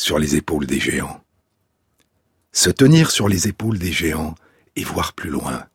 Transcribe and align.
sur 0.00 0.18
les 0.18 0.34
épaules 0.36 0.66
des 0.66 0.80
géants. 0.80 1.22
Se 2.52 2.70
tenir 2.70 3.10
sur 3.10 3.28
les 3.28 3.48
épaules 3.48 3.78
des 3.78 3.92
géants 3.92 4.34
et 4.74 4.82
voir 4.82 5.12
plus 5.12 5.30
loin, 5.30 5.66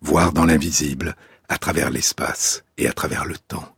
voir 0.00 0.32
dans 0.32 0.46
l'invisible, 0.46 1.16
à 1.48 1.58
travers 1.58 1.90
l'espace 1.90 2.62
et 2.76 2.86
à 2.86 2.92
travers 2.92 3.24
le 3.24 3.36
temps. 3.36 3.74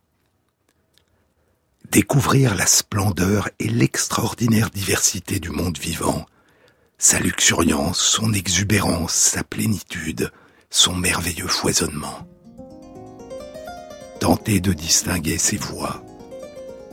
Découvrir 1.91 2.55
la 2.55 2.66
splendeur 2.66 3.48
et 3.59 3.69
l'extraordinaire 3.69 4.71
diversité 4.71 5.41
du 5.41 5.51
monde 5.51 5.79
vivant, 5.79 6.27
sa 6.99 7.19
luxuriance, 7.19 7.99
son 7.99 8.33
exubérance, 8.33 9.15
sa 9.15 9.43
plénitude, 9.43 10.30
son 10.69 10.95
merveilleux 10.95 11.49
foisonnement. 11.49 12.29
Tenter 14.21 14.60
de 14.60 14.74
distinguer 14.74 15.38
ses 15.38 15.57
voix 15.57 16.05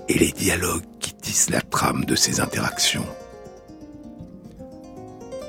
et 0.09 0.17
les 0.17 0.31
dialogues 0.31 0.85
qui 0.99 1.13
tissent 1.13 1.49
la 1.49 1.61
trame 1.61 2.05
de 2.05 2.15
ces 2.15 2.39
interactions. 2.39 3.05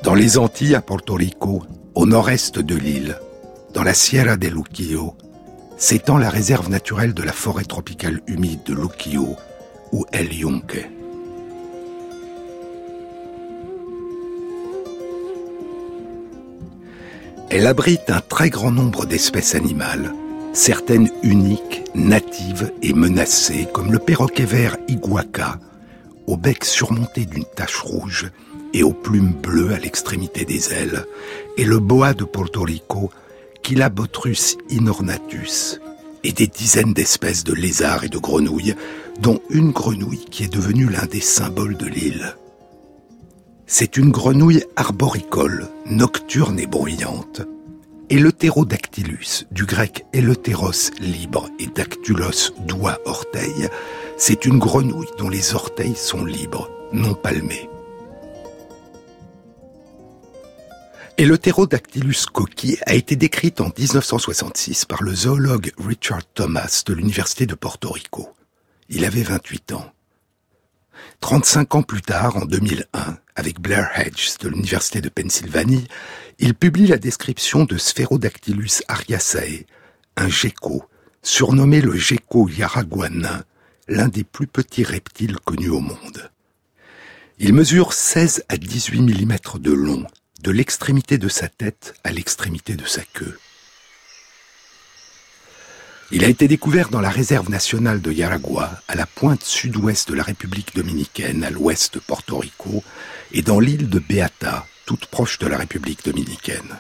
Dans 0.03 0.15
les 0.15 0.39
Antilles 0.39 0.75
à 0.75 0.80
Porto 0.80 1.15
Rico, 1.15 1.63
au 1.95 2.07
nord-est 2.07 2.59
de 2.59 2.74
l'île, 2.74 3.19
dans 3.74 3.82
la 3.82 3.95
Sierra 3.95 4.37
de 4.37 4.49
Luquillo, 4.49 5.15
s'étend 5.77 6.19
la 6.19 6.30
réserve 6.30 6.71
naturelle 6.71 7.15
de 7.15 7.23
la 7.23 7.32
forêt 7.32 7.65
tropicale 7.65 8.21
humide 8.27 8.63
de 8.65 8.74
Luquillo, 8.74 9.37
ou 9.93 10.05
El 10.13 10.32
Yunque. 10.32 10.88
Elle 17.51 17.66
abrite 17.66 18.10
un 18.10 18.21
très 18.21 18.51
grand 18.51 18.71
nombre 18.71 19.07
d'espèces 19.07 19.54
animales, 19.54 20.13
certaines 20.59 21.09
uniques, 21.23 21.84
natives 21.95 22.73
et 22.82 22.92
menacées, 22.92 23.68
comme 23.73 23.92
le 23.92 24.01
perroquet 24.01 24.45
vert 24.45 24.76
iguaca, 24.88 25.60
au 26.26 26.37
bec 26.37 26.64
surmonté 26.64 27.26
d'une 27.26 27.45
tache 27.45 27.80
rouge 27.80 28.32
et 28.74 28.82
aux 28.82 28.92
plumes 28.92 29.32
bleues 29.40 29.73
à 29.73 29.79
l'extrémité 29.79 30.45
des 30.45 30.73
ailes, 30.73 31.06
et 31.56 31.64
le 31.64 31.79
boa 31.79 32.12
de 32.12 32.24
Porto 32.24 32.62
Rico, 32.62 33.10
Quilabotrus 33.62 34.59
inornatus, 34.68 35.80
et 36.24 36.32
des 36.32 36.48
dizaines 36.48 36.92
d'espèces 36.92 37.45
de 37.45 37.54
lézards 37.54 38.02
et 38.02 38.09
de 38.09 38.18
grenouilles, 38.18 38.74
dont 39.20 39.40
une 39.51 39.70
grenouille 39.70 40.26
qui 40.29 40.42
est 40.42 40.52
devenue 40.52 40.88
l'un 40.88 41.06
des 41.06 41.20
symboles 41.20 41.76
de 41.76 41.86
l'île. 41.86 42.34
C'est 43.66 43.96
une 43.96 44.10
grenouille 44.10 44.64
arboricole, 44.74 45.68
nocturne 45.86 46.59
et 46.59 46.66
bruyante, 46.66 47.42
Eleutherodactylus, 48.10 49.45
du 49.51 49.66
grec 49.66 50.06
eleutheros 50.14 50.90
libre 50.98 51.51
et 51.59 51.66
dactylos 51.66 52.52
doigt 52.60 52.98
orteil, 53.04 53.68
c'est 54.16 54.46
une 54.46 54.59
grenouille 54.59 55.10
dont 55.18 55.28
les 55.28 55.54
orteils 55.54 55.95
sont 55.95 56.24
libres, 56.24 56.70
non 56.90 57.12
palmés. 57.12 57.68
Eleutherodactylus 61.18 62.24
coquille 62.32 62.79
a 62.86 62.95
été 62.95 63.14
décrite 63.14 63.60
en 63.60 63.70
1966 63.76 64.86
par 64.86 65.02
le 65.02 65.14
zoologue 65.14 65.72
Richard 65.76 66.24
Thomas 66.32 66.84
de 66.86 66.94
l'Université 66.94 67.44
de 67.44 67.54
Porto 67.54 67.91
Rico. 67.91 68.30
Il 68.88 69.04
avait 69.04 69.22
28 69.22 69.72
ans. 69.72 69.92
35 71.20 71.74
ans 71.74 71.82
plus 71.82 72.02
tard, 72.02 72.36
en 72.36 72.47
2001, 72.47 73.18
avec 73.36 73.60
Blair 73.60 73.91
Hedges 73.97 74.38
de 74.41 74.48
l'Université 74.48 75.00
de 75.00 75.08
Pennsylvanie, 75.08 75.86
il 76.38 76.54
publie 76.54 76.87
la 76.87 76.99
description 76.99 77.65
de 77.65 77.76
Spherodactylus 77.76 78.82
ariasae, 78.87 79.66
un 80.16 80.28
gecko, 80.28 80.84
surnommé 81.22 81.81
le 81.81 81.97
gecko 81.97 82.49
yaraguanin, 82.49 83.44
l'un 83.88 84.09
des 84.09 84.25
plus 84.25 84.47
petits 84.47 84.84
reptiles 84.84 85.38
connus 85.44 85.71
au 85.71 85.81
monde. 85.81 86.31
Il 87.41 87.54
mesure 87.54 87.93
16 87.93 88.44
à 88.48 88.56
18 88.56 89.00
mm 89.00 89.37
de 89.59 89.72
long, 89.72 90.06
de 90.43 90.50
l'extrémité 90.50 91.19
de 91.19 91.28
sa 91.28 91.48
tête 91.48 91.94
à 92.04 92.12
l'extrémité 92.12 92.75
de 92.75 92.87
sa 92.87 93.03
queue. 93.03 93.38
Il 96.10 96.25
a 96.25 96.28
été 96.28 96.48
découvert 96.48 96.88
dans 96.88 97.00
la 97.00 97.10
réserve 97.10 97.50
nationale 97.50 98.00
de 98.00 98.12
Yaragua, 98.12 98.81
à 98.88 98.94
la 98.94 99.06
pointe 99.06 99.44
sud-ouest 99.44 100.09
de 100.09 100.15
la 100.15 100.22
République 100.22 100.75
dominicaine, 100.75 101.44
à 101.44 101.50
l'ouest 101.50 101.94
de 101.94 101.98
Porto 101.98 102.38
Rico, 102.38 102.82
et 103.32 103.43
dans 103.43 103.60
l'île 103.60 103.91
de 103.91 103.98
Beata, 103.98 104.66
toute 104.88 105.04
proche 105.04 105.38
de 105.38 105.47
la 105.47 105.59
République 105.59 106.03
dominicaine. 106.03 106.78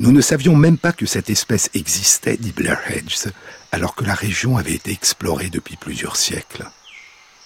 Nous 0.00 0.10
ne 0.10 0.20
savions 0.20 0.56
même 0.56 0.76
pas 0.76 0.90
que 0.92 1.06
cette 1.06 1.30
espèce 1.30 1.70
existait, 1.72 2.36
dit 2.36 2.50
Blair 2.50 2.80
Hedges, 2.90 3.28
alors 3.70 3.94
que 3.94 4.02
la 4.02 4.14
région 4.14 4.56
avait 4.56 4.74
été 4.74 4.90
explorée 4.90 5.50
depuis 5.50 5.76
plusieurs 5.76 6.16
siècles. 6.16 6.68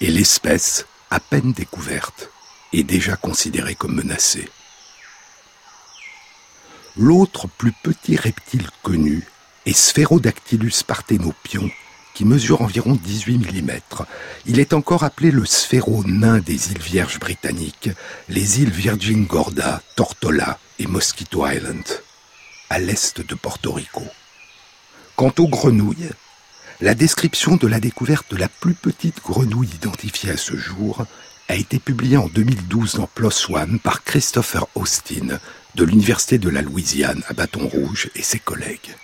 Et 0.01 0.11
l'espèce, 0.11 0.87
à 1.11 1.21
peine 1.21 1.53
découverte, 1.53 2.31
est 2.73 2.85
déjà 2.85 3.17
considérée 3.17 3.75
comme 3.75 3.97
menacée. 3.97 4.49
L'autre 6.97 7.47
plus 7.59 7.75
petit 7.83 8.17
reptile 8.17 8.71
connu 8.83 9.29
et 9.67 9.75
Spherodactylus 9.75 10.85
parthenopion, 10.87 11.71
qui 12.15 12.25
mesure 12.25 12.63
environ 12.63 12.95
18 12.95 13.39
mm. 13.39 13.71
Il 14.47 14.61
est 14.61 14.73
encore 14.73 15.03
appelé 15.03 15.31
le 15.31 15.45
sphéro 15.45 16.05
nain 16.05 16.39
des 16.39 16.71
îles 16.71 16.81
Vierges 16.81 17.19
britanniques, 17.19 17.91
les 18.29 18.63
îles 18.63 18.71
Virgin 18.71 19.27
Gorda, 19.27 19.83
Tortola 19.97 20.59
et 20.79 20.87
Mosquito 20.87 21.47
Island, 21.47 21.85
à 22.71 22.79
l'est 22.79 23.21
de 23.21 23.35
Porto 23.35 23.73
Rico. 23.73 24.03
Quant 25.17 25.33
aux 25.39 25.49
grenouilles, 25.49 26.11
la 26.81 26.95
description 26.95 27.57
de 27.57 27.67
la 27.67 27.81
découverte 27.81 28.31
de 28.31 28.37
la 28.37 28.49
plus 28.49 28.75
petite 28.75 29.23
grenouille 29.23 29.69
identifiée 29.69 30.31
à 30.31 30.37
ce 30.37 30.57
jour 30.57 31.07
a 31.49 31.55
été 31.55 31.79
publiée 31.79 32.17
en 32.17 32.29
2012 32.29 32.95
dans 32.95 33.07
PLOS 33.07 33.51
ONE 33.51 33.79
par 33.79 34.03
Christopher 34.03 34.67
Austin 34.75 35.39
de 35.75 35.85
l'Université 35.85 36.39
de 36.39 36.49
la 36.49 36.63
Louisiane 36.63 37.23
à 37.29 37.35
Bâton 37.35 37.69
Rouge 37.69 38.11
et 38.15 38.23
ses 38.23 38.39
collègues. 38.39 38.95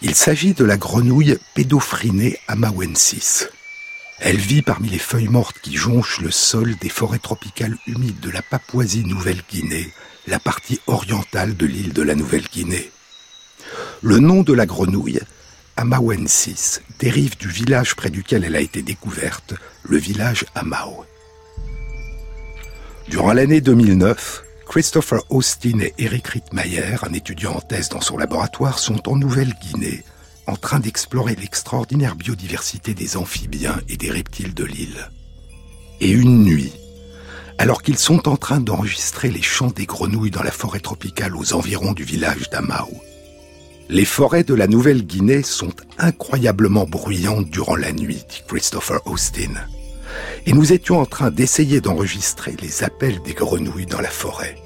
Il 0.00 0.14
s'agit 0.14 0.54
de 0.54 0.64
la 0.64 0.76
grenouille 0.76 1.38
pédophrinée 1.54 2.38
amawensis. 2.46 3.48
Elle 4.20 4.36
vit 4.36 4.62
parmi 4.62 4.88
les 4.88 4.98
feuilles 4.98 5.28
mortes 5.28 5.58
qui 5.60 5.76
jonchent 5.76 6.20
le 6.20 6.30
sol 6.30 6.76
des 6.80 6.88
forêts 6.88 7.18
tropicales 7.18 7.76
humides 7.88 8.20
de 8.20 8.30
la 8.30 8.42
Papouasie-Nouvelle-Guinée, 8.42 9.92
la 10.28 10.38
partie 10.38 10.80
orientale 10.86 11.56
de 11.56 11.66
l'île 11.66 11.92
de 11.92 12.02
la 12.02 12.14
Nouvelle-Guinée. 12.14 12.92
Le 14.02 14.20
nom 14.20 14.42
de 14.42 14.52
la 14.52 14.66
grenouille, 14.66 15.20
Amawensis, 15.76 16.80
dérive 17.00 17.36
du 17.36 17.48
village 17.48 17.96
près 17.96 18.10
duquel 18.10 18.44
elle 18.44 18.56
a 18.56 18.60
été 18.60 18.82
découverte, 18.82 19.54
le 19.82 19.98
village 19.98 20.44
Amao. 20.54 21.06
Durant 23.08 23.32
l'année 23.32 23.60
2009, 23.60 24.44
Christopher 24.68 25.22
Austin 25.30 25.80
et 25.80 25.94
Eric 25.96 26.28
Rittmeyer, 26.28 26.96
un 27.02 27.14
étudiant 27.14 27.54
en 27.54 27.60
thèse 27.60 27.88
dans 27.88 28.02
son 28.02 28.18
laboratoire, 28.18 28.78
sont 28.78 29.08
en 29.08 29.16
Nouvelle-Guinée, 29.16 30.04
en 30.46 30.56
train 30.56 30.78
d'explorer 30.78 31.34
l'extraordinaire 31.36 32.14
biodiversité 32.14 32.92
des 32.92 33.16
amphibiens 33.16 33.80
et 33.88 33.96
des 33.96 34.10
reptiles 34.10 34.52
de 34.52 34.64
l'île. 34.64 35.10
Et 36.00 36.10
une 36.10 36.44
nuit, 36.44 36.74
alors 37.56 37.80
qu'ils 37.80 37.96
sont 37.96 38.28
en 38.28 38.36
train 38.36 38.60
d'enregistrer 38.60 39.30
les 39.30 39.42
chants 39.42 39.72
des 39.74 39.86
grenouilles 39.86 40.30
dans 40.30 40.42
la 40.42 40.50
forêt 40.50 40.80
tropicale 40.80 41.34
aux 41.34 41.54
environs 41.54 41.94
du 41.94 42.04
village 42.04 42.50
d'Amao, 42.50 42.92
les 43.88 44.04
forêts 44.04 44.44
de 44.44 44.54
la 44.54 44.66
Nouvelle-Guinée 44.66 45.42
sont 45.42 45.72
incroyablement 45.96 46.84
bruyantes 46.84 47.48
durant 47.48 47.76
la 47.76 47.92
nuit, 47.92 48.22
dit 48.28 48.42
Christopher 48.46 49.00
Austin 49.06 49.54
et 50.46 50.52
nous 50.52 50.72
étions 50.72 50.98
en 50.98 51.06
train 51.06 51.30
d'essayer 51.30 51.80
d'enregistrer 51.80 52.56
les 52.60 52.82
appels 52.84 53.20
des 53.22 53.34
grenouilles 53.34 53.86
dans 53.86 54.00
la 54.00 54.10
forêt. 54.10 54.56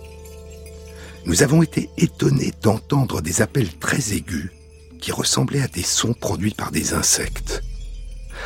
Nous 1.25 1.43
avons 1.43 1.63
été 1.63 1.89
étonnés 1.99 2.53
d'entendre 2.63 3.21
des 3.21 3.43
appels 3.43 3.73
très 3.79 4.13
aigus 4.13 4.51
qui 5.01 5.13
ressemblaient 5.13 5.63
à 5.63 5.69
des 5.69 5.83
sons 5.83 6.15
produits 6.15 6.55
par 6.55 6.71
des 6.71 6.95
insectes. 6.95 7.63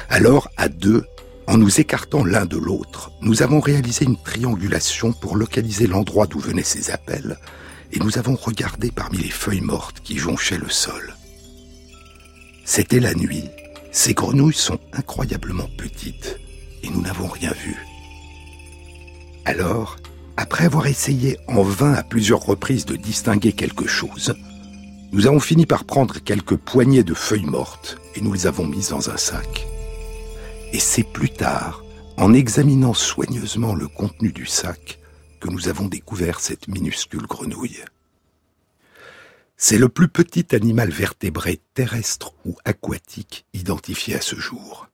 Alors, 0.08 0.48
à 0.56 0.68
deux, 0.68 1.04
en 1.46 1.58
nous 1.58 1.80
écartant 1.80 2.24
l'un 2.24 2.44
de 2.44 2.56
l'autre, 2.56 3.12
nous 3.22 3.42
avons 3.42 3.60
réalisé 3.60 4.04
une 4.04 4.20
triangulation 4.20 5.12
pour 5.12 5.36
localiser 5.36 5.86
l'endroit 5.86 6.26
d'où 6.26 6.38
venaient 6.38 6.62
ces 6.62 6.90
appels, 6.90 7.38
et 7.92 7.98
nous 7.98 8.18
avons 8.18 8.34
regardé 8.34 8.90
parmi 8.90 9.18
les 9.18 9.30
feuilles 9.30 9.60
mortes 9.60 10.00
qui 10.02 10.18
jonchaient 10.18 10.58
le 10.58 10.70
sol. 10.70 11.14
C'était 12.64 13.00
la 13.00 13.14
nuit. 13.14 13.44
Ces 13.92 14.12
grenouilles 14.12 14.54
sont 14.54 14.80
incroyablement 14.92 15.68
petites 15.78 16.40
et 16.86 16.90
nous 16.90 17.02
n'avons 17.02 17.26
rien 17.26 17.52
vu. 17.52 17.76
Alors, 19.44 19.96
après 20.36 20.64
avoir 20.64 20.86
essayé 20.86 21.38
en 21.48 21.62
vain 21.62 21.92
à 21.94 22.02
plusieurs 22.02 22.40
reprises 22.40 22.86
de 22.86 22.96
distinguer 22.96 23.52
quelque 23.52 23.86
chose, 23.86 24.34
nous 25.12 25.26
avons 25.26 25.40
fini 25.40 25.66
par 25.66 25.84
prendre 25.84 26.18
quelques 26.18 26.56
poignées 26.56 27.04
de 27.04 27.14
feuilles 27.14 27.44
mortes 27.44 27.98
et 28.14 28.20
nous 28.20 28.32
les 28.32 28.46
avons 28.46 28.66
mises 28.66 28.90
dans 28.90 29.10
un 29.10 29.16
sac. 29.16 29.66
Et 30.72 30.78
c'est 30.78 31.04
plus 31.04 31.30
tard, 31.30 31.82
en 32.16 32.34
examinant 32.34 32.94
soigneusement 32.94 33.74
le 33.74 33.88
contenu 33.88 34.32
du 34.32 34.46
sac, 34.46 34.98
que 35.40 35.48
nous 35.48 35.68
avons 35.68 35.86
découvert 35.86 36.40
cette 36.40 36.68
minuscule 36.68 37.26
grenouille. 37.26 37.82
C'est 39.56 39.78
le 39.78 39.88
plus 39.88 40.08
petit 40.08 40.54
animal 40.54 40.90
vertébré 40.90 41.60
terrestre 41.74 42.34
ou 42.44 42.56
aquatique 42.64 43.46
identifié 43.54 44.16
à 44.16 44.20
ce 44.20 44.36
jour. 44.36 44.88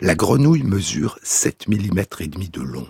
La 0.00 0.14
grenouille 0.14 0.62
mesure 0.62 1.18
7 1.24 1.66
mm 1.66 2.04
et 2.20 2.28
demi 2.28 2.48
de 2.50 2.60
long. 2.60 2.86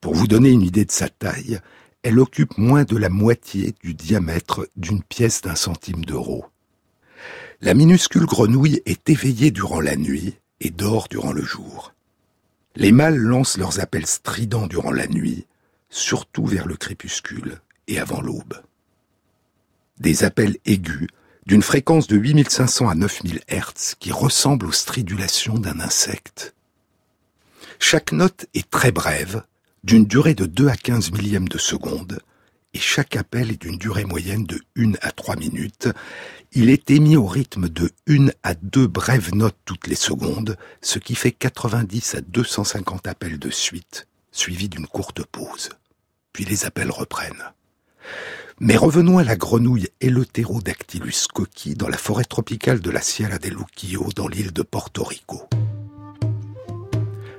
Pour 0.00 0.14
vous 0.14 0.26
donner 0.26 0.50
une 0.50 0.62
idée 0.62 0.84
de 0.84 0.90
sa 0.90 1.08
taille, 1.08 1.60
elle 2.02 2.18
occupe 2.18 2.58
moins 2.58 2.82
de 2.82 2.96
la 2.96 3.08
moitié 3.08 3.76
du 3.80 3.94
diamètre 3.94 4.68
d'une 4.74 5.04
pièce 5.04 5.40
d'un 5.42 5.54
centime 5.54 6.04
d'euro. 6.04 6.46
La 7.60 7.74
minuscule 7.74 8.26
grenouille 8.26 8.82
est 8.86 9.08
éveillée 9.08 9.52
durant 9.52 9.80
la 9.80 9.94
nuit 9.94 10.34
et 10.60 10.70
dort 10.70 11.06
durant 11.08 11.32
le 11.32 11.44
jour. 11.44 11.94
Les 12.74 12.90
mâles 12.90 13.16
lancent 13.16 13.56
leurs 13.56 13.78
appels 13.78 14.08
stridents 14.08 14.66
durant 14.66 14.90
la 14.90 15.06
nuit, 15.06 15.46
surtout 15.90 16.44
vers 16.44 16.66
le 16.66 16.74
crépuscule 16.74 17.60
et 17.86 18.00
avant 18.00 18.20
l'aube. 18.20 18.60
Des 20.00 20.24
appels 20.24 20.56
aigus 20.64 21.06
d'une 21.46 21.62
fréquence 21.62 22.06
de 22.06 22.16
8500 22.16 22.88
à 22.88 22.94
9000 22.94 23.40
Hz 23.48 23.94
qui 23.98 24.12
ressemblent 24.12 24.66
aux 24.66 24.72
stridulations 24.72 25.58
d'un 25.58 25.80
insecte. 25.80 26.54
Chaque 27.78 28.12
note 28.12 28.46
est 28.54 28.70
très 28.70 28.92
brève, 28.92 29.42
d'une 29.82 30.06
durée 30.06 30.34
de 30.34 30.46
2 30.46 30.68
à 30.68 30.76
15 30.76 31.12
millièmes 31.12 31.48
de 31.48 31.58
seconde, 31.58 32.20
et 32.72 32.78
chaque 32.78 33.16
appel 33.16 33.50
est 33.50 33.60
d'une 33.60 33.78
durée 33.78 34.04
moyenne 34.04 34.44
de 34.44 34.60
1 34.76 34.94
à 35.02 35.12
3 35.12 35.36
minutes. 35.36 35.88
Il 36.52 36.70
est 36.70 36.90
émis 36.90 37.16
au 37.16 37.26
rythme 37.26 37.68
de 37.68 37.90
1 38.08 38.28
à 38.42 38.54
2 38.54 38.86
brèves 38.86 39.34
notes 39.34 39.58
toutes 39.64 39.86
les 39.86 39.94
secondes, 39.94 40.56
ce 40.80 40.98
qui 40.98 41.14
fait 41.14 41.32
90 41.32 42.16
à 42.16 42.20
250 42.22 43.06
appels 43.06 43.38
de 43.38 43.50
suite, 43.50 44.06
suivis 44.32 44.68
d'une 44.68 44.86
courte 44.86 45.24
pause. 45.24 45.68
Puis 46.32 46.44
les 46.44 46.64
appels 46.64 46.90
reprennent. 46.90 47.52
Mais 48.60 48.76
revenons 48.76 49.18
à 49.18 49.24
la 49.24 49.36
grenouille 49.36 49.88
Eleutherodactylus 50.00 51.26
coqui 51.32 51.74
dans 51.74 51.88
la 51.88 51.96
forêt 51.96 52.24
tropicale 52.24 52.80
de 52.80 52.90
la 52.90 53.00
Sierra 53.00 53.38
de 53.38 53.48
Luquillo 53.48 54.08
dans 54.14 54.28
l'île 54.28 54.52
de 54.52 54.62
Porto 54.62 55.02
Rico. 55.02 55.42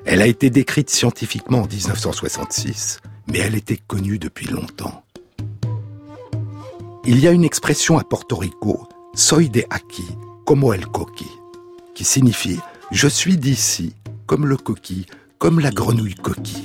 Elle 0.05 0.21
a 0.21 0.27
été 0.27 0.49
décrite 0.49 0.89
scientifiquement 0.89 1.61
en 1.61 1.67
1966, 1.67 2.99
mais 3.27 3.39
elle 3.39 3.55
était 3.55 3.77
connue 3.77 4.19
depuis 4.19 4.47
longtemps. 4.47 5.03
Il 7.05 7.19
y 7.19 7.27
a 7.27 7.31
une 7.31 7.45
expression 7.45 7.97
à 7.97 8.03
Porto 8.03 8.35
Rico, 8.35 8.87
soy 9.15 9.49
de 9.49 9.63
aquí, 9.69 10.05
como 10.45 10.73
el 10.73 10.85
coqui, 10.85 11.29
qui 11.93 12.03
signifie 12.03 12.59
je 12.91 13.07
suis 13.07 13.37
d'ici, 13.37 13.95
comme 14.27 14.45
le 14.45 14.57
coquille, 14.57 15.05
comme 15.39 15.59
la 15.59 15.71
grenouille 15.71 16.15
coquille. 16.15 16.64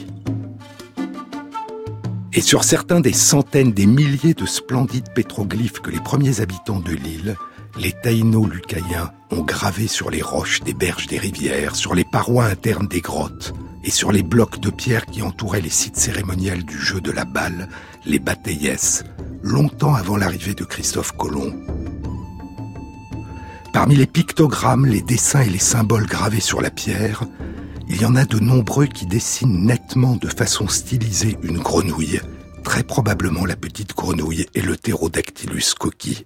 Et 2.41 2.43
sur 2.43 2.65
certains 2.65 3.01
des 3.01 3.13
centaines, 3.13 3.73
des 3.73 3.85
milliers 3.85 4.33
de 4.33 4.47
splendides 4.47 5.13
pétroglyphes 5.15 5.81
que 5.81 5.91
les 5.91 6.01
premiers 6.01 6.41
habitants 6.41 6.81
de 6.81 6.93
l'île 6.93 7.37
les 7.79 7.93
Taïno-Lucaïens 7.93 9.13
ont 9.31 9.43
gravé 9.43 9.87
sur 9.87 10.09
les 10.09 10.23
roches 10.23 10.63
des 10.63 10.73
berges 10.73 11.07
des 11.07 11.19
rivières, 11.19 11.77
sur 11.77 11.95
les 11.95 12.07
parois 12.11 12.47
internes 12.47 12.89
des 12.89 13.03
grottes 13.03 13.53
et 13.85 13.91
sur 13.91 14.11
les 14.11 14.23
blocs 14.23 14.59
de 14.59 14.71
pierre 14.71 15.05
qui 15.05 15.21
entouraient 15.21 15.61
les 15.61 15.69
sites 15.69 15.99
cérémoniels 15.99 16.65
du 16.65 16.79
jeu 16.79 17.03
de 17.03 17.11
la 17.11 17.27
balle, 17.27 17.69
les 18.07 18.19
bataillesses, 18.19 19.05
longtemps 19.43 19.95
avant 19.95 20.17
l'arrivée 20.17 20.55
de 20.55 20.65
Christophe 20.65 21.13
Colomb. 21.19 21.53
Parmi 23.75 23.97
les 23.97 24.07
pictogrammes, 24.07 24.87
les 24.87 25.03
dessins 25.03 25.43
et 25.43 25.51
les 25.51 25.59
symboles 25.59 26.07
gravés 26.07 26.41
sur 26.41 26.63
la 26.63 26.71
pierre, 26.71 27.23
il 27.91 28.01
y 28.01 28.05
en 28.05 28.15
a 28.15 28.25
de 28.25 28.39
nombreux 28.39 28.87
qui 28.87 29.05
dessinent 29.05 29.67
nettement 29.67 30.15
de 30.15 30.29
façon 30.29 30.69
stylisée 30.69 31.37
une 31.43 31.59
grenouille, 31.59 32.21
très 32.62 32.83
probablement 32.83 33.45
la 33.45 33.57
petite 33.57 33.95
grenouille 33.95 34.47
et 34.55 34.61
le 34.61 34.77
pterodactylus 34.77 35.75
coquille. 35.79 36.25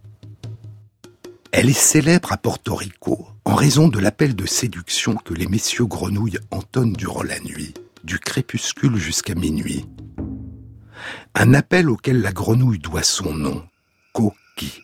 Elle 1.53 1.69
est 1.69 1.73
célèbre 1.73 2.33
à 2.33 2.37
Porto 2.37 2.75
Rico 2.75 3.29
en 3.45 3.55
raison 3.55 3.89
de 3.89 3.99
l'appel 3.99 4.35
de 4.35 4.47
séduction 4.47 5.15
que 5.17 5.35
les 5.35 5.47
messieurs 5.47 5.87
grenouilles 5.87 6.39
entonnent 6.51 6.95
durant 6.95 7.23
la 7.23 7.39
nuit, 7.41 7.75
du 8.03 8.19
crépuscule 8.19 8.97
jusqu'à 8.97 9.35
minuit. 9.35 9.87
Un 11.35 11.55
appel 11.55 11.91
auquel 11.91 12.21
la 12.21 12.33
grenouille 12.33 12.79
doit 12.79 13.03
son 13.03 13.35
nom, 13.35 13.63
Koki. 14.13 14.83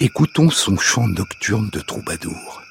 Écoutons 0.00 0.50
son 0.50 0.76
chant 0.76 1.06
nocturne 1.06 1.70
de 1.70 1.80
troubadour. 1.80 2.61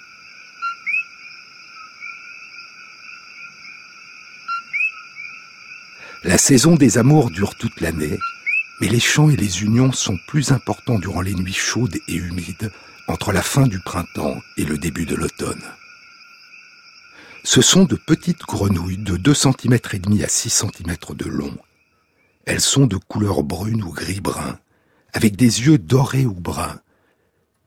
La 6.24 6.38
saison 6.38 6.76
des 6.76 6.98
amours 6.98 7.32
dure 7.32 7.56
toute 7.56 7.82
l'année 7.82 8.20
mais 8.82 8.88
les 8.88 9.00
chants 9.00 9.30
et 9.30 9.36
les 9.36 9.62
unions 9.62 9.92
sont 9.92 10.18
plus 10.28 10.52
importants 10.52 10.98
durant 10.98 11.22
les 11.22 11.36
nuits 11.36 11.54
chaudes 11.54 11.98
et 12.08 12.16
humides, 12.16 12.72
entre 13.08 13.32
la 13.32 13.44
fin 13.44 13.68
du 13.68 13.80
printemps 13.80 14.42
et 14.58 14.66
le 14.66 14.80
début 14.80 15.06
de 15.06 15.16
l'automne. 15.16 15.64
Ce 17.44 17.62
sont 17.62 17.84
de 17.84 17.96
petites 17.96 18.42
grenouilles 18.42 18.98
de 18.98 19.18
2 19.18 19.34
cm 19.36 19.78
et 19.94 20.00
demi 20.00 20.24
à 20.24 20.28
6 20.28 20.50
cm 20.50 20.96
de 21.14 21.26
long. 21.26 21.56
Elles 22.46 22.62
sont 22.62 22.88
de 22.88 22.98
couleur 22.98 23.44
brune 23.44 23.84
ou 23.84 23.92
gris-brun, 23.92 24.58
avec 25.14 25.36
des 25.36 25.62
yeux 25.62 25.78
dorés 25.78 26.26
ou 26.26 26.34
bruns, 26.34 26.80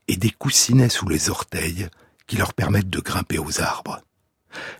et 0.09 0.17
des 0.17 0.31
coussinets 0.31 0.89
sous 0.89 1.07
les 1.07 1.29
orteils 1.29 1.87
qui 2.27 2.35
leur 2.35 2.53
permettent 2.53 2.89
de 2.89 2.99
grimper 2.99 3.39
aux 3.39 3.61
arbres. 3.61 4.01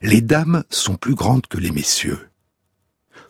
Les 0.02 0.20
dames 0.20 0.66
sont 0.70 0.98
plus 0.98 1.16
grandes 1.16 1.48
que 1.48 1.58
les 1.58 1.72
messieurs. 1.72 2.30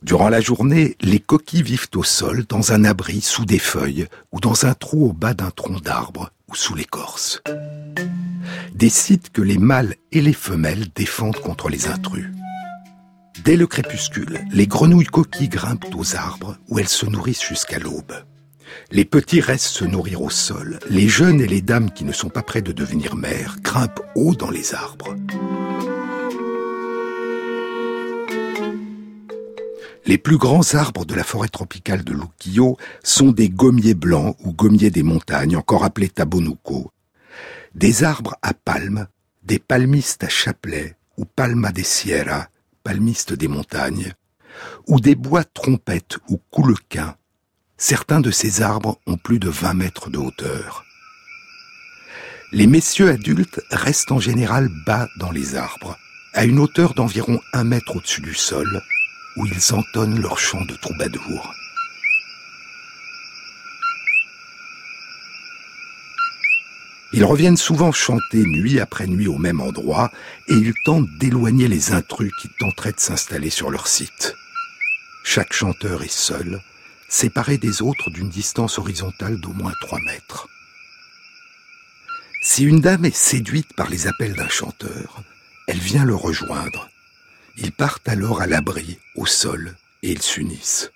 Durant 0.05 0.29
la 0.29 0.39
journée, 0.39 0.95
les 1.01 1.17
coquilles 1.17 1.63
vivent 1.63 1.89
au 1.95 2.03
sol, 2.03 2.45
dans 2.47 2.71
un 2.71 2.83
abri, 2.83 3.21
sous 3.21 3.43
des 3.43 3.57
feuilles, 3.57 4.05
ou 4.31 4.39
dans 4.39 4.67
un 4.67 4.75
trou 4.75 5.09
au 5.09 5.13
bas 5.13 5.33
d'un 5.33 5.49
tronc 5.49 5.79
d'arbre, 5.79 6.29
ou 6.47 6.53
sous 6.53 6.75
l'écorce. 6.75 7.41
Des 8.75 8.89
sites 8.89 9.31
que 9.31 9.41
les 9.41 9.57
mâles 9.57 9.95
et 10.11 10.21
les 10.21 10.33
femelles 10.33 10.85
défendent 10.93 11.39
contre 11.39 11.69
les 11.69 11.87
intrus. 11.87 12.29
Dès 13.43 13.57
le 13.57 13.65
crépuscule, 13.65 14.41
les 14.51 14.67
grenouilles 14.67 15.07
coquilles 15.07 15.49
grimpent 15.49 15.95
aux 15.95 16.15
arbres, 16.15 16.55
où 16.69 16.77
elles 16.77 16.87
se 16.87 17.07
nourrissent 17.07 17.43
jusqu'à 17.43 17.79
l'aube. 17.79 18.13
Les 18.91 19.05
petits 19.05 19.41
restent 19.41 19.65
se 19.65 19.85
nourrir 19.85 20.21
au 20.21 20.29
sol. 20.29 20.79
Les 20.87 21.09
jeunes 21.09 21.41
et 21.41 21.47
les 21.47 21.63
dames 21.63 21.89
qui 21.89 22.05
ne 22.05 22.11
sont 22.11 22.29
pas 22.29 22.43
près 22.43 22.61
de 22.61 22.71
devenir 22.71 23.15
mères 23.15 23.57
grimpent 23.63 24.01
haut 24.13 24.35
dans 24.35 24.51
les 24.51 24.75
arbres. 24.75 25.15
Les 30.07 30.19
plus 30.19 30.37
grands 30.37 30.75
arbres 30.75 31.03
de 31.03 31.15
la 31.15 31.23
forêt 31.23 31.47
tropicale 31.47 32.03
de 32.03 32.13
Luquillo 32.13 32.77
sont 33.03 33.31
des 33.31 33.49
gommiers 33.49 33.95
blancs 33.95 34.37
ou 34.41 34.53
gommiers 34.53 34.91
des 34.91 35.01
montagnes, 35.01 35.57
encore 35.57 35.83
appelés 35.83 36.09
tabonuco. 36.09 36.91
Des 37.73 38.03
arbres 38.03 38.35
à 38.43 38.53
palmes, 38.53 39.07
des 39.41 39.57
palmistes 39.57 40.23
à 40.23 40.29
chapelet 40.29 40.95
ou 41.17 41.25
palma 41.25 41.71
des 41.71 41.83
sierra, 41.83 42.49
palmistes 42.83 43.33
des 43.33 43.47
montagnes, 43.47 44.13
ou 44.85 44.99
des 44.99 45.15
bois 45.15 45.43
trompettes 45.43 46.19
ou 46.29 46.39
coulequins. 46.51 47.15
Certains 47.77 48.21
de 48.21 48.29
ces 48.29 48.61
arbres 48.61 48.99
ont 49.07 49.17
plus 49.17 49.39
de 49.39 49.49
20 49.49 49.73
mètres 49.73 50.09
de 50.11 50.19
hauteur. 50.19 50.85
Les 52.51 52.67
messieurs 52.67 53.09
adultes 53.09 53.59
restent 53.71 54.11
en 54.11 54.19
général 54.19 54.69
bas 54.85 55.07
dans 55.17 55.31
les 55.31 55.55
arbres, 55.55 55.97
à 56.33 56.45
une 56.45 56.59
hauteur 56.59 56.93
d'environ 56.93 57.39
un 57.53 57.63
mètre 57.63 57.95
au-dessus 57.95 58.21
du 58.21 58.35
sol, 58.35 58.81
où 59.35 59.45
ils 59.45 59.73
entonnent 59.73 60.19
leur 60.19 60.39
chant 60.39 60.63
de 60.65 60.75
troubadour. 60.75 61.53
Ils 67.13 67.23
reviennent 67.23 67.55
souvent 67.55 67.93
chanter 67.93 68.43
nuit 68.43 68.79
après 68.79 69.07
nuit 69.07 69.27
au 69.27 69.37
même 69.37 69.61
endroit 69.61 70.11
et 70.49 70.53
ils 70.53 70.73
tentent 70.83 71.09
d'éloigner 71.17 71.69
les 71.69 71.93
intrus 71.93 72.31
qui 72.41 72.49
tenteraient 72.59 72.91
de 72.91 72.99
s'installer 72.99 73.49
sur 73.49 73.69
leur 73.69 73.87
site. 73.87 74.35
Chaque 75.23 75.53
chanteur 75.53 76.03
est 76.03 76.11
seul, 76.11 76.61
séparé 77.07 77.57
des 77.57 77.81
autres 77.81 78.09
d'une 78.09 78.29
distance 78.29 78.79
horizontale 78.79 79.39
d'au 79.39 79.53
moins 79.53 79.73
3 79.81 79.99
mètres. 80.01 80.49
Si 82.41 82.63
une 82.63 82.81
dame 82.81 83.05
est 83.05 83.15
séduite 83.15 83.73
par 83.73 83.89
les 83.89 84.07
appels 84.07 84.35
d'un 84.35 84.49
chanteur, 84.49 85.23
elle 85.67 85.79
vient 85.79 86.05
le 86.05 86.15
rejoindre 86.15 86.89
ils 87.57 87.71
partent 87.71 88.07
alors 88.09 88.41
à 88.41 88.47
l'abri, 88.47 88.97
au 89.15 89.25
sol, 89.25 89.75
et 90.03 90.11
ils 90.11 90.21
s'unissent. 90.21 90.91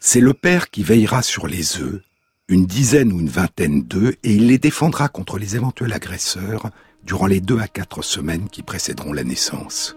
C'est 0.00 0.20
le 0.20 0.34
père 0.34 0.70
qui 0.70 0.82
veillera 0.82 1.22
sur 1.22 1.46
les 1.46 1.80
œufs, 1.80 2.00
une 2.48 2.66
dizaine 2.66 3.12
ou 3.12 3.20
une 3.20 3.28
vingtaine 3.28 3.82
d'œufs, 3.82 4.16
et 4.22 4.34
il 4.34 4.46
les 4.46 4.58
défendra 4.58 5.08
contre 5.08 5.38
les 5.38 5.56
éventuels 5.56 5.92
agresseurs 5.92 6.70
durant 7.04 7.26
les 7.26 7.40
deux 7.40 7.58
à 7.58 7.68
quatre 7.68 8.02
semaines 8.02 8.48
qui 8.48 8.62
précéderont 8.62 9.12
la 9.12 9.24
naissance. 9.24 9.96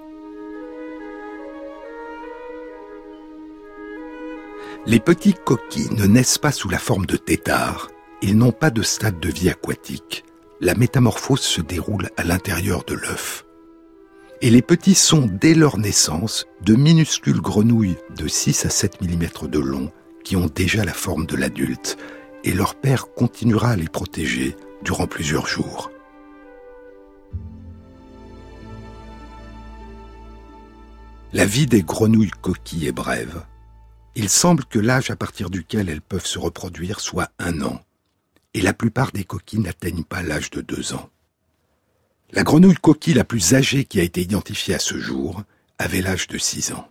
Les 4.87 4.99
petits 4.99 5.35
coquilles 5.35 5.93
ne 5.95 6.05
naissent 6.05 6.39
pas 6.39 6.51
sous 6.51 6.67
la 6.67 6.79
forme 6.79 7.05
de 7.05 7.17
têtards. 7.17 7.89
Ils 8.23 8.35
n'ont 8.35 8.51
pas 8.51 8.71
de 8.71 8.81
stade 8.81 9.19
de 9.19 9.29
vie 9.29 9.49
aquatique. 9.49 10.23
La 10.59 10.73
métamorphose 10.73 11.41
se 11.41 11.61
déroule 11.61 12.09
à 12.17 12.23
l'intérieur 12.23 12.83
de 12.85 12.95
l'œuf. 12.95 13.45
Et 14.43 14.49
les 14.49 14.63
petits 14.63 14.95
sont, 14.95 15.29
dès 15.31 15.53
leur 15.53 15.77
naissance, 15.77 16.47
de 16.61 16.73
minuscules 16.73 17.41
grenouilles 17.41 17.97
de 18.17 18.27
6 18.27 18.65
à 18.65 18.69
7 18.71 18.99
mm 19.01 19.47
de 19.47 19.59
long 19.59 19.91
qui 20.23 20.35
ont 20.35 20.47
déjà 20.47 20.83
la 20.83 20.93
forme 20.93 21.27
de 21.27 21.35
l'adulte, 21.35 21.97
et 22.43 22.53
leur 22.53 22.73
père 22.73 23.13
continuera 23.13 23.71
à 23.71 23.75
les 23.75 23.87
protéger 23.87 24.55
durant 24.83 25.05
plusieurs 25.05 25.45
jours. 25.45 25.91
La 31.33 31.45
vie 31.45 31.67
des 31.67 31.83
grenouilles 31.83 32.31
coquilles 32.41 32.87
est 32.87 32.91
brève. 32.91 33.45
Il 34.15 34.27
semble 34.27 34.65
que 34.65 34.79
l'âge 34.79 35.11
à 35.11 35.15
partir 35.15 35.49
duquel 35.49 35.87
elles 35.87 36.01
peuvent 36.01 36.25
se 36.25 36.39
reproduire 36.39 36.99
soit 36.99 37.29
un 37.37 37.61
an, 37.61 37.79
et 38.55 38.61
la 38.61 38.73
plupart 38.73 39.11
des 39.11 39.23
coquilles 39.23 39.59
n'atteignent 39.59 40.03
pas 40.03 40.23
l'âge 40.23 40.49
de 40.49 40.61
deux 40.61 40.93
ans. 40.93 41.09
La 42.33 42.43
grenouille 42.43 42.75
coquille 42.75 43.13
la 43.13 43.25
plus 43.25 43.55
âgée 43.55 43.83
qui 43.83 43.99
a 43.99 44.03
été 44.03 44.21
identifiée 44.21 44.73
à 44.73 44.79
ce 44.79 44.97
jour 44.97 45.43
avait 45.77 46.01
l'âge 46.01 46.27
de 46.27 46.37
six 46.37 46.71
ans. 46.71 46.87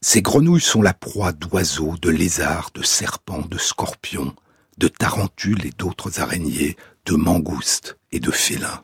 Ces 0.00 0.22
grenouilles 0.22 0.60
sont 0.60 0.80
la 0.80 0.94
proie 0.94 1.32
d'oiseaux, 1.32 1.96
de 2.00 2.08
lézards, 2.08 2.70
de 2.74 2.82
serpents, 2.82 3.44
de 3.50 3.58
scorpions, 3.58 4.34
de 4.78 4.86
tarentules 4.86 5.66
et 5.66 5.72
d'autres 5.76 6.20
araignées, 6.20 6.76
de 7.04 7.14
mangoustes 7.14 7.98
et 8.12 8.20
de 8.20 8.30
félins. 8.30 8.80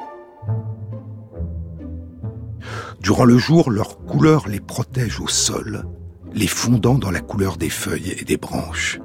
Durant 3.01 3.25
le 3.25 3.39
jour, 3.39 3.71
leur 3.71 3.99
couleur 3.99 4.49
les 4.49 4.61
protège 4.61 5.21
au 5.21 5.29
sol, 5.29 5.85
les 6.33 6.49
fondant 6.49 6.99
dans 6.99 7.13
la 7.13 7.21
couleur 7.21 7.57
des 7.57 7.71
feuilles 7.71 8.17
et 8.19 8.25
des 8.25 8.37
branches. 8.37 8.99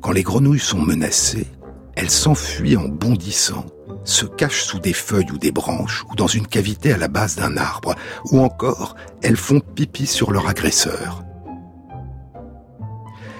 Quand 0.00 0.12
les 0.12 0.22
grenouilles 0.22 0.58
sont 0.58 0.80
menacées, 0.80 1.48
elles 1.94 2.10
s'enfuient 2.10 2.76
en 2.76 2.88
bondissant, 2.88 3.66
se 4.06 4.24
cachent 4.24 4.64
sous 4.64 4.78
des 4.78 4.92
feuilles 4.92 5.30
ou 5.32 5.38
des 5.38 5.52
branches 5.52 6.04
ou 6.10 6.14
dans 6.14 6.26
une 6.26 6.46
cavité 6.46 6.92
à 6.92 6.96
la 6.96 7.08
base 7.08 7.36
d'un 7.36 7.56
arbre, 7.56 7.94
ou 8.30 8.40
encore 8.40 8.96
elles 9.22 9.36
font 9.36 9.60
pipi 9.60 10.06
sur 10.06 10.30
leur 10.30 10.48
agresseur. 10.48 11.22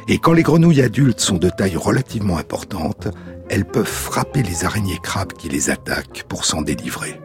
Et 0.08 0.18
quand 0.18 0.32
les 0.32 0.42
grenouilles 0.42 0.82
adultes 0.82 1.20
sont 1.20 1.38
de 1.38 1.50
taille 1.50 1.76
relativement 1.76 2.38
importante, 2.38 3.08
elles 3.48 3.64
peuvent 3.64 3.86
frapper 3.86 4.42
les 4.42 4.64
araignées 4.64 5.00
crabes 5.02 5.32
qui 5.32 5.48
les 5.48 5.70
attaquent 5.70 6.24
pour 6.28 6.44
s'en 6.44 6.62
délivrer. 6.62 7.20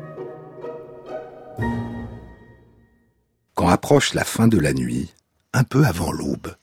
Quand 3.56 3.68
approche 3.68 4.14
la 4.14 4.24
fin 4.24 4.48
de 4.48 4.58
la 4.58 4.74
nuit, 4.74 5.14
un 5.54 5.64
peu 5.64 5.86
avant 5.86 6.12
l'aube, 6.12 6.56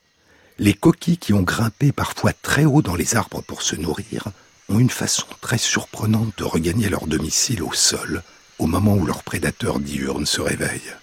les 0.59 0.75
coquilles 0.75 1.19
qui 1.19 1.33
ont 1.33 1.43
grimpé 1.43 1.93
parfois 1.93 2.33
très 2.33 2.65
haut 2.65 2.83
dans 2.83 2.97
les 2.97 3.15
arbres 3.15 3.43
pour 3.43 3.63
se 3.63 3.77
nourrir 3.77 4.25
ont 4.69 4.79
une 4.79 4.91
façon 4.91 5.27
très 5.41 5.59
surprenante 5.59 6.37
de 6.39 6.45
regagner 6.45 6.89
leur 6.89 7.07
domicile 7.07 7.63
au 7.63 7.73
sol 7.73 8.23
au 8.59 8.67
moment 8.67 8.95
où 8.95 9.07
leur 9.07 9.23
prédateur 9.23 9.79
diurne 9.79 10.27
se 10.27 10.41
réveille. 10.41 10.95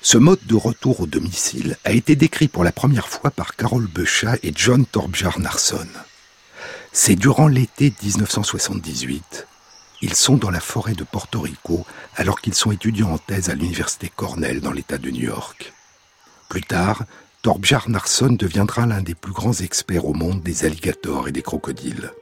Ce 0.00 0.18
mode 0.18 0.44
de 0.46 0.54
retour 0.54 1.00
au 1.00 1.06
domicile 1.06 1.76
a 1.84 1.92
été 1.92 2.16
décrit 2.16 2.48
pour 2.48 2.64
la 2.64 2.72
première 2.72 3.08
fois 3.08 3.30
par 3.30 3.56
Carol 3.56 3.86
Beuchat 3.86 4.36
et 4.42 4.52
John 4.54 4.86
Torbjar 4.86 5.40
Narson. 5.40 5.88
C'est 6.92 7.16
durant 7.16 7.48
l'été 7.48 7.92
1978 8.02 9.46
ils 10.00 10.14
sont 10.14 10.36
dans 10.36 10.50
la 10.50 10.60
forêt 10.60 10.94
de 10.94 11.02
Porto 11.02 11.40
Rico 11.40 11.84
alors 12.14 12.40
qu'ils 12.40 12.54
sont 12.54 12.70
étudiants 12.70 13.12
en 13.12 13.18
thèse 13.18 13.50
à 13.50 13.54
l'université 13.54 14.10
Cornell 14.14 14.60
dans 14.60 14.70
l'État 14.70 14.98
de 14.98 15.10
New 15.10 15.24
York. 15.24 15.72
Plus 16.48 16.62
tard, 16.62 17.04
Torbjar 17.42 17.88
Narsson 17.88 18.30
deviendra 18.30 18.86
l'un 18.86 19.02
des 19.02 19.14
plus 19.14 19.32
grands 19.32 19.54
experts 19.54 20.04
au 20.04 20.14
monde 20.14 20.42
des 20.42 20.64
alligators 20.64 21.28
et 21.28 21.32
des 21.32 21.42
crocodiles. 21.42 22.12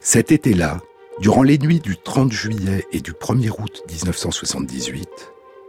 Cet 0.00 0.32
été-là, 0.32 0.80
durant 1.20 1.42
les 1.42 1.58
nuits 1.58 1.80
du 1.80 1.96
30 1.96 2.32
juillet 2.32 2.84
et 2.92 3.00
du 3.00 3.12
1er 3.12 3.50
août 3.50 3.82
1978, 3.90 5.08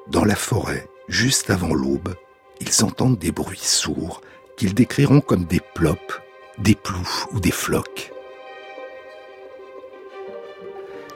dans 0.07 0.25
la 0.25 0.35
forêt, 0.35 0.87
juste 1.07 1.49
avant 1.49 1.73
l'aube, 1.73 2.15
ils 2.59 2.83
entendent 2.83 3.19
des 3.19 3.31
bruits 3.31 3.57
sourds 3.61 4.21
qu'ils 4.57 4.73
décriront 4.73 5.21
comme 5.21 5.45
des 5.45 5.61
plops, 5.73 6.21
des 6.59 6.75
ploufs 6.75 7.27
ou 7.31 7.39
des 7.39 7.51
flocs. 7.51 8.13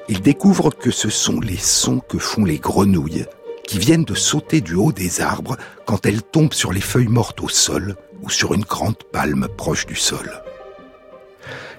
ils 0.09 0.21
découvrent 0.21 0.75
que 0.75 0.91
ce 0.91 1.09
sont 1.09 1.39
les 1.39 1.57
sons 1.57 1.99
que 1.99 2.17
font 2.17 2.45
les 2.45 2.59
grenouilles 2.59 3.25
qui 3.65 3.79
viennent 3.79 4.05
de 4.05 4.15
sauter 4.15 4.61
du 4.61 4.75
haut 4.75 4.93
des 4.93 5.19
arbres 5.19 5.57
quand 5.85 6.05
elles 6.05 6.23
tombent 6.23 6.53
sur 6.53 6.71
les 6.71 6.81
feuilles 6.81 7.09
mortes 7.09 7.41
au 7.41 7.49
sol 7.49 7.97
ou 8.21 8.29
sur 8.29 8.53
une 8.53 8.63
grande 8.63 9.03
palme 9.11 9.47
proche 9.57 9.85
du 9.85 9.95
sol. 9.95 10.43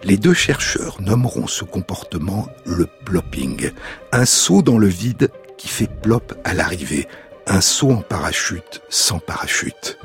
Les 0.05 0.17
deux 0.17 0.35
chercheurs 0.35 1.01
nommeront 1.01 1.47
ce 1.47 1.65
comportement 1.65 2.49
le 2.65 2.87
plopping, 3.05 3.71
un 4.13 4.25
saut 4.25 4.63
dans 4.63 4.79
le 4.79 4.87
vide 4.87 5.31
qui 5.57 5.69
fait 5.69 5.91
plop 5.91 6.35
à 6.45 6.55
l'arrivée, 6.55 7.09
un 7.47 7.61
saut 7.61 7.91
en 7.91 8.03
parachute 8.03 8.81
sans 8.89 9.19
parachute. 9.19 9.99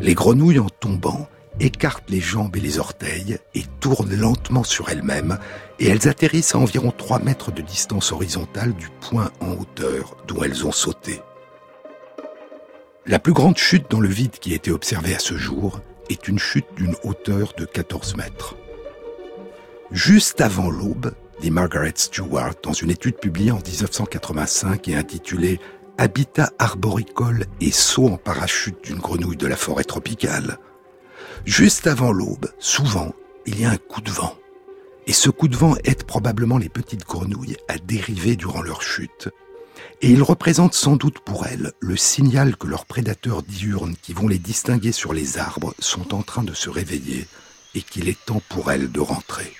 Les 0.00 0.14
grenouilles 0.14 0.58
en 0.58 0.68
tombant 0.68 1.28
écartent 1.60 2.10
les 2.10 2.20
jambes 2.20 2.56
et 2.56 2.60
les 2.60 2.78
orteils 2.78 3.38
et 3.54 3.64
tournent 3.80 4.14
lentement 4.14 4.64
sur 4.64 4.88
elles-mêmes, 4.88 5.38
et 5.78 5.88
elles 5.88 6.08
atterrissent 6.08 6.54
à 6.54 6.58
environ 6.58 6.92
3 6.96 7.20
mètres 7.20 7.52
de 7.52 7.62
distance 7.62 8.12
horizontale 8.12 8.74
du 8.74 8.88
point 9.00 9.30
en 9.40 9.52
hauteur 9.52 10.16
d'où 10.26 10.42
elles 10.44 10.66
ont 10.66 10.72
sauté. 10.72 11.20
La 13.06 13.18
plus 13.18 13.32
grande 13.32 13.56
chute 13.56 13.90
dans 13.90 14.00
le 14.00 14.08
vide 14.08 14.38
qui 14.38 14.52
a 14.52 14.56
été 14.56 14.70
observée 14.70 15.14
à 15.14 15.18
ce 15.18 15.36
jour 15.36 15.80
est 16.08 16.28
une 16.28 16.38
chute 16.38 16.66
d'une 16.76 16.94
hauteur 17.04 17.52
de 17.58 17.64
14 17.64 18.16
mètres. 18.16 18.56
Juste 19.90 20.40
avant 20.40 20.70
l'aube, 20.70 21.12
dit 21.40 21.50
Margaret 21.50 21.92
Stewart 21.96 22.54
dans 22.62 22.72
une 22.72 22.90
étude 22.90 23.16
publiée 23.16 23.52
en 23.52 23.58
1985 23.58 24.88
et 24.88 24.96
intitulée 24.96 25.60
Habitat 25.98 26.50
arboricole 26.58 27.46
et 27.60 27.70
saut 27.70 28.08
en 28.08 28.18
parachute 28.18 28.84
d'une 28.84 28.98
grenouille 28.98 29.36
de 29.36 29.46
la 29.46 29.56
forêt 29.56 29.84
tropicale, 29.84 30.58
Juste 31.46 31.86
avant 31.86 32.10
l'aube, 32.10 32.50
souvent, 32.58 33.14
il 33.46 33.60
y 33.60 33.64
a 33.64 33.70
un 33.70 33.76
coup 33.76 34.00
de 34.00 34.10
vent. 34.10 34.34
Et 35.06 35.12
ce 35.12 35.30
coup 35.30 35.46
de 35.46 35.56
vent 35.56 35.76
aide 35.84 36.02
probablement 36.02 36.58
les 36.58 36.68
petites 36.68 37.06
grenouilles 37.06 37.56
à 37.68 37.78
dériver 37.78 38.34
durant 38.34 38.62
leur 38.62 38.82
chute. 38.82 39.28
Et 40.02 40.10
il 40.10 40.22
représente 40.22 40.74
sans 40.74 40.96
doute 40.96 41.20
pour 41.20 41.46
elles 41.46 41.72
le 41.80 41.96
signal 41.96 42.56
que 42.56 42.66
leurs 42.66 42.84
prédateurs 42.84 43.42
diurnes 43.42 43.96
qui 44.02 44.12
vont 44.12 44.28
les 44.28 44.38
distinguer 44.38 44.92
sur 44.92 45.12
les 45.12 45.38
arbres 45.38 45.74
sont 45.78 46.14
en 46.14 46.22
train 46.22 46.42
de 46.42 46.54
se 46.54 46.68
réveiller 46.68 47.26
et 47.74 47.82
qu'il 47.82 48.08
est 48.08 48.24
temps 48.26 48.42
pour 48.48 48.70
elles 48.70 48.92
de 48.92 49.00
rentrer. 49.00 49.52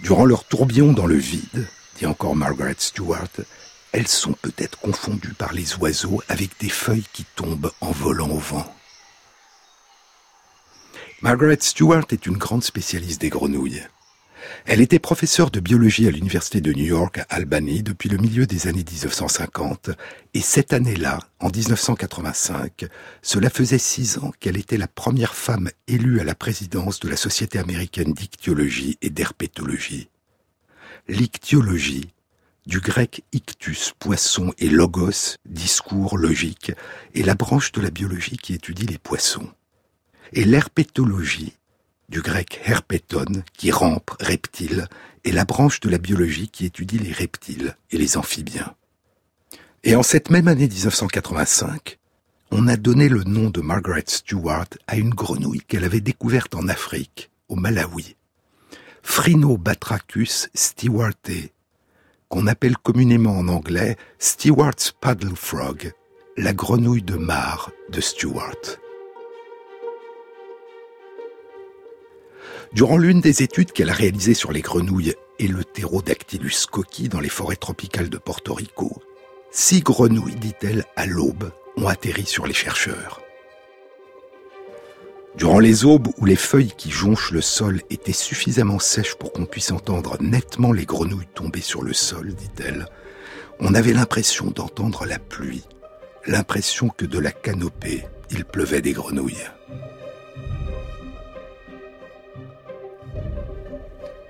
Durant 0.00 0.24
leur 0.24 0.44
tourbillon 0.44 0.92
dans 0.92 1.06
le 1.06 1.16
vide, 1.16 1.68
dit 1.98 2.06
encore 2.06 2.36
Margaret 2.36 2.76
Stewart, 2.78 3.30
elles 3.92 4.08
sont 4.08 4.32
peut-être 4.32 4.78
confondues 4.78 5.34
par 5.34 5.52
les 5.52 5.76
oiseaux 5.76 6.22
avec 6.28 6.58
des 6.58 6.70
feuilles 6.70 7.06
qui 7.12 7.24
tombent 7.36 7.72
en 7.80 7.92
volant 7.92 8.30
au 8.30 8.38
vent. 8.38 8.74
Margaret 11.20 11.58
Stewart 11.60 12.06
est 12.10 12.26
une 12.26 12.36
grande 12.36 12.64
spécialiste 12.64 13.20
des 13.20 13.28
grenouilles. 13.28 13.86
Elle 14.66 14.80
était 14.80 14.98
professeure 14.98 15.50
de 15.50 15.60
biologie 15.60 16.06
à 16.08 16.10
l'université 16.10 16.60
de 16.60 16.72
New 16.72 16.84
York 16.84 17.18
à 17.18 17.26
Albany 17.28 17.82
depuis 17.82 18.08
le 18.08 18.18
milieu 18.18 18.46
des 18.46 18.66
années 18.66 18.84
1950, 18.84 19.90
et 20.34 20.40
cette 20.40 20.72
année-là, 20.72 21.18
en 21.40 21.48
1985, 21.48 22.86
cela 23.22 23.50
faisait 23.50 23.78
six 23.78 24.18
ans 24.18 24.32
qu'elle 24.40 24.56
était 24.56 24.76
la 24.76 24.88
première 24.88 25.34
femme 25.34 25.70
élue 25.88 26.20
à 26.20 26.24
la 26.24 26.34
présidence 26.34 27.00
de 27.00 27.08
la 27.08 27.16
Société 27.16 27.58
américaine 27.58 28.12
d'ichthyologie 28.12 28.98
et 29.02 29.10
d'herpétologie. 29.10 30.08
L'ichthyologie 31.08 32.12
du 32.66 32.80
grec 32.80 33.24
ictus, 33.32 33.92
poisson, 33.98 34.52
et 34.58 34.68
logos, 34.68 35.36
discours, 35.44 36.16
logique, 36.16 36.72
est 37.14 37.22
la 37.22 37.34
branche 37.34 37.72
de 37.72 37.80
la 37.80 37.90
biologie 37.90 38.36
qui 38.36 38.54
étudie 38.54 38.86
les 38.86 38.98
poissons. 38.98 39.50
Et 40.32 40.44
l'herpétologie, 40.44 41.54
du 42.12 42.20
grec 42.20 42.60
herpéton, 42.64 43.42
qui 43.54 43.72
rampe, 43.72 44.10
reptile, 44.20 44.86
est 45.24 45.32
la 45.32 45.46
branche 45.46 45.80
de 45.80 45.88
la 45.88 45.96
biologie 45.96 46.48
qui 46.48 46.66
étudie 46.66 46.98
les 46.98 47.10
reptiles 47.10 47.74
et 47.90 47.96
les 47.96 48.18
amphibiens. 48.18 48.74
Et 49.82 49.96
en 49.96 50.02
cette 50.02 50.28
même 50.28 50.46
année 50.46 50.68
1985, 50.68 51.98
on 52.50 52.68
a 52.68 52.76
donné 52.76 53.08
le 53.08 53.24
nom 53.24 53.48
de 53.48 53.62
Margaret 53.62 54.04
Stewart 54.06 54.68
à 54.86 54.96
une 54.96 55.14
grenouille 55.14 55.62
qu'elle 55.66 55.84
avait 55.84 56.02
découverte 56.02 56.54
en 56.54 56.68
Afrique, 56.68 57.30
au 57.48 57.56
Malawi. 57.56 58.14
Frinobatrachus 59.02 60.50
stewartae, 60.54 61.50
qu'on 62.28 62.46
appelle 62.46 62.76
communément 62.76 63.38
en 63.38 63.48
anglais 63.48 63.96
Stewart's 64.18 64.92
Paddle 64.92 65.34
Frog, 65.34 65.92
la 66.36 66.52
grenouille 66.52 67.02
de 67.02 67.16
mare 67.16 67.70
de 67.88 68.02
Stewart. 68.02 68.82
Durant 72.74 72.96
l'une 72.96 73.20
des 73.20 73.42
études 73.42 73.72
qu'elle 73.72 73.90
a 73.90 73.94
réalisées 73.94 74.34
sur 74.34 74.50
les 74.50 74.62
grenouilles 74.62 75.14
et 75.38 75.46
le 75.46 75.62
Pterodactylus 75.62 76.66
coqui 76.70 77.08
dans 77.08 77.20
les 77.20 77.28
forêts 77.28 77.56
tropicales 77.56 78.08
de 78.08 78.18
Porto 78.18 78.54
Rico, 78.54 79.02
Six 79.54 79.82
grenouilles, 79.82 80.36
dit-elle, 80.36 80.86
à 80.96 81.04
l'aube, 81.04 81.52
ont 81.76 81.86
atterri 81.86 82.24
sur 82.24 82.46
les 82.46 82.54
chercheurs. 82.54 83.20
Durant 85.36 85.58
les 85.58 85.84
aubes 85.84 86.08
où 86.16 86.24
les 86.24 86.36
feuilles 86.36 86.72
qui 86.74 86.90
jonchent 86.90 87.32
le 87.32 87.42
sol 87.42 87.82
étaient 87.90 88.12
suffisamment 88.12 88.78
sèches 88.78 89.14
pour 89.16 89.30
qu'on 89.32 89.44
puisse 89.44 89.70
entendre 89.70 90.16
nettement 90.22 90.72
les 90.72 90.86
grenouilles 90.86 91.26
tomber 91.34 91.60
sur 91.60 91.82
le 91.82 91.92
sol, 91.92 92.34
dit-elle, 92.34 92.86
on 93.60 93.74
avait 93.74 93.92
l'impression 93.92 94.46
d'entendre 94.46 95.04
la 95.04 95.18
pluie, 95.18 95.64
l'impression 96.26 96.88
que 96.88 97.04
de 97.04 97.18
la 97.18 97.32
canopée, 97.32 98.04
il 98.30 98.46
pleuvait 98.46 98.80
des 98.80 98.92
grenouilles. 98.92 99.50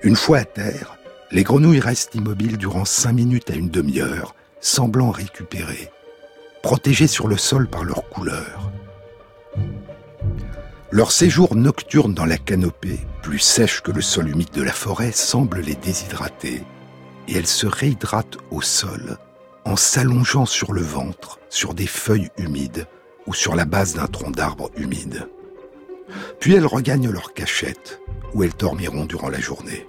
Une 0.05 0.17
fois 0.17 0.39
à 0.39 0.45
terre, 0.45 0.99
les 1.31 1.45
grenouilles 1.45 1.79
restent 1.79 2.17
immobiles 2.17 2.57
durant 2.57 2.85
cinq 2.85 3.13
minutes 3.13 3.51
à 3.51 3.55
une 3.55 3.71
demi-heure, 3.71 4.35
semblant 4.61 5.13
récupérer, 5.13 5.91
protégées 6.61 7.07
sur 7.07 7.29
le 7.29 7.37
sol 7.37 7.69
par 7.69 7.85
leur 7.85 8.09
couleur. 8.09 8.73
Leur 10.91 11.13
séjour 11.13 11.55
nocturne 11.55 12.15
dans 12.15 12.25
la 12.25 12.37
canopée, 12.37 12.99
plus 13.23 13.39
sèche 13.39 13.81
que 13.81 13.93
le 13.93 14.03
sol 14.03 14.29
humide 14.29 14.51
de 14.53 14.63
la 14.63 14.73
forêt, 14.73 15.13
semble 15.13 15.61
les 15.61 15.77
déshydrater, 15.77 16.65
et 17.29 17.37
elles 17.37 17.47
se 17.47 17.69
réhydratent 17.69 18.39
au 18.51 18.61
sol 18.61 19.19
en 19.65 19.77
s'allongeant 19.77 20.47
sur 20.47 20.73
le 20.73 20.83
ventre, 20.83 21.39
sur 21.49 21.75
des 21.75 21.87
feuilles 21.87 22.31
humides 22.39 22.89
ou 23.29 23.35
sur 23.35 23.55
la 23.55 23.67
base 23.67 23.95
d'un 23.95 24.09
tronc 24.09 24.33
d'arbre 24.33 24.69
humide. 24.77 25.29
Puis 26.41 26.55
elles 26.55 26.67
regagnent 26.67 27.11
leur 27.11 27.33
cachette, 27.35 28.01
où 28.35 28.43
elles 28.43 28.57
dormiront 28.59 29.05
durant 29.05 29.29
la 29.29 29.39
journée. 29.39 29.87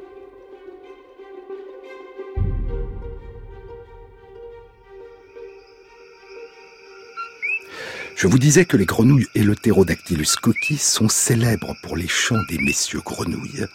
Je 8.24 8.30
vous 8.30 8.40
disais 8.40 8.64
que 8.64 8.78
les 8.78 8.86
grenouilles 8.86 9.28
Eleutherodactylus 9.36 10.38
coquis 10.42 10.78
sont 10.78 11.10
célèbres 11.10 11.76
pour 11.84 11.98
les 11.98 12.08
chants 12.08 12.42
des 12.48 12.58
messieurs 12.58 13.02
grenouilles, 13.02 13.68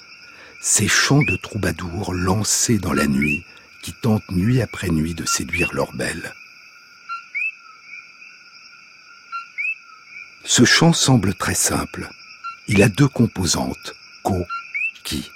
ces 0.62 0.88
chants 0.88 1.20
de 1.20 1.36
troubadours 1.36 2.14
lancés 2.14 2.78
dans 2.78 2.94
la 2.94 3.06
nuit 3.06 3.44
qui 3.82 3.92
tentent 3.92 4.30
nuit 4.30 4.62
après 4.62 4.88
nuit 4.88 5.12
de 5.12 5.26
séduire 5.26 5.74
leurs 5.74 5.92
belles. 5.92 6.32
Ce 10.44 10.64
chant 10.64 10.94
semble 10.94 11.34
très 11.34 11.54
simple. 11.54 12.08
Il 12.68 12.82
a 12.82 12.88
deux 12.88 13.08
composantes, 13.08 13.94
ko, 14.22 14.46
ki. 15.04 15.30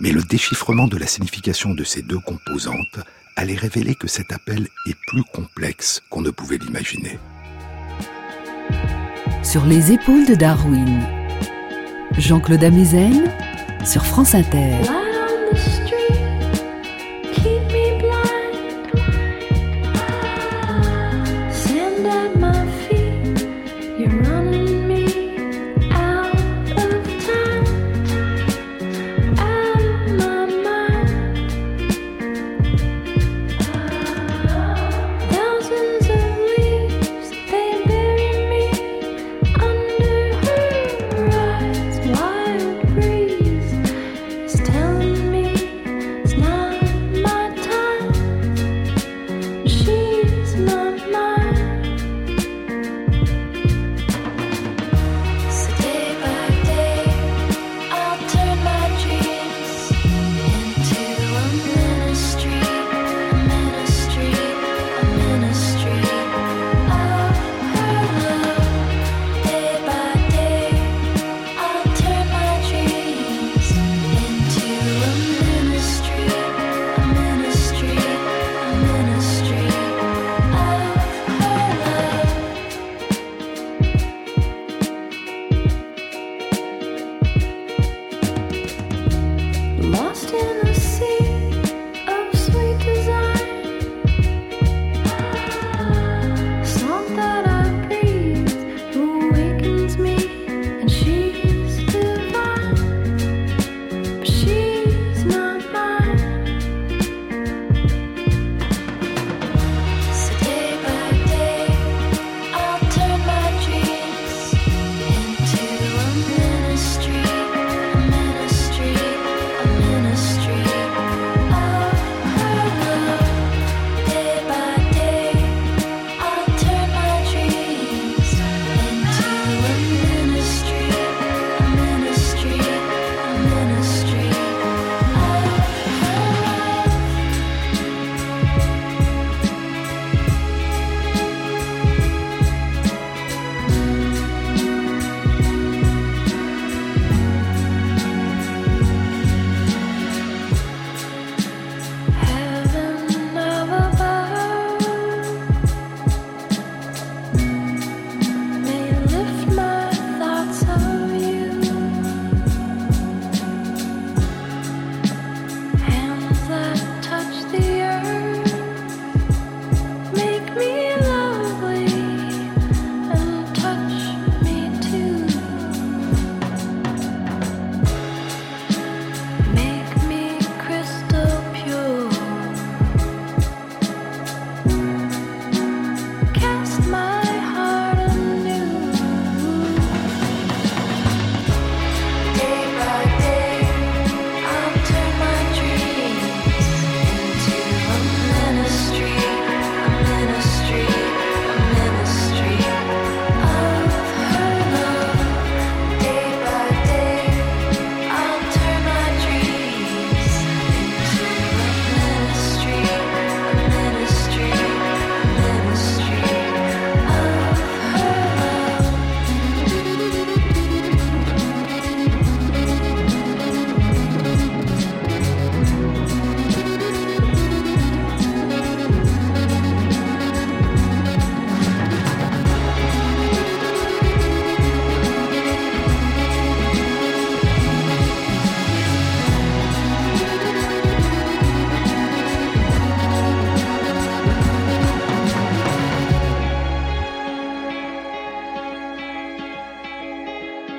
Mais 0.00 0.12
le 0.12 0.22
déchiffrement 0.22 0.88
de 0.88 0.96
la 0.96 1.06
signification 1.06 1.74
de 1.74 1.84
ces 1.84 2.00
deux 2.00 2.20
composantes 2.20 3.00
allait 3.36 3.54
révéler 3.54 3.94
que 3.94 4.08
cet 4.08 4.32
appel 4.32 4.66
est 4.86 4.96
plus 5.08 5.24
complexe 5.24 6.02
qu'on 6.08 6.22
ne 6.22 6.30
pouvait 6.30 6.56
l'imaginer. 6.56 7.18
Sur 9.50 9.64
les 9.64 9.92
épaules 9.92 10.26
de 10.26 10.34
Darwin, 10.34 11.00
Jean-Claude 12.18 12.62
Amezen 12.64 13.32
sur 13.82 14.04
France 14.04 14.34
Inter. 14.34 14.76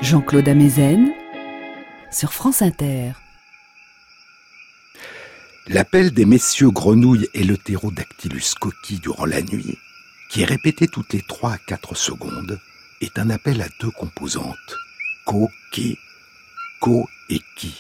Jean-Claude 0.10 0.50
Amezen 0.50 1.14
sur 2.10 2.34
France 2.34 2.64
Inter. 2.64 3.12
L'appel 5.68 6.10
des 6.10 6.26
messieurs 6.26 6.72
grenouilles 6.72 7.30
et 7.36 7.44
l'Eutherodactylus 7.44 8.56
coquille 8.60 8.98
durant 8.98 9.28
la 9.28 9.44
nuit, 9.44 9.78
qui 10.32 10.42
est 10.42 10.46
répété 10.46 10.88
toutes 10.88 11.14
les 11.14 11.22
3 11.22 11.52
à 11.52 11.58
4 11.60 11.94
secondes, 11.94 12.60
est 13.02 13.20
un 13.20 13.30
appel 13.30 13.62
à 13.62 13.68
deux 13.80 13.92
composantes, 13.92 14.76
ko, 15.26 15.52
ki, 15.72 15.96
ko 16.80 17.08
et 17.30 17.42
ki. 17.56 17.76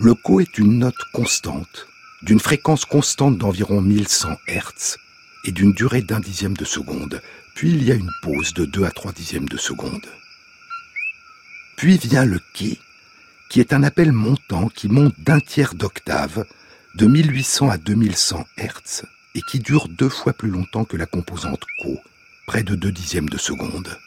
Le 0.00 0.14
ko 0.14 0.40
est 0.40 0.58
une 0.58 0.80
note 0.80 1.04
constante, 1.12 1.86
d'une 2.22 2.40
fréquence 2.40 2.84
constante 2.84 3.38
d'environ 3.38 3.80
1100 3.80 4.28
Hz 4.48 4.96
et 5.44 5.52
d'une 5.52 5.72
durée 5.72 6.02
d'un 6.02 6.18
dixième 6.18 6.56
de 6.56 6.64
seconde, 6.64 7.22
puis 7.54 7.70
il 7.70 7.84
y 7.84 7.92
a 7.92 7.94
une 7.94 8.10
pause 8.22 8.54
de 8.54 8.64
2 8.64 8.82
à 8.82 8.90
3 8.90 9.12
dixièmes 9.12 9.48
de 9.48 9.56
seconde. 9.56 10.08
Puis 11.76 11.98
vient 11.98 12.24
le 12.24 12.40
ki, 12.54 12.78
qui 13.48 13.60
est 13.60 13.72
un 13.72 13.82
appel 13.82 14.12
montant 14.12 14.68
qui 14.68 14.88
monte 14.88 15.18
d'un 15.18 15.40
tiers 15.40 15.74
d'octave, 15.74 16.46
de 16.94 17.06
1800 17.06 17.70
à 17.70 17.78
2100 17.78 18.46
Hz, 18.58 19.02
et 19.34 19.42
qui 19.42 19.58
dure 19.58 19.88
deux 19.88 20.08
fois 20.08 20.32
plus 20.32 20.50
longtemps 20.50 20.84
que 20.84 20.96
la 20.96 21.06
composante 21.06 21.64
ko, 21.82 21.98
près 22.46 22.62
de 22.62 22.74
2 22.74 22.92
dixièmes 22.92 23.28
de 23.28 23.38
seconde. 23.38 23.98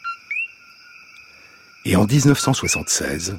Et 1.84 1.96
en 1.96 2.06
1976, 2.06 3.36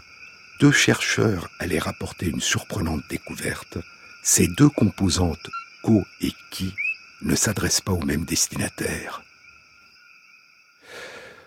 deux 0.60 0.72
chercheurs 0.72 1.50
allaient 1.60 1.80
rapporter 1.80 2.28
une 2.28 2.42
surprenante 2.42 3.04
découverte. 3.10 3.78
Ces 4.24 4.48
deux 4.48 4.70
composantes, 4.70 5.50
ko 5.84 6.06
et 6.22 6.34
ki, 6.52 6.74
ne 7.22 7.36
s'adressent 7.36 7.82
pas 7.82 7.92
au 7.92 8.04
même 8.04 8.26
destinataire. 8.26 9.22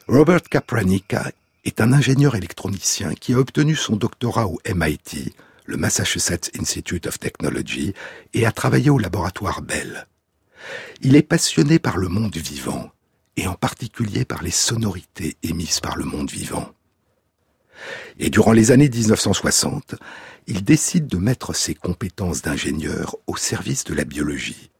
Robert 0.06 0.42
Capranica 0.42 1.30
est 1.70 1.80
un 1.80 1.92
ingénieur 1.92 2.34
électronicien 2.34 3.14
qui 3.14 3.32
a 3.32 3.38
obtenu 3.38 3.76
son 3.76 3.94
doctorat 3.94 4.48
au 4.48 4.58
MIT, 4.74 5.32
le 5.66 5.76
Massachusetts 5.76 6.50
Institute 6.58 7.06
of 7.06 7.20
Technology, 7.20 7.94
et 8.34 8.44
a 8.44 8.50
travaillé 8.50 8.90
au 8.90 8.98
laboratoire 8.98 9.62
Bell. 9.62 10.08
Il 11.00 11.14
est 11.14 11.22
passionné 11.22 11.78
par 11.78 11.96
le 11.96 12.08
monde 12.08 12.36
vivant, 12.36 12.90
et 13.36 13.46
en 13.46 13.54
particulier 13.54 14.24
par 14.24 14.42
les 14.42 14.50
sonorités 14.50 15.36
émises 15.44 15.78
par 15.78 15.96
le 15.96 16.04
monde 16.04 16.28
vivant. 16.28 16.72
Et 18.18 18.30
durant 18.30 18.52
les 18.52 18.72
années 18.72 18.90
1960, 18.90 19.94
il 20.48 20.64
décide 20.64 21.06
de 21.06 21.18
mettre 21.18 21.54
ses 21.54 21.76
compétences 21.76 22.42
d'ingénieur 22.42 23.14
au 23.28 23.36
service 23.36 23.84
de 23.84 23.94
la 23.94 24.04
biologie 24.04 24.72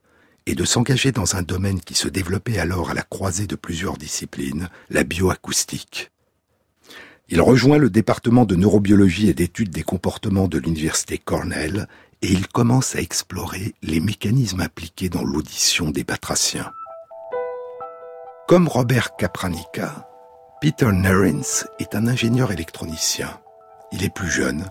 et 0.46 0.56
de 0.56 0.64
s'engager 0.64 1.12
dans 1.12 1.36
un 1.36 1.42
domaine 1.42 1.80
qui 1.80 1.94
se 1.94 2.08
développait 2.08 2.58
alors 2.58 2.90
à 2.90 2.94
la 2.94 3.02
croisée 3.02 3.46
de 3.46 3.54
plusieurs 3.54 3.96
disciplines, 3.96 4.70
la 4.88 5.04
bioacoustique. 5.04 6.10
Il 7.32 7.40
rejoint 7.40 7.78
le 7.78 7.90
département 7.90 8.44
de 8.44 8.56
neurobiologie 8.56 9.28
et 9.28 9.34
d'études 9.34 9.70
des 9.70 9.84
comportements 9.84 10.48
de 10.48 10.58
l'université 10.58 11.16
Cornell 11.16 11.86
et 12.22 12.26
il 12.26 12.48
commence 12.48 12.96
à 12.96 13.00
explorer 13.00 13.72
les 13.82 14.00
mécanismes 14.00 14.62
impliqués 14.62 15.08
dans 15.08 15.22
l'audition 15.22 15.90
des 15.90 16.02
batraciens. 16.02 16.72
Comme 18.48 18.66
Robert 18.66 19.14
Capranica, 19.14 20.08
Peter 20.60 20.90
Nerins 20.92 21.66
est 21.78 21.94
un 21.94 22.08
ingénieur 22.08 22.50
électronicien. 22.50 23.38
Il 23.92 24.02
est 24.02 24.12
plus 24.12 24.30
jeune. 24.30 24.64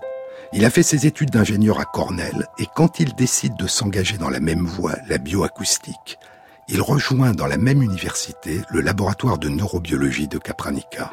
Il 0.51 0.65
a 0.65 0.69
fait 0.69 0.83
ses 0.83 1.07
études 1.07 1.29
d'ingénieur 1.29 1.79
à 1.79 1.85
Cornell 1.85 2.45
et 2.57 2.65
quand 2.75 2.99
il 2.99 3.15
décide 3.15 3.55
de 3.55 3.67
s'engager 3.67 4.17
dans 4.17 4.29
la 4.29 4.41
même 4.41 4.65
voie, 4.65 4.95
la 5.07 5.17
bioacoustique, 5.17 6.19
il 6.67 6.81
rejoint 6.81 7.31
dans 7.31 7.47
la 7.47 7.57
même 7.57 7.81
université 7.81 8.59
le 8.69 8.81
laboratoire 8.81 9.37
de 9.37 9.47
neurobiologie 9.47 10.27
de 10.27 10.39
Capranica. 10.39 11.09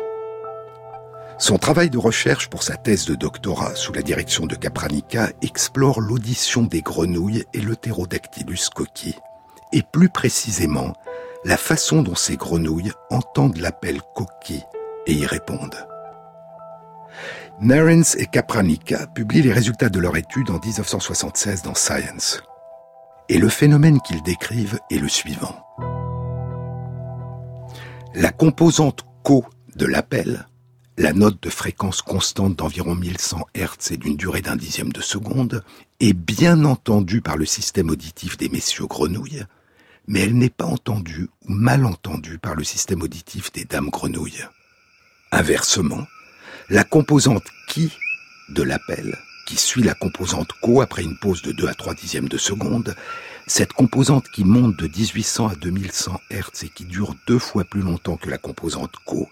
Son 1.39 1.59
travail 1.59 1.91
de 1.91 1.99
recherche 1.99 2.49
pour 2.49 2.63
sa 2.63 2.77
thèse 2.77 3.05
de 3.05 3.15
doctorat 3.15 3.75
sous 3.75 3.93
la 3.93 4.01
direction 4.01 4.47
de 4.47 4.55
Capranica 4.55 5.31
explore 5.43 6.01
l'audition 6.01 6.63
des 6.63 6.81
grenouilles 6.81 7.45
et 7.53 7.61
l'Eutherodactylus 7.61 8.71
coquille, 8.75 9.19
et 9.73 9.83
plus 9.83 10.09
précisément 10.09 10.95
la 11.45 11.59
façon 11.59 12.03
dont 12.03 12.15
ces 12.15 12.37
grenouilles 12.37 12.93
entendent 13.11 13.59
l'appel 13.59 14.01
coquille 14.15 14.65
et 15.07 15.13
y 15.13 15.27
répondent. 15.27 15.87
Narens 17.61 18.17
et 18.17 18.27
Capranica 18.27 19.07
publient 19.07 19.43
les 19.43 19.53
résultats 19.53 19.91
de 19.91 20.01
leur 20.01 20.17
étude 20.17 20.51
en 20.51 20.59
1976 20.59 21.63
dans 21.63 21.75
Science. 21.75 22.43
Et 23.29 23.39
le 23.39 23.49
phénomène 23.49 24.01
qu'ils 24.01 24.23
décrivent 24.23 24.79
est 24.91 24.99
le 24.99 25.09
suivant. 25.09 25.55
La 28.15 28.33
composante 28.33 29.05
co 29.23 29.45
de 29.75 29.87
l'appel, 29.87 30.47
la 30.99 31.13
note 31.13 31.43
de 31.43 31.51
fréquence 31.51 32.01
constante 32.01 32.57
d'environ 32.57 32.95
1100 32.95 33.47
Hz 33.55 33.93
et 33.93 33.97
d'une 33.99 34.17
durée 34.17 34.41
d'un 34.41 34.57
dixième 34.57 34.93
de 34.93 35.03
seconde, 35.03 35.63
est 36.01 36.15
bien 36.15 36.65
entendue 36.65 37.21
par 37.21 37.37
le 37.37 37.45
système 37.45 37.91
auditif 37.91 38.37
des 38.39 38.49
messieurs 38.49 38.87
grenouilles, 38.87 39.45
mais 40.09 40.21
elle 40.21 40.37
n'est 40.37 40.51
pas 40.51 40.65
entendue 40.65 41.29
ou 41.47 41.53
mal 41.53 41.85
entendue 41.85 42.39
par 42.39 42.55
le 42.55 42.65
système 42.65 43.03
auditif 43.03 43.53
des 43.53 43.65
dames 43.65 43.91
grenouilles. 43.91 44.47
Inversement, 45.33 46.07
la 46.71 46.85
composante 46.85 47.45
qui 47.69 47.93
de 48.49 48.63
l'appel, 48.63 49.19
qui 49.47 49.57
suit 49.57 49.83
la 49.83 49.95
composante 49.95 50.51
co 50.63 50.81
après 50.81 51.03
une 51.03 51.19
pause 51.19 51.43
de 51.43 51.53
2 51.53 51.69
à 51.69 51.75
3 51.75 51.95
dixièmes 51.95 52.29
de 52.29 52.39
seconde, 52.39 52.95
cette 53.47 53.73
composante 53.73 54.29
qui 54.31 54.45
monte 54.45 54.77
de 54.77 54.89
1800 54.89 55.49
à 55.49 55.55
2100 55.57 56.21
Hz 56.31 56.65
et 56.65 56.69
qui 56.69 56.85
dure 56.85 57.15
deux 57.27 57.39
fois 57.39 57.65
plus 57.65 57.83
longtemps 57.83 58.17
que 58.17 58.31
la 58.31 58.39
composante 58.39 58.93
co, 59.05 59.29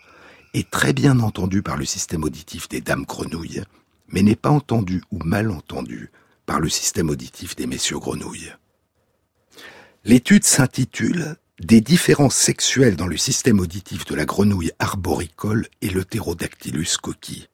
est 0.55 0.71
très 0.71 0.93
bien 0.93 1.21
entendue 1.21 1.63
par 1.63 1.77
le 1.77 1.85
système 1.85 2.25
auditif 2.25 2.69
des 2.69 2.81
dames 2.81 3.05
grenouilles, 3.05 3.63
mais 4.09 4.23
n'est 4.23 4.37
pas 4.37 4.51
entendue 4.51 5.03
ou 5.11 5.19
mal 5.19 5.51
entendue 5.51 6.11
par 6.47 6.61
le 6.61 6.69
système 6.69 7.11
auditif 7.11 7.57
des 7.57 7.67
messieurs 7.67 7.99
grenouilles. 7.99 8.53
L'étude 10.05 10.45
s'intitule 10.45 11.37
Des 11.61 11.81
différences 11.81 12.37
sexuelles 12.37 12.97
dans 12.97 13.07
le 13.07 13.17
système 13.17 13.61
auditif 13.61 14.05
de 14.05 14.15
la 14.15 14.25
grenouille 14.25 14.73
arboricole 14.79 15.67
et 15.83 15.89
l'Eutherodactylus 15.89 16.99
coquille. 17.01 17.49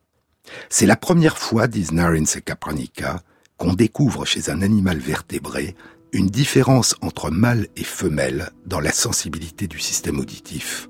C'est 0.68 0.86
la 0.86 0.96
première 0.96 1.38
fois, 1.38 1.68
disent 1.68 1.92
Narins 1.92 2.24
et 2.34 2.40
Capranica, 2.40 3.22
qu'on 3.56 3.74
découvre 3.74 4.24
chez 4.24 4.50
un 4.50 4.62
animal 4.62 4.98
vertébré 4.98 5.76
une 6.12 6.28
différence 6.28 6.96
entre 7.02 7.30
mâle 7.30 7.68
et 7.76 7.84
femelle 7.84 8.50
dans 8.66 8.80
la 8.80 8.90
sensibilité 8.90 9.68
du 9.68 9.78
système 9.78 10.18
auditif. 10.18 10.88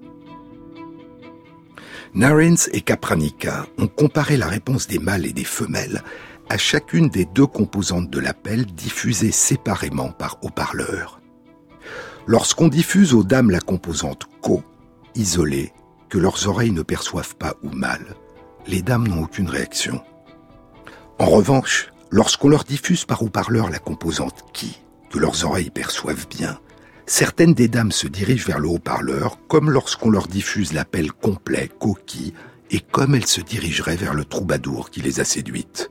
Narins 2.14 2.68
et 2.72 2.80
Capranica 2.80 3.66
ont 3.78 3.86
comparé 3.86 4.36
la 4.36 4.48
réponse 4.48 4.88
des 4.88 4.98
mâles 4.98 5.26
et 5.26 5.32
des 5.32 5.44
femelles 5.44 6.02
à 6.48 6.58
chacune 6.58 7.08
des 7.08 7.24
deux 7.24 7.46
composantes 7.46 8.10
de 8.10 8.18
l'appel 8.18 8.66
diffusées 8.66 9.30
séparément 9.30 10.10
par 10.10 10.38
haut-parleur. 10.42 11.20
Lorsqu'on 12.26 12.66
diffuse 12.66 13.14
aux 13.14 13.22
dames 13.22 13.50
la 13.50 13.60
composante 13.60 14.26
co, 14.40 14.62
isolée, 15.14 15.72
que 16.08 16.18
leurs 16.18 16.48
oreilles 16.48 16.72
ne 16.72 16.82
perçoivent 16.82 17.36
pas 17.36 17.54
ou 17.62 17.70
mal, 17.70 18.16
les 18.66 18.82
dames 18.82 19.06
n'ont 19.06 19.22
aucune 19.22 19.48
réaction. 19.48 20.02
En 21.20 21.26
revanche, 21.26 21.92
lorsqu'on 22.10 22.48
leur 22.48 22.64
diffuse 22.64 23.04
par 23.04 23.22
haut-parleur 23.22 23.70
la 23.70 23.78
composante 23.78 24.44
qui, 24.52 24.80
que 25.10 25.20
leurs 25.20 25.44
oreilles 25.44 25.70
perçoivent 25.70 26.26
bien, 26.28 26.58
certaines 27.10 27.54
des 27.54 27.66
dames 27.66 27.92
se 27.92 28.06
dirigent 28.06 28.46
vers 28.46 28.60
le 28.60 28.68
haut-parleur 28.68 29.38
comme 29.48 29.70
lorsqu'on 29.70 30.10
leur 30.10 30.28
diffuse 30.28 30.72
l'appel 30.72 31.10
complet 31.12 31.68
coquille 31.80 32.34
et 32.70 32.80
comme 32.80 33.14
elles 33.14 33.26
se 33.26 33.40
dirigeraient 33.40 33.96
vers 33.96 34.14
le 34.14 34.24
troubadour 34.24 34.90
qui 34.90 35.02
les 35.02 35.18
a 35.18 35.24
séduites. 35.24 35.90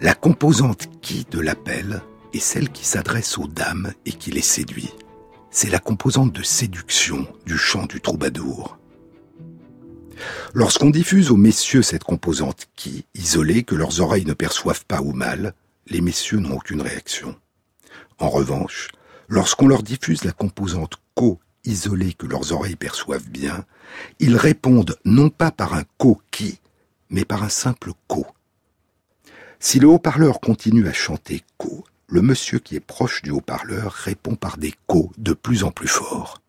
La 0.00 0.14
composante 0.14 0.88
qui 1.00 1.24
de 1.30 1.38
l'appel 1.38 2.02
est 2.34 2.40
celle 2.40 2.70
qui 2.70 2.84
s'adresse 2.84 3.38
aux 3.38 3.46
dames 3.46 3.92
et 4.04 4.12
qui 4.12 4.32
les 4.32 4.42
séduit 4.42 4.92
c'est 5.52 5.70
la 5.70 5.78
composante 5.78 6.32
de 6.32 6.42
séduction 6.42 7.26
du 7.44 7.58
chant 7.58 7.84
du 7.84 8.00
troubadour. 8.00 8.78
Lorsqu'on 10.54 10.88
diffuse 10.88 11.30
aux 11.30 11.36
messieurs 11.36 11.82
cette 11.82 12.04
composante 12.04 12.68
qui, 12.74 13.04
isolée, 13.14 13.62
que 13.62 13.74
leurs 13.74 14.00
oreilles 14.00 14.24
ne 14.24 14.32
perçoivent 14.32 14.86
pas 14.86 15.02
ou 15.02 15.12
mal, 15.12 15.54
les 15.88 16.00
messieurs 16.00 16.38
n'ont 16.38 16.56
aucune 16.56 16.80
réaction. 16.80 17.36
En 18.18 18.30
revanche, 18.30 18.88
lorsqu'on 19.32 19.66
leur 19.66 19.82
diffuse 19.82 20.24
la 20.24 20.32
composante 20.32 20.98
co, 21.14 21.40
isolée, 21.64 22.12
que 22.12 22.26
leurs 22.26 22.52
oreilles 22.52 22.76
perçoivent 22.76 23.30
bien, 23.30 23.64
ils 24.18 24.36
répondent 24.36 24.98
non 25.06 25.30
pas 25.30 25.50
par 25.50 25.72
un 25.72 25.84
co 25.96 26.20
qui, 26.30 26.60
mais 27.08 27.24
par 27.24 27.42
un 27.42 27.48
simple 27.48 27.92
co. 28.08 28.26
Si 29.58 29.80
le 29.80 29.88
haut-parleur 29.88 30.38
continue 30.38 30.86
à 30.86 30.92
chanter 30.92 31.40
co, 31.56 31.82
le 32.08 32.20
monsieur 32.20 32.58
qui 32.58 32.76
est 32.76 32.80
proche 32.80 33.22
du 33.22 33.30
haut-parleur 33.30 33.92
répond 33.92 34.34
par 34.34 34.58
des 34.58 34.74
co 34.86 35.10
de 35.16 35.32
plus 35.32 35.64
en 35.64 35.70
plus 35.70 35.88
forts. 35.88 36.42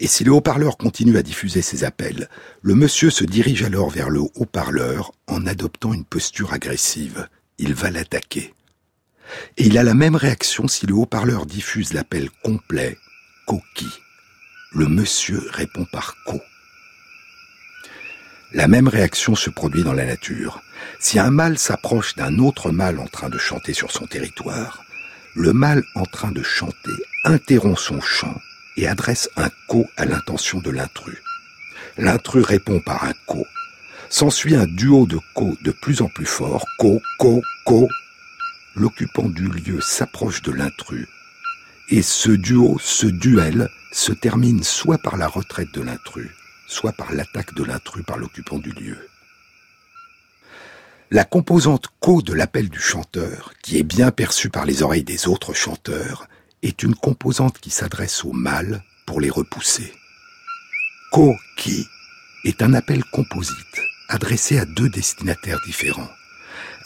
Et 0.00 0.08
si 0.08 0.24
le 0.24 0.32
haut-parleur 0.32 0.76
continue 0.76 1.16
à 1.16 1.22
diffuser 1.22 1.62
ses 1.62 1.84
appels, 1.84 2.28
le 2.60 2.74
monsieur 2.74 3.10
se 3.10 3.22
dirige 3.22 3.62
alors 3.62 3.88
vers 3.88 4.10
le 4.10 4.22
haut-parleur 4.34 5.12
en 5.28 5.46
adoptant 5.46 5.92
une 5.92 6.04
posture 6.04 6.54
agressive. 6.54 7.28
Il 7.58 7.74
va 7.74 7.92
l'attaquer. 7.92 8.52
Et 9.56 9.66
il 9.66 9.78
a 9.78 9.82
la 9.82 9.94
même 9.94 10.16
réaction 10.16 10.68
si 10.68 10.86
le 10.86 10.94
haut-parleur 10.94 11.46
diffuse 11.46 11.92
l'appel 11.92 12.30
complet, 12.42 12.98
coquille. 13.46 13.92
Le 14.72 14.86
monsieur 14.86 15.42
répond 15.50 15.86
par 15.92 16.16
co. 16.24 16.40
La 18.52 18.68
même 18.68 18.88
réaction 18.88 19.34
se 19.34 19.50
produit 19.50 19.82
dans 19.82 19.94
la 19.94 20.04
nature. 20.04 20.62
Si 21.00 21.18
un 21.18 21.30
mâle 21.30 21.58
s'approche 21.58 22.16
d'un 22.16 22.38
autre 22.38 22.70
mâle 22.70 22.98
en 22.98 23.06
train 23.06 23.30
de 23.30 23.38
chanter 23.38 23.72
sur 23.72 23.90
son 23.90 24.06
territoire, 24.06 24.82
le 25.34 25.52
mâle 25.52 25.82
en 25.94 26.04
train 26.04 26.32
de 26.32 26.42
chanter 26.42 26.92
interrompt 27.24 27.78
son 27.78 28.00
chant 28.00 28.38
et 28.76 28.86
adresse 28.86 29.30
un 29.36 29.48
co 29.68 29.86
à 29.96 30.04
l'intention 30.04 30.60
de 30.60 30.70
l'intrus. 30.70 31.22
L'intrus 31.96 32.44
répond 32.44 32.80
par 32.80 33.04
un 33.04 33.12
co. 33.26 33.46
S'ensuit 34.10 34.54
un 34.54 34.66
duo 34.66 35.06
de 35.06 35.18
co 35.34 35.56
de 35.62 35.70
plus 35.70 36.02
en 36.02 36.08
plus 36.08 36.26
fort, 36.26 36.64
co, 36.78 37.00
co, 37.18 37.42
co. 37.64 37.88
L'occupant 38.74 39.28
du 39.28 39.48
lieu 39.48 39.80
s'approche 39.80 40.42
de 40.42 40.52
l'intrus 40.52 41.06
et 41.92 42.00
ce 42.00 42.30
duo, 42.30 42.78
ce 42.80 43.06
duel, 43.06 43.68
se 43.92 44.12
termine 44.12 44.62
soit 44.62 44.96
par 44.96 45.18
la 45.18 45.28
retraite 45.28 45.72
de 45.74 45.82
l'intrus, 45.82 46.30
soit 46.66 46.92
par 46.92 47.12
l'attaque 47.12 47.52
de 47.54 47.64
l'intrus 47.64 48.02
par 48.06 48.16
l'occupant 48.16 48.58
du 48.58 48.72
lieu. 48.72 48.96
La 51.10 51.24
composante 51.24 51.88
co 52.00 52.22
de 52.22 52.32
l'appel 52.32 52.70
du 52.70 52.80
chanteur, 52.80 53.52
qui 53.62 53.76
est 53.76 53.82
bien 53.82 54.10
perçue 54.10 54.48
par 54.48 54.64
les 54.64 54.82
oreilles 54.82 55.04
des 55.04 55.28
autres 55.28 55.52
chanteurs, 55.52 56.26
est 56.62 56.82
une 56.82 56.94
composante 56.94 57.58
qui 57.58 57.68
s'adresse 57.68 58.24
aux 58.24 58.32
mâles 58.32 58.82
pour 59.04 59.20
les 59.20 59.28
repousser. 59.28 59.92
Co 61.10 61.34
qui 61.58 61.86
est 62.44 62.62
un 62.62 62.72
appel 62.72 63.04
composite 63.12 63.80
adressé 64.08 64.58
à 64.58 64.64
deux 64.64 64.88
destinataires 64.88 65.60
différents. 65.66 66.08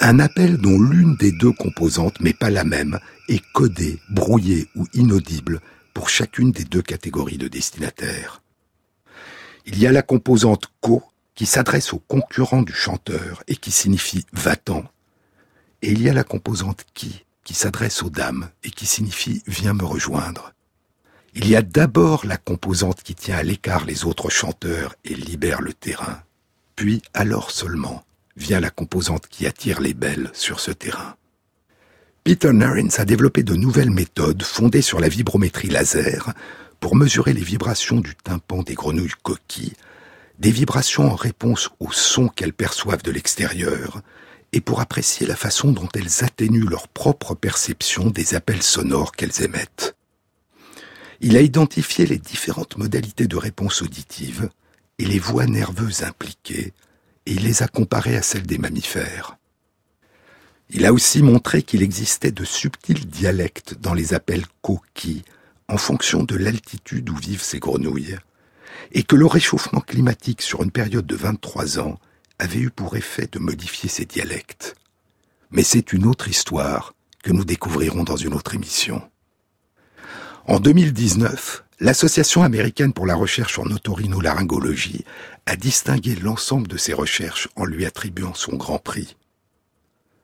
Un 0.00 0.18
appel 0.18 0.59
dont 0.59 0.80
l'une 0.80 1.16
des 1.16 1.32
deux 1.32 1.52
composantes, 1.52 2.20
mais 2.20 2.32
pas 2.32 2.50
la 2.50 2.64
même, 2.64 2.98
est 3.28 3.42
codée, 3.52 3.98
brouillée 4.11 4.68
ou 4.74 4.87
inaudible 4.92 5.61
pour 5.94 6.09
chacune 6.09 6.52
des 6.52 6.64
deux 6.64 6.82
catégories 6.82 7.38
de 7.38 7.48
destinataires. 7.48 8.42
Il 9.64 9.78
y 9.78 9.87
a 9.87 9.92
la 9.92 10.02
composante 10.02 10.66
co 10.80 11.02
qui 11.35 11.46
s'adresse 11.46 11.92
aux 11.92 11.98
concurrents 11.98 12.62
du 12.62 12.72
chanteur 12.72 13.42
et 13.48 13.56
qui 13.56 13.70
signifie 13.70 14.24
va-t'en. 14.32 14.85
Et 15.82 15.92
il 15.92 16.02
y 16.02 16.09
a 16.09 16.14
la 16.14 16.24
composante 16.24 16.85
qui 16.94 17.26
qui 17.46 17.54
s'adresse 17.54 18.02
aux 18.02 18.11
dames 18.11 18.50
et 18.64 18.70
qui 18.70 18.87
signifie 18.87 19.44
viens 19.46 19.72
me 19.72 19.85
rejoindre. 19.85 20.52
Il 21.35 21.48
y 21.48 21.54
a 21.54 21.62
d'abord 21.62 22.26
la 22.26 22.38
composante 22.38 23.02
qui 23.04 23.14
tient 23.14 23.37
à 23.37 23.44
l'écart 23.44 23.85
les 23.85 24.04
autres 24.04 24.30
chanteurs 24.30 24.96
et 25.04 25.14
libère 25.14 25.62
le 25.62 25.72
terrain. 25.72 26.22
Puis, 26.74 27.02
alors 27.14 27.52
seulement, 27.52 28.04
vient 28.37 28.61
la 28.61 28.70
composante 28.70 29.27
qui 29.29 29.46
attire 29.46 29.81
les 29.81 29.94
belles 29.94 30.31
sur 30.33 30.61
ce 30.61 30.70
terrain. 30.70 31.16
Peter 32.25 32.53
Narins 32.53 32.99
a 32.99 33.05
développé 33.05 33.42
de 33.42 33.55
nouvelles 33.55 33.90
méthodes 33.90 34.42
fondées 34.42 34.83
sur 34.83 34.99
la 35.01 35.09
vibrométrie 35.09 35.68
laser 35.68 36.33
pour 36.81 36.96
mesurer 36.96 37.33
les 37.33 37.42
vibrations 37.42 38.01
du 38.01 38.14
tympan 38.16 38.62
des 38.62 38.75
grenouilles 38.75 39.11
coquilles, 39.22 39.75
des 40.38 40.51
vibrations 40.51 41.11
en 41.11 41.14
réponse 41.14 41.70
aux 41.81 41.92
sons 41.92 42.29
qu'elles 42.29 42.53
perçoivent 42.53 43.03
de 43.03 43.11
l'extérieur, 43.11 44.03
et 44.53 44.61
pour 44.61 44.81
apprécier 44.81 45.27
la 45.27 45.37
façon 45.37 45.72
dont 45.72 45.88
elles 45.94 46.25
atténuent 46.25 46.68
leur 46.68 46.88
propre 46.88 47.35
perception 47.35 48.11
des 48.11 48.35
appels 48.35 48.62
sonores 48.62 49.12
qu'elles 49.12 49.42
émettent. 49.42 49.94
Il 51.20 51.37
a 51.37 51.40
identifié 51.40 52.07
les 52.07 52.18
différentes 52.18 52.77
modalités 52.77 53.27
de 53.27 53.37
réponse 53.37 53.83
auditive 53.83 54.51
et 54.99 55.05
les 55.05 55.18
voies 55.18 55.46
nerveuses 55.46 56.03
impliquées, 56.03 56.72
et 57.26 57.32
il 57.32 57.44
les 57.44 57.62
a 57.62 57.68
comparées 57.68 58.16
à 58.16 58.22
celles 58.22 58.46
des 58.46 58.58
mammifères. 58.58 59.36
Il 60.70 60.84
a 60.86 60.92
aussi 60.92 61.22
montré 61.22 61.62
qu'il 61.62 61.82
existait 61.82 62.32
de 62.32 62.44
subtils 62.44 63.06
dialectes 63.06 63.74
dans 63.80 63.94
les 63.94 64.14
appels 64.14 64.46
coquilles 64.62 65.22
en 65.68 65.76
fonction 65.76 66.22
de 66.22 66.36
l'altitude 66.36 67.10
où 67.10 67.16
vivent 67.16 67.42
ces 67.42 67.58
grenouilles, 67.58 68.16
et 68.92 69.02
que 69.02 69.16
le 69.16 69.26
réchauffement 69.26 69.80
climatique 69.80 70.42
sur 70.42 70.62
une 70.62 70.70
période 70.70 71.06
de 71.06 71.16
23 71.16 71.80
ans 71.80 71.98
avait 72.38 72.58
eu 72.58 72.70
pour 72.70 72.96
effet 72.96 73.28
de 73.30 73.38
modifier 73.38 73.88
ces 73.88 74.04
dialectes. 74.04 74.76
Mais 75.50 75.62
c'est 75.62 75.92
une 75.92 76.06
autre 76.06 76.28
histoire 76.28 76.94
que 77.22 77.32
nous 77.32 77.44
découvrirons 77.44 78.04
dans 78.04 78.16
une 78.16 78.34
autre 78.34 78.54
émission. 78.54 79.02
En 80.46 80.60
2019, 80.60 81.64
l'Association 81.78 82.42
américaine 82.42 82.92
pour 82.92 83.06
la 83.06 83.14
recherche 83.14 83.58
en 83.58 83.64
otorhinolaryngologie 83.64 85.04
a 85.44 85.56
distingué 85.56 86.14
l'ensemble 86.14 86.68
de 86.68 86.76
ses 86.76 86.94
recherches 86.94 87.48
en 87.56 87.64
lui 87.64 87.84
attribuant 87.84 88.34
son 88.34 88.56
grand 88.56 88.78
prix. 88.78 89.16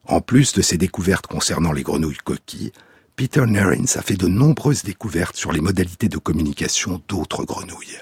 En 0.07 0.21
plus 0.21 0.55
de 0.55 0.63
ses 0.63 0.79
découvertes 0.79 1.27
concernant 1.27 1.73
les 1.73 1.83
grenouilles 1.83 2.17
coquilles, 2.25 2.73
Peter 3.17 3.45
Nerins 3.47 3.97
a 3.97 4.03
fait 4.03 4.17
de 4.17 4.27
nombreuses 4.27 4.83
découvertes 4.83 5.37
sur 5.37 5.53
les 5.53 5.61
modalités 5.61 6.09
de 6.09 6.17
communication 6.17 7.03
d'autres 7.09 7.45
grenouilles. 7.45 7.99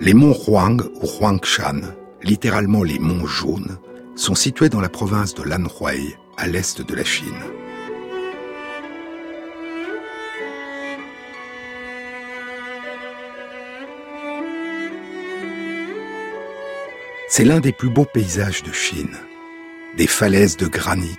Les 0.00 0.14
monts 0.14 0.36
Huang 0.46 0.82
ou 1.02 1.06
Huangshan, 1.06 1.80
littéralement 2.22 2.84
les 2.84 2.98
monts 2.98 3.26
jaunes, 3.26 3.78
sont 4.14 4.34
situés 4.34 4.68
dans 4.68 4.80
la 4.80 4.88
province 4.88 5.34
de 5.34 5.42
Lanhui, 5.42 6.14
à 6.36 6.46
l'est 6.46 6.80
de 6.80 6.94
la 6.94 7.04
Chine. 7.04 7.42
C'est 17.36 17.44
l'un 17.44 17.58
des 17.58 17.72
plus 17.72 17.90
beaux 17.90 18.04
paysages 18.04 18.62
de 18.62 18.70
Chine. 18.70 19.18
Des 19.96 20.06
falaises 20.06 20.56
de 20.56 20.68
granit, 20.68 21.18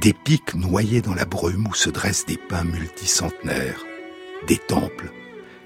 des 0.00 0.14
pics 0.14 0.54
noyés 0.54 1.02
dans 1.02 1.12
la 1.12 1.26
brume 1.26 1.66
où 1.68 1.74
se 1.74 1.90
dressent 1.90 2.24
des 2.24 2.38
pins 2.38 2.64
multicentenaires, 2.64 3.84
des 4.46 4.56
temples 4.56 5.12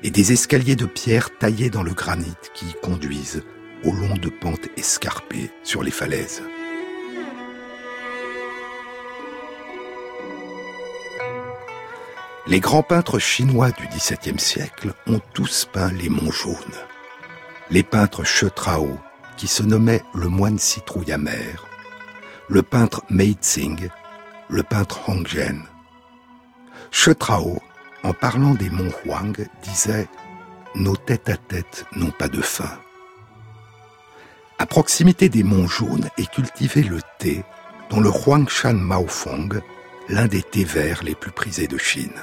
et 0.02 0.10
des 0.10 0.32
escaliers 0.32 0.74
de 0.74 0.86
pierre 0.86 1.38
taillés 1.38 1.70
dans 1.70 1.84
le 1.84 1.92
granit 1.92 2.34
qui 2.52 2.66
y 2.66 2.74
conduisent 2.82 3.44
au 3.84 3.92
long 3.92 4.16
de 4.16 4.28
pentes 4.28 4.66
escarpées 4.76 5.52
sur 5.62 5.84
les 5.84 5.92
falaises. 5.92 6.42
Les 12.48 12.58
grands 12.58 12.82
peintres 12.82 13.20
chinois 13.20 13.70
du 13.70 13.86
XVIIe 13.86 14.40
siècle 14.40 14.94
ont 15.06 15.20
tous 15.32 15.68
peint 15.72 15.92
les 15.92 16.08
monts 16.08 16.32
jaunes. 16.32 16.56
Les 17.70 17.84
peintres 17.84 18.24
Chetrao, 18.24 18.98
qui 19.40 19.46
se 19.46 19.62
nommait 19.62 20.02
le 20.12 20.28
moine 20.28 20.58
citrouille 20.58 21.12
amer, 21.12 21.66
le 22.50 22.60
peintre 22.60 23.02
Meizing, 23.08 23.88
le 24.50 24.62
peintre 24.62 25.08
Hongzhen. 25.08 25.62
Chetrao, 26.90 27.58
en 28.02 28.12
parlant 28.12 28.52
des 28.52 28.68
monts 28.68 28.92
Huang, 29.06 29.34
disait 29.62 30.08
Nos 30.74 30.94
têtes 30.94 31.30
à 31.30 31.38
tête 31.38 31.86
n'ont 31.96 32.10
pas 32.10 32.28
de 32.28 32.42
fin. 32.42 32.78
À 34.58 34.66
proximité 34.66 35.30
des 35.30 35.42
monts 35.42 35.68
jaunes 35.68 36.10
est 36.18 36.30
cultivé 36.30 36.82
le 36.82 37.00
thé, 37.18 37.42
dont 37.88 38.00
le 38.00 38.10
Huangshan 38.10 38.74
Maofeng, 38.74 39.62
l'un 40.10 40.26
des 40.26 40.42
thés 40.42 40.64
verts 40.64 41.02
les 41.02 41.14
plus 41.14 41.32
prisés 41.32 41.66
de 41.66 41.78
Chine. 41.78 42.20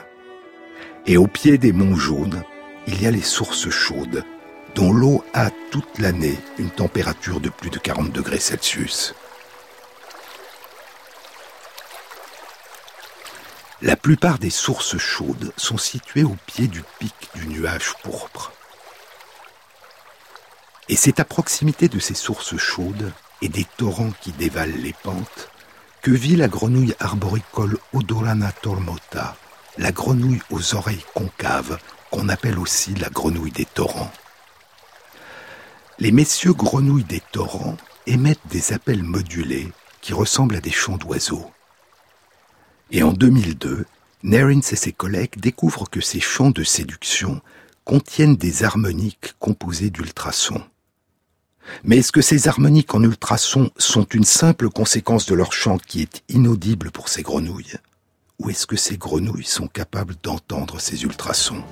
Et 1.08 1.17
au 1.17 1.25
pied 1.25 1.58
des 1.58 1.73
monts 1.73 1.95
jaunes, 1.95 2.43
il 2.86 3.01
y 3.01 3.08
a 3.08 3.12
les 3.12 3.23
sources 3.23 3.71
chaudes, 3.71 4.23
dont 4.75 4.93
l'eau 4.93 5.23
a 5.34 5.49
toute 5.71 5.99
l'année 5.99 6.38
une 6.58 6.69
température 6.69 7.39
de 7.39 7.49
plus 7.49 7.69
de 7.69 7.80
40 7.80 8.12
degrés 8.12 8.39
Celsius. 8.39 9.13
La 13.82 13.95
plupart 13.95 14.39
des 14.39 14.49
sources 14.49 14.97
chaudes 14.97 15.53
sont 15.56 15.77
situées 15.77 16.23
au 16.23 16.36
pied 16.47 16.67
du 16.67 16.84
pic 16.99 17.13
du 17.36 17.47
nuage 17.47 17.93
pourpre. 18.03 18.51
Et 20.89 20.95
c'est 20.95 21.19
à 21.19 21.25
proximité 21.25 21.88
de 21.88 21.99
ces 21.99 22.15
sources 22.15 22.58
chaudes 22.58 23.12
et 23.41 23.49
des 23.49 23.65
torrents 23.77 24.13
qui 24.21 24.32
dévalent 24.32 24.82
les 24.82 24.93
pentes 24.93 25.49
que 26.01 26.12
vit 26.12 26.36
la 26.36 26.47
grenouille 26.47 26.95
arboricole 26.99 27.77
Odorana 27.93 28.51
tormota, 28.51 29.36
la 29.77 29.91
grenouille 29.91 30.41
aux 30.49 30.75
oreilles 30.75 31.06
concaves 31.13 31.77
qu'on 32.10 32.30
appelle 32.30 32.58
aussi 32.58 32.95
la 32.95 33.10
grenouille 33.10 33.51
des 33.51 33.65
torrents 33.65 34.12
les 35.99 36.12
messieurs 36.12 36.53
grenouilles 36.53 37.03
des 37.03 37.21
torrents 37.31 37.77
émettent 38.05 38.39
des 38.51 38.71
appels 38.71 39.03
modulés 39.03 39.71
qui 40.01 40.13
ressemblent 40.13 40.55
à 40.55 40.62
des 40.62 40.71
chants 40.71 40.97
d'oiseaux. 40.97 41.49
Et 42.91 43.03
en 43.03 43.12
2002, 43.12 43.86
Nerins 44.23 44.60
et 44.60 44.75
ses 44.75 44.91
collègues 44.91 45.39
découvrent 45.39 45.89
que 45.89 46.01
ces 46.01 46.19
chants 46.19 46.51
de 46.51 46.63
séduction 46.63 47.41
contiennent 47.83 48.36
des 48.36 48.63
harmoniques 48.63 49.33
composées 49.39 49.89
d'ultrasons. 49.89 50.63
Mais 51.83 51.97
est-ce 51.97 52.12
que 52.12 52.21
ces 52.21 52.47
harmoniques 52.47 52.93
en 52.93 53.03
ultrasons 53.03 53.71
sont 53.77 54.05
une 54.05 54.23
simple 54.23 54.69
conséquence 54.69 55.25
de 55.25 55.36
leur 55.36 55.51
chant 55.51 55.77
qui 55.77 56.01
est 56.01 56.23
inaudible 56.29 56.91
pour 56.91 57.10
ces 57.10 57.23
grenouilles? 57.23 57.75
Ou 58.39 58.51
est-ce 58.51 58.67
que 58.67 58.77
ces 58.77 58.97
grenouilles 58.97 59.43
sont 59.43 59.67
capables 59.67 60.15
d'entendre 60.21 60.79
ces 60.79 61.03
ultrasons? 61.03 61.63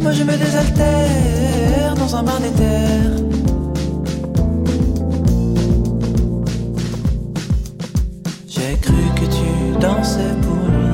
Moi 0.00 0.12
je 0.12 0.22
me 0.22 0.36
désaltère 0.36 1.94
dans 1.96 2.16
un 2.16 2.22
bain 2.22 2.40
d'éther. 2.40 3.10
J'ai 8.48 8.76
cru 8.80 9.02
que 9.16 9.26
tu 9.36 9.78
dansais 9.80 10.34
pour 10.42 10.56
lui. 10.72 10.92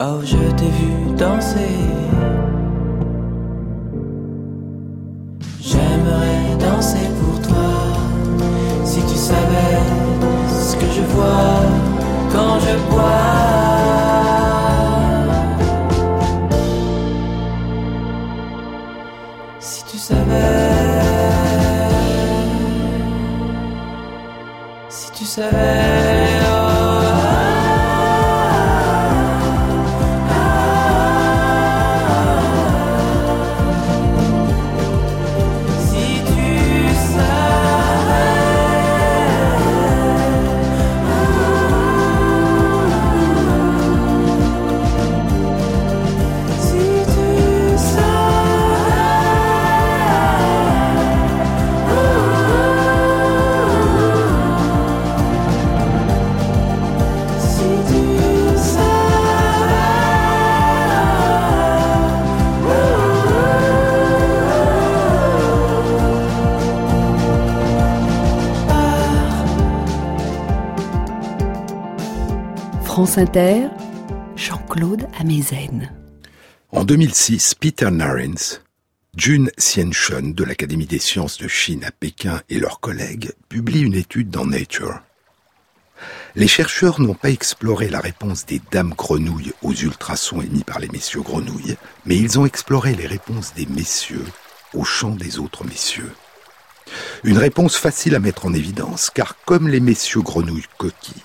Oh, 0.00 0.20
je 0.24 0.50
t'ai 0.56 0.70
vu 0.78 1.16
danser. 1.16 1.99
Inter, 73.16 73.68
Jean-Claude 74.36 75.08
Amezen. 75.18 75.90
En 76.70 76.84
2006, 76.84 77.54
Peter 77.54 77.90
Narens, 77.90 78.62
Jun 79.16 79.46
Xianshun 79.58 80.32
de 80.34 80.44
l'Académie 80.44 80.86
des 80.86 81.00
sciences 81.00 81.38
de 81.38 81.48
Chine 81.48 81.84
à 81.84 81.90
Pékin 81.90 82.40
et 82.48 82.60
leurs 82.60 82.78
collègues 82.78 83.32
publient 83.48 83.82
une 83.82 83.94
étude 83.94 84.30
dans 84.30 84.46
Nature. 84.46 85.00
Les 86.36 86.46
chercheurs 86.46 87.00
n'ont 87.00 87.14
pas 87.14 87.30
exploré 87.30 87.88
la 87.88 88.00
réponse 88.00 88.46
des 88.46 88.60
dames 88.70 88.94
grenouilles 88.96 89.52
aux 89.62 89.74
ultrasons 89.74 90.40
émis 90.40 90.62
par 90.64 90.78
les 90.78 90.88
messieurs 90.88 91.22
grenouilles, 91.22 91.76
mais 92.06 92.16
ils 92.16 92.38
ont 92.38 92.46
exploré 92.46 92.94
les 92.94 93.06
réponses 93.06 93.54
des 93.54 93.66
messieurs 93.66 94.26
au 94.72 94.84
chant 94.84 95.16
des 95.16 95.40
autres 95.40 95.64
messieurs. 95.64 96.12
Une 97.24 97.38
réponse 97.38 97.76
facile 97.76 98.14
à 98.14 98.20
mettre 98.20 98.46
en 98.46 98.54
évidence, 98.54 99.10
car 99.10 99.36
comme 99.44 99.68
les 99.68 99.80
messieurs 99.80 100.22
grenouilles 100.22 100.64
coquilles, 100.78 101.22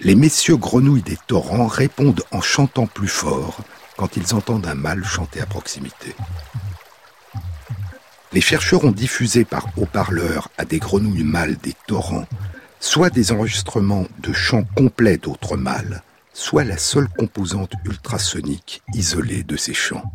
les 0.00 0.14
messieurs 0.14 0.56
grenouilles 0.56 1.02
des 1.02 1.18
torrents 1.26 1.66
répondent 1.66 2.22
en 2.32 2.40
chantant 2.40 2.86
plus 2.86 3.08
fort 3.08 3.60
quand 3.96 4.16
ils 4.16 4.34
entendent 4.34 4.66
un 4.66 4.74
mâle 4.74 5.04
chanter 5.04 5.40
à 5.40 5.46
proximité. 5.46 6.14
Les 8.32 8.40
chercheurs 8.40 8.84
ont 8.84 8.92
diffusé 8.92 9.44
par 9.44 9.66
haut-parleur 9.76 10.48
à 10.56 10.64
des 10.64 10.78
grenouilles 10.78 11.24
mâles 11.24 11.56
des 11.58 11.74
torrents 11.86 12.26
soit 12.80 13.10
des 13.10 13.30
enregistrements 13.30 14.06
de 14.20 14.32
chants 14.32 14.64
complets 14.74 15.18
d'autres 15.18 15.58
mâles, 15.58 16.02
soit 16.32 16.64
la 16.64 16.78
seule 16.78 17.08
composante 17.08 17.74
ultrasonique 17.84 18.82
isolée 18.94 19.42
de 19.42 19.56
ces 19.56 19.74
chants. 19.74 20.10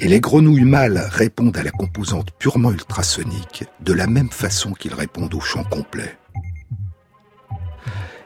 Et 0.00 0.08
les 0.08 0.20
grenouilles 0.20 0.64
mâles 0.64 1.06
répondent 1.10 1.56
à 1.56 1.62
la 1.62 1.70
composante 1.70 2.30
purement 2.38 2.72
ultrasonique 2.72 3.64
de 3.80 3.92
la 3.92 4.06
même 4.06 4.30
façon 4.30 4.72
qu'ils 4.72 4.94
répondent 4.94 5.34
au 5.34 5.40
chant 5.40 5.64
complet. 5.64 6.16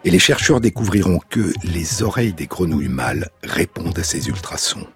Et 0.05 0.11
les 0.11 0.19
chercheurs 0.19 0.61
découvriront 0.61 1.21
que 1.29 1.53
les 1.65 2.03
oreilles 2.03 2.33
des 2.33 2.47
grenouilles 2.47 2.89
mâles 2.89 3.31
répondent 3.43 3.99
à 3.99 4.05
ces 4.05 4.29
ultrasons. 4.29 4.87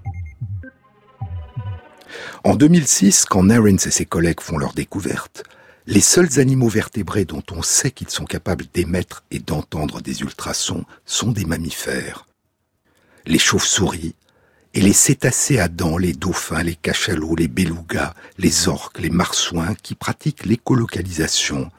En 2.45 2.55
2006, 2.55 3.25
quand 3.25 3.45
Narens 3.45 3.87
et 3.87 3.91
ses 3.91 4.07
collègues 4.07 4.41
font 4.41 4.59
leur 4.59 4.73
découverte, 4.73 5.45
les 5.87 6.01
seuls 6.01 6.39
animaux 6.39 6.69
vertébrés 6.69 7.25
dont 7.25 7.43
on 7.51 7.63
sait 7.63 7.91
qu'ils 7.91 8.11
sont 8.11 8.25
capables 8.25 8.67
d'émettre 8.73 9.25
et 9.31 9.41
d'entendre 9.41 10.01
des 10.01 10.21
ultrasons 10.21 10.85
sont 11.05 11.33
des 11.33 11.45
mammifères. 11.45 12.27
Les 13.27 13.39
chauves-souris 13.39 14.15
et 14.75 14.81
les 14.81 14.93
cétacés 14.93 15.59
à 15.59 15.69
dents, 15.69 15.99
les 15.99 16.13
dauphins, 16.13 16.63
les 16.63 16.77
cachalots, 16.77 17.37
les 17.37 17.49
belugas, 17.49 18.15
les 18.39 18.69
orques, 18.69 19.01
les 19.01 19.11
marsouins 19.11 19.75
qui 19.83 19.95
pratiquent 19.95 20.47
l'écolocalisation 20.47 21.71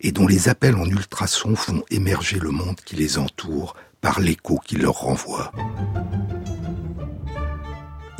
et 0.00 0.12
dont 0.12 0.26
les 0.26 0.48
appels 0.48 0.76
en 0.76 0.86
ultrasons 0.86 1.56
font 1.56 1.82
émerger 1.90 2.38
le 2.38 2.50
monde 2.50 2.80
qui 2.84 2.96
les 2.96 3.18
entoure 3.18 3.74
par 4.00 4.20
l'écho 4.20 4.58
qu'ils 4.64 4.82
leur 4.82 4.94
renvoie. 4.94 5.52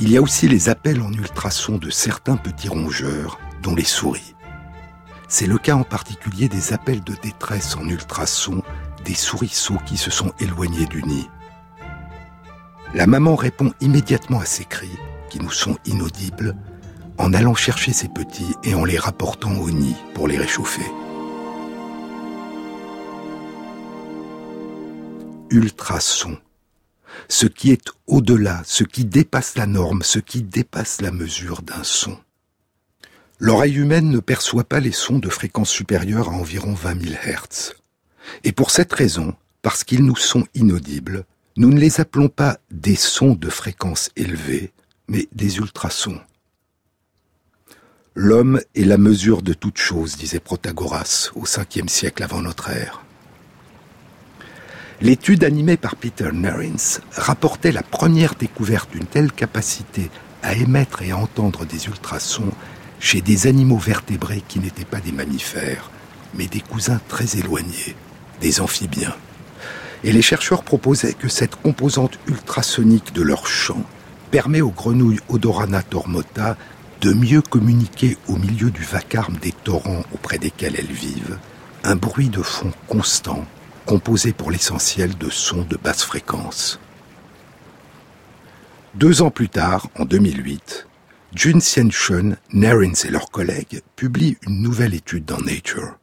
Il 0.00 0.10
y 0.10 0.16
a 0.16 0.22
aussi 0.22 0.48
les 0.48 0.68
appels 0.68 1.00
en 1.00 1.12
ultrasons 1.12 1.78
de 1.78 1.90
certains 1.90 2.36
petits 2.36 2.68
rongeurs, 2.68 3.38
dont 3.62 3.74
les 3.74 3.84
souris. 3.84 4.34
C'est 5.28 5.46
le 5.46 5.58
cas 5.58 5.74
en 5.74 5.82
particulier 5.82 6.48
des 6.48 6.72
appels 6.72 7.02
de 7.02 7.14
détresse 7.22 7.76
en 7.76 7.86
ultrasons 7.86 8.62
des 9.04 9.14
souriceaux 9.14 9.78
qui 9.86 9.96
se 9.96 10.10
sont 10.10 10.32
éloignés 10.40 10.86
du 10.86 11.02
nid. 11.02 11.28
La 12.94 13.06
maman 13.06 13.34
répond 13.36 13.72
immédiatement 13.80 14.40
à 14.40 14.46
ces 14.46 14.64
cris, 14.64 14.96
qui 15.30 15.40
nous 15.40 15.50
sont 15.50 15.76
inaudibles, 15.84 16.56
en 17.18 17.34
allant 17.34 17.54
chercher 17.54 17.92
ses 17.92 18.08
petits 18.08 18.54
et 18.64 18.74
en 18.74 18.84
les 18.84 18.98
rapportant 18.98 19.54
au 19.56 19.70
nid 19.70 19.96
pour 20.14 20.28
les 20.28 20.38
réchauffer. 20.38 20.86
Ultrason. 25.50 26.38
Ce 27.28 27.46
qui 27.46 27.70
est 27.72 27.90
au-delà, 28.06 28.62
ce 28.64 28.84
qui 28.84 29.04
dépasse 29.04 29.56
la 29.56 29.66
norme, 29.66 30.02
ce 30.02 30.18
qui 30.18 30.42
dépasse 30.42 31.00
la 31.00 31.10
mesure 31.10 31.62
d'un 31.62 31.82
son. 31.82 32.18
L'oreille 33.38 33.76
humaine 33.76 34.10
ne 34.10 34.20
perçoit 34.20 34.64
pas 34.64 34.80
les 34.80 34.92
sons 34.92 35.18
de 35.18 35.28
fréquence 35.28 35.70
supérieure 35.70 36.28
à 36.28 36.32
environ 36.32 36.74
20 36.74 37.02
000 37.02 37.14
Hz. 37.24 37.74
Et 38.44 38.52
pour 38.52 38.70
cette 38.70 38.92
raison, 38.92 39.34
parce 39.62 39.84
qu'ils 39.84 40.04
nous 40.04 40.16
sont 40.16 40.44
inaudibles, 40.54 41.24
Nous 41.58 41.70
ne 41.70 41.80
les 41.80 42.00
appelons 42.00 42.28
pas 42.28 42.58
des 42.70 42.94
sons 42.94 43.34
de 43.34 43.50
fréquence 43.50 44.10
élevée, 44.14 44.72
mais 45.08 45.26
des 45.32 45.56
ultrasons. 45.56 46.20
L'homme 48.14 48.60
est 48.76 48.84
la 48.84 48.96
mesure 48.96 49.42
de 49.42 49.54
toute 49.54 49.78
chose, 49.78 50.16
disait 50.16 50.38
Protagoras 50.38 51.30
au 51.34 51.46
5e 51.46 51.88
siècle 51.88 52.22
avant 52.22 52.42
notre 52.42 52.70
ère. 52.70 53.02
L'étude 55.00 55.44
animée 55.44 55.76
par 55.76 55.94
Peter 55.94 56.30
Nerins 56.32 56.98
rapportait 57.12 57.70
la 57.70 57.84
première 57.84 58.34
découverte 58.34 58.90
d'une 58.90 59.06
telle 59.06 59.30
capacité 59.30 60.10
à 60.42 60.54
émettre 60.54 61.02
et 61.02 61.12
à 61.12 61.16
entendre 61.16 61.64
des 61.64 61.86
ultrasons 61.86 62.50
chez 62.98 63.20
des 63.20 63.46
animaux 63.46 63.78
vertébrés 63.78 64.42
qui 64.48 64.58
n'étaient 64.58 64.84
pas 64.84 64.98
des 64.98 65.12
mammifères, 65.12 65.92
mais 66.34 66.48
des 66.48 66.60
cousins 66.60 67.00
très 67.06 67.36
éloignés, 67.36 67.94
des 68.40 68.60
amphibiens. 68.60 69.14
Et 70.02 70.10
les 70.10 70.22
chercheurs 70.22 70.64
proposaient 70.64 71.14
que 71.14 71.28
cette 71.28 71.54
composante 71.54 72.18
ultrasonique 72.26 73.12
de 73.12 73.22
leur 73.22 73.46
chant 73.46 73.84
permet 74.32 74.62
aux 74.62 74.70
grenouilles 74.70 75.20
Odorana 75.28 75.82
tormota 75.82 76.56
de 77.02 77.12
mieux 77.12 77.42
communiquer 77.42 78.16
au 78.26 78.34
milieu 78.34 78.72
du 78.72 78.82
vacarme 78.82 79.36
des 79.36 79.52
torrents 79.52 80.02
auprès 80.12 80.38
desquels 80.38 80.74
elles 80.76 80.86
vivent, 80.86 81.38
un 81.84 81.94
bruit 81.94 82.30
de 82.30 82.42
fond 82.42 82.72
constant, 82.88 83.46
composé 83.88 84.34
pour 84.34 84.50
l'essentiel 84.50 85.16
de 85.16 85.30
sons 85.30 85.62
de 85.62 85.78
basse 85.78 86.02
fréquence. 86.02 86.78
Deux 88.94 89.22
ans 89.22 89.30
plus 89.30 89.48
tard, 89.48 89.88
en 89.98 90.04
2008, 90.04 90.86
Jun 91.32 91.58
Sien-chun, 91.58 92.36
Narins 92.52 92.92
et 93.06 93.10
leurs 93.10 93.30
collègues 93.30 93.80
publient 93.96 94.36
une 94.42 94.60
nouvelle 94.60 94.92
étude 94.92 95.24
dans 95.24 95.40
Nature. 95.40 95.98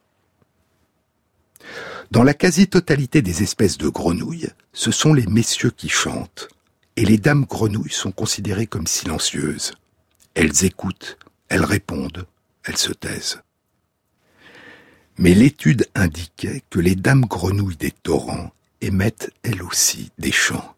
Dans 2.09 2.23
la 2.23 2.33
quasi-totalité 2.33 3.21
des 3.21 3.43
espèces 3.43 3.77
de 3.77 3.89
grenouilles, 3.89 4.49
ce 4.73 4.89
sont 4.89 5.13
les 5.13 5.27
messieurs 5.27 5.69
qui 5.69 5.89
chantent, 5.89 6.49
et 6.95 7.05
les 7.05 7.19
dames 7.19 7.45
grenouilles 7.45 7.91
sont 7.91 8.11
considérées 8.11 8.65
comme 8.65 8.88
silencieuses. 8.88 9.73
Elles 10.33 10.65
écoutent, 10.65 11.19
elles 11.49 11.65
répondent, 11.65 12.25
elles 12.63 12.77
se 12.77 12.93
taisent. 12.93 13.45
Mais 15.18 15.34
l'étude 15.34 15.88
indiquait 15.95 16.63
que 16.70 16.80
les 16.80 16.95
dames 16.95 17.26
grenouilles 17.26 17.78
des 17.78 17.91
torrents 17.91 18.51
émettent 18.82 19.32
elles 19.43 19.63
aussi 19.63 20.11
des 20.18 20.32
chants. 20.32 20.76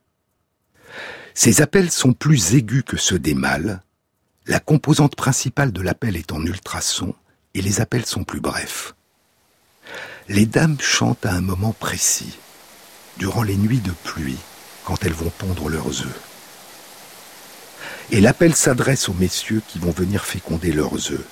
Ces 1.34 1.62
appels 1.62 1.92
sont 1.92 2.14
plus 2.14 2.56
aigus 2.56 2.84
que 2.86 2.98
ceux 2.98 3.20
des 3.20 3.34
mâles, 3.34 3.82
la 4.48 4.60
composante 4.60 5.16
principale 5.16 5.72
de 5.72 5.82
l'appel 5.82 6.16
est 6.16 6.32
en 6.32 6.42
ultrasons 6.42 7.14
et 7.54 7.62
les 7.62 7.82
appels 7.82 8.06
sont 8.06 8.24
plus 8.24 8.40
brefs. 8.40 8.96
Les 10.30 10.46
dames 10.46 10.78
chantent 10.80 11.26
à 11.26 11.34
un 11.34 11.42
moment 11.42 11.74
précis, 11.74 12.38
durant 13.18 13.44
les 13.44 13.58
nuits 13.58 13.80
de 13.80 13.92
pluie, 14.04 14.38
quand 14.86 15.04
elles 15.04 15.14
vont 15.14 15.32
pondre 15.38 15.70
leurs 15.70 16.02
œufs. 16.02 16.22
Et 18.12 18.22
l'appel 18.22 18.56
s'adresse 18.56 19.10
aux 19.10 19.14
messieurs 19.14 19.62
qui 19.68 19.80
vont 19.80 19.92
venir 19.92 20.24
féconder 20.24 20.72
leurs 20.72 21.12
œufs. 21.12 21.26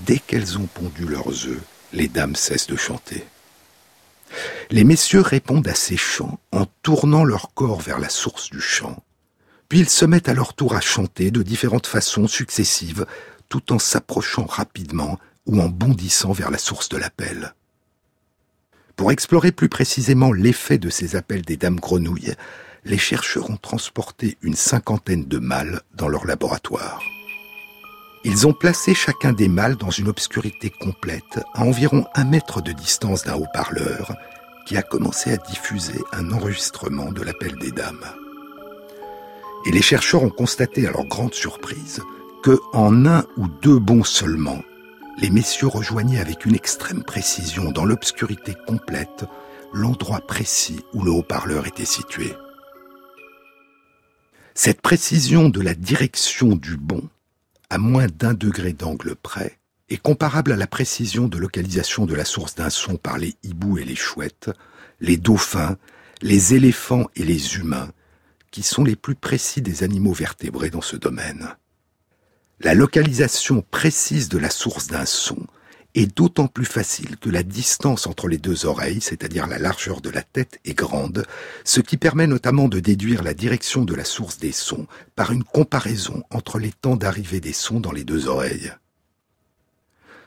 Dès 0.00 0.18
qu'elles 0.18 0.58
ont 0.58 0.66
pondu 0.66 1.06
leurs 1.06 1.46
œufs, 1.46 1.62
les 1.92 2.08
dames 2.08 2.36
cessent 2.36 2.66
de 2.66 2.76
chanter. 2.76 3.24
Les 4.70 4.84
messieurs 4.84 5.20
répondent 5.20 5.68
à 5.68 5.74
ces 5.74 5.96
chants 5.96 6.38
en 6.52 6.66
tournant 6.82 7.24
leur 7.24 7.54
corps 7.54 7.80
vers 7.80 7.98
la 7.98 8.08
source 8.08 8.50
du 8.50 8.60
chant, 8.60 9.02
puis 9.68 9.80
ils 9.80 9.88
se 9.88 10.04
mettent 10.04 10.28
à 10.28 10.34
leur 10.34 10.54
tour 10.54 10.74
à 10.74 10.80
chanter 10.80 11.30
de 11.30 11.42
différentes 11.42 11.86
façons 11.86 12.26
successives, 12.26 13.06
tout 13.48 13.72
en 13.72 13.78
s'approchant 13.78 14.46
rapidement 14.46 15.18
ou 15.46 15.60
en 15.60 15.68
bondissant 15.68 16.32
vers 16.32 16.50
la 16.50 16.58
source 16.58 16.88
de 16.88 16.96
l'appel. 16.96 17.54
Pour 18.96 19.12
explorer 19.12 19.52
plus 19.52 19.68
précisément 19.68 20.32
l'effet 20.32 20.78
de 20.78 20.90
ces 20.90 21.16
appels 21.16 21.42
des 21.42 21.56
dames 21.56 21.78
grenouilles, 21.78 22.34
les 22.84 22.98
chercheurs 22.98 23.50
ont 23.50 23.56
transporté 23.56 24.38
une 24.42 24.54
cinquantaine 24.54 25.24
de 25.24 25.38
mâles 25.38 25.82
dans 25.94 26.08
leur 26.08 26.24
laboratoire. 26.24 27.02
Ils 28.28 28.44
ont 28.44 28.52
placé 28.52 28.92
chacun 28.92 29.32
des 29.32 29.46
mâles 29.46 29.76
dans 29.76 29.90
une 29.90 30.08
obscurité 30.08 30.68
complète, 30.68 31.38
à 31.54 31.62
environ 31.62 32.06
un 32.16 32.24
mètre 32.24 32.60
de 32.60 32.72
distance 32.72 33.22
d'un 33.22 33.36
haut-parleur, 33.36 34.16
qui 34.66 34.76
a 34.76 34.82
commencé 34.82 35.30
à 35.30 35.36
diffuser 35.36 36.00
un 36.12 36.32
enregistrement 36.32 37.12
de 37.12 37.22
l'appel 37.22 37.54
des 37.54 37.70
dames. 37.70 38.04
Et 39.64 39.70
les 39.70 39.80
chercheurs 39.80 40.24
ont 40.24 40.30
constaté 40.30 40.88
à 40.88 40.90
leur 40.90 41.04
grande 41.04 41.34
surprise 41.34 42.02
que, 42.42 42.58
en 42.72 43.06
un 43.06 43.24
ou 43.36 43.46
deux 43.62 43.78
bons 43.78 44.02
seulement, 44.02 44.60
les 45.18 45.30
messieurs 45.30 45.68
rejoignaient 45.68 46.18
avec 46.18 46.46
une 46.46 46.56
extrême 46.56 47.04
précision 47.04 47.70
dans 47.70 47.84
l'obscurité 47.84 48.56
complète 48.66 49.24
l'endroit 49.72 50.20
précis 50.26 50.80
où 50.94 51.04
le 51.04 51.12
haut-parleur 51.12 51.68
était 51.68 51.84
situé. 51.84 52.34
Cette 54.54 54.80
précision 54.80 55.48
de 55.48 55.60
la 55.60 55.74
direction 55.74 56.56
du 56.56 56.76
bon, 56.76 57.08
à 57.70 57.78
moins 57.78 58.06
d'un 58.06 58.34
degré 58.34 58.72
d'angle 58.72 59.16
près, 59.16 59.58
est 59.88 59.96
comparable 59.96 60.52
à 60.52 60.56
la 60.56 60.66
précision 60.66 61.28
de 61.28 61.38
localisation 61.38 62.06
de 62.06 62.14
la 62.14 62.24
source 62.24 62.54
d'un 62.54 62.70
son 62.70 62.96
par 62.96 63.18
les 63.18 63.36
hiboux 63.42 63.78
et 63.78 63.84
les 63.84 63.96
chouettes, 63.96 64.50
les 65.00 65.16
dauphins, 65.16 65.76
les 66.22 66.54
éléphants 66.54 67.06
et 67.14 67.24
les 67.24 67.56
humains, 67.56 67.90
qui 68.50 68.62
sont 68.62 68.84
les 68.84 68.96
plus 68.96 69.14
précis 69.14 69.62
des 69.62 69.82
animaux 69.82 70.12
vertébrés 70.12 70.70
dans 70.70 70.80
ce 70.80 70.96
domaine. 70.96 71.56
La 72.60 72.74
localisation 72.74 73.62
précise 73.70 74.28
de 74.28 74.38
la 74.38 74.50
source 74.50 74.86
d'un 74.86 75.04
son 75.04 75.46
est 75.96 76.14
d'autant 76.14 76.46
plus 76.46 76.66
facile 76.66 77.16
que 77.16 77.30
la 77.30 77.42
distance 77.42 78.06
entre 78.06 78.28
les 78.28 78.36
deux 78.36 78.66
oreilles, 78.66 79.00
c'est-à-dire 79.00 79.46
la 79.46 79.58
largeur 79.58 80.02
de 80.02 80.10
la 80.10 80.22
tête, 80.22 80.60
est 80.66 80.74
grande, 80.74 81.26
ce 81.64 81.80
qui 81.80 81.96
permet 81.96 82.26
notamment 82.26 82.68
de 82.68 82.80
déduire 82.80 83.22
la 83.22 83.32
direction 83.32 83.84
de 83.84 83.94
la 83.94 84.04
source 84.04 84.38
des 84.38 84.52
sons 84.52 84.86
par 85.16 85.32
une 85.32 85.42
comparaison 85.42 86.22
entre 86.30 86.58
les 86.58 86.72
temps 86.72 86.96
d'arrivée 86.96 87.40
des 87.40 87.54
sons 87.54 87.80
dans 87.80 87.92
les 87.92 88.04
deux 88.04 88.28
oreilles. 88.28 88.72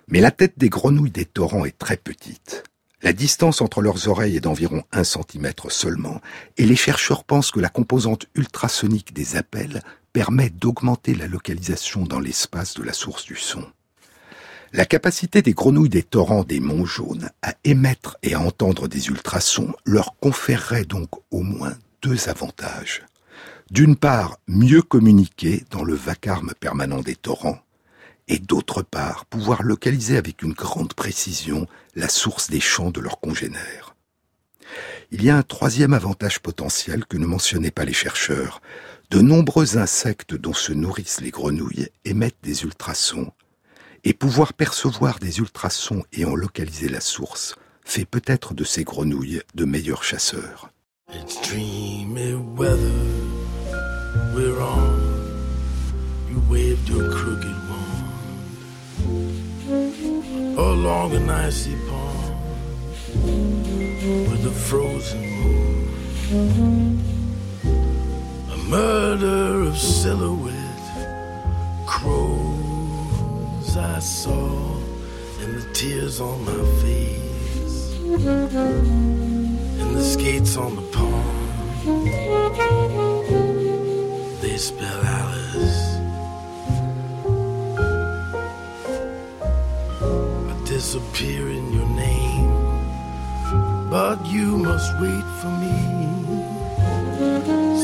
Mais 0.07 0.21
la 0.21 0.31
tête 0.31 0.57
des 0.57 0.69
grenouilles 0.69 1.11
des 1.11 1.25
torrents 1.25 1.65
est 1.65 1.77
très 1.77 1.97
petite. 1.97 2.63
La 3.03 3.13
distance 3.13 3.61
entre 3.61 3.81
leurs 3.81 4.07
oreilles 4.07 4.37
est 4.37 4.41
d'environ 4.41 4.83
un 4.91 5.03
centimètre 5.03 5.71
seulement, 5.71 6.19
et 6.57 6.65
les 6.65 6.75
chercheurs 6.75 7.23
pensent 7.23 7.51
que 7.51 7.59
la 7.59 7.69
composante 7.69 8.25
ultrasonique 8.33 9.13
des 9.13 9.37
appels 9.37 9.83
permet 10.13 10.49
d'augmenter 10.49 11.13
la 11.13 11.27
localisation 11.27 12.05
dans 12.05 12.19
l'espace 12.19 12.73
de 12.73 12.83
la 12.83 12.93
source 12.93 13.25
du 13.25 13.35
son. 13.35 13.63
La 14.71 14.85
capacité 14.85 15.41
des 15.41 15.53
grenouilles 15.53 15.89
des 15.89 16.03
torrents 16.03 16.43
des 16.43 16.59
monts 16.59 16.85
jaunes 16.85 17.31
à 17.41 17.55
émettre 17.63 18.17
et 18.21 18.35
à 18.35 18.39
entendre 18.39 18.87
des 18.87 19.07
ultrasons 19.07 19.73
leur 19.83 20.15
conférerait 20.19 20.85
donc 20.85 21.09
au 21.31 21.41
moins 21.41 21.73
deux 22.03 22.29
avantages. 22.29 23.03
D'une 23.71 23.95
part, 23.95 24.37
mieux 24.47 24.83
communiquer 24.83 25.63
dans 25.71 25.83
le 25.83 25.95
vacarme 25.95 26.53
permanent 26.59 27.01
des 27.01 27.15
torrents, 27.15 27.59
et 28.27 28.37
d'autre 28.37 28.83
part, 28.83 29.25
pouvoir 29.25 29.63
localiser 29.63 30.17
avec 30.17 30.43
une 30.43 30.53
grande 30.53 30.93
précision 30.93 31.65
la 31.95 32.07
source 32.07 32.51
des 32.51 32.59
chants 32.59 32.91
de 32.91 33.01
leurs 33.01 33.19
congénères. 33.19 33.95
Il 35.11 35.23
y 35.23 35.31
a 35.31 35.37
un 35.37 35.41
troisième 35.41 35.93
avantage 35.93 36.39
potentiel 36.39 37.05
que 37.07 37.17
ne 37.17 37.25
mentionnaient 37.25 37.71
pas 37.71 37.85
les 37.85 37.93
chercheurs. 37.93 38.61
De 39.09 39.19
nombreux 39.19 39.79
insectes 39.79 40.35
dont 40.35 40.53
se 40.53 40.73
nourrissent 40.73 41.21
les 41.21 41.31
grenouilles 41.31 41.89
émettent 42.05 42.43
des 42.43 42.61
ultrasons 42.61 43.31
et 44.03 44.13
pouvoir 44.13 44.53
percevoir 44.53 45.19
des 45.19 45.39
ultrasons 45.39 46.03
et 46.13 46.25
en 46.25 46.35
localiser 46.35 46.89
la 46.89 47.01
source 47.01 47.55
fait 47.83 48.05
peut-être 48.05 48.53
de 48.53 48.63
ces 48.63 48.83
grenouilles 48.83 49.41
de 49.55 49.65
meilleurs 49.65 50.03
chasseurs. 50.03 50.69
It's 51.11 51.41
dreamy 51.41 52.35
weather 52.55 52.93
we're 54.35 54.61
on. 54.61 54.99
You 56.29 56.39
waved 56.49 56.87
your 56.87 57.09
crooked 57.11 57.55
wand 57.67 57.99
along 60.57 61.15
an 61.15 61.29
icy 61.29 61.75
pond 61.89 62.35
with 64.29 64.45
a 64.45 64.51
frozen 64.51 65.21
moon. 65.41 65.89
A 68.53 68.57
murder 68.69 69.63
of 69.63 69.75
silhouette 69.77 70.53
crows 71.87 72.68
I 73.77 73.99
saw 73.99 74.77
and 75.41 75.55
the 75.55 75.73
tears 75.73 76.19
on 76.19 76.43
my 76.43 76.63
face 76.81 77.93
and 79.79 79.95
the 79.95 80.03
skates 80.03 80.57
on 80.57 80.75
the 80.75 80.81
pond. 80.81 81.37
They 84.41 84.57
spell 84.57 85.01
Alice. 85.03 85.97
I 90.51 90.53
disappear 90.65 91.49
in 91.49 91.71
your 91.71 91.89
name, 91.89 92.49
but 93.91 94.25
you 94.25 94.57
must 94.57 94.91
wait 94.99 95.25
for 95.41 95.51
me 95.63 95.75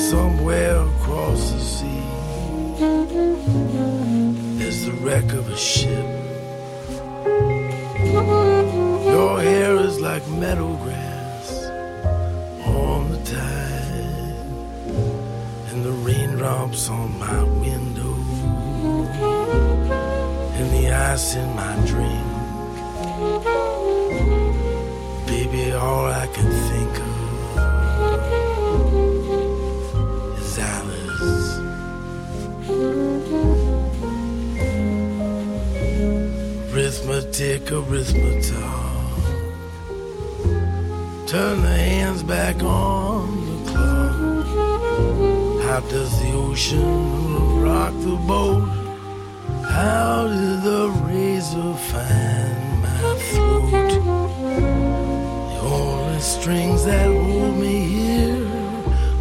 somewhere 0.09 0.77
across 0.81 1.51
the 1.51 1.59
sea 1.59 2.05
the 4.85 4.91
wreck 4.91 5.33
of 5.33 5.49
a 5.49 5.57
ship. 5.57 6.05
Your 9.13 9.41
hair 9.41 9.75
is 9.77 9.99
like 9.99 10.27
meadow 10.27 10.75
grass 10.75 11.65
on 12.67 13.09
the 13.11 13.17
tide. 13.23 14.35
And 15.71 15.83
the 15.83 15.91
raindrops 15.91 16.87
on 16.89 17.17
my 17.17 17.41
window 17.65 18.13
and 20.59 20.69
the 20.77 20.91
ice 20.93 21.33
in 21.33 21.49
my 21.55 21.75
drink. 21.89 22.27
Baby, 25.25 25.71
all 25.71 26.05
I 26.05 26.27
can 26.27 26.51
think 26.69 26.74
Arithmetic. 37.37 38.53
Turn 41.27 41.61
the 41.63 41.67
hands 41.67 42.23
back 42.23 42.63
on 42.63 43.65
the 43.65 43.71
clock. 43.71 44.45
How 45.65 45.81
does 45.89 46.17
the 46.21 46.31
ocean 46.31 47.61
rock 47.61 47.93
the 47.99 48.15
boat? 48.25 48.63
How 49.67 50.29
did 50.29 50.63
the 50.63 50.87
razor 51.03 51.73
find 51.91 52.81
my 52.81 53.15
throat? 53.27 53.69
The 55.51 55.59
only 55.59 56.21
strings 56.21 56.85
that 56.85 57.07
hold 57.07 57.57
me 57.57 57.83
here 57.83 58.47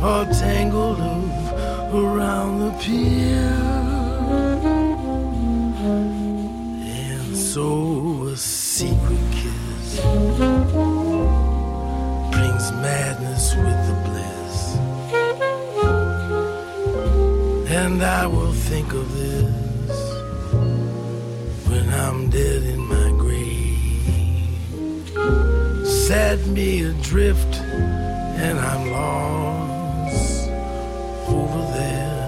are 0.00 0.26
tangled 0.26 1.00
up 1.00 1.92
around 1.92 2.60
the 2.60 2.70
pier. 2.78 3.53
Set 26.34 26.46
me 26.48 26.82
adrift, 26.82 27.54
and 27.54 28.58
I'm 28.58 28.90
lost 28.90 30.48
over 31.28 31.62
there. 31.78 32.26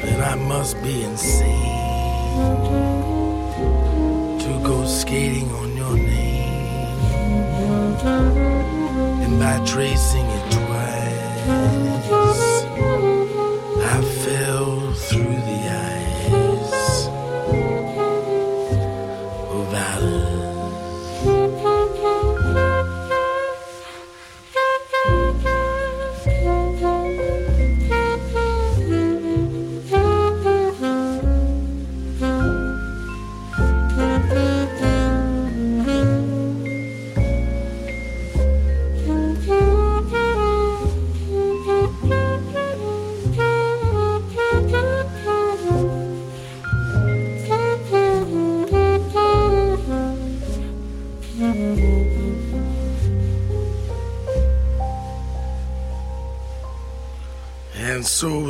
Then 0.00 0.20
I 0.22 0.36
must 0.36 0.80
be 0.80 1.02
insane 1.02 2.36
to 4.44 4.60
go 4.62 4.86
skating 4.86 5.50
on 5.50 5.76
your 5.76 5.96
name. 5.96 6.98
And 9.24 9.40
by 9.40 9.58
tracing 9.66 10.26
it 10.26 10.52
twice, 10.52 11.87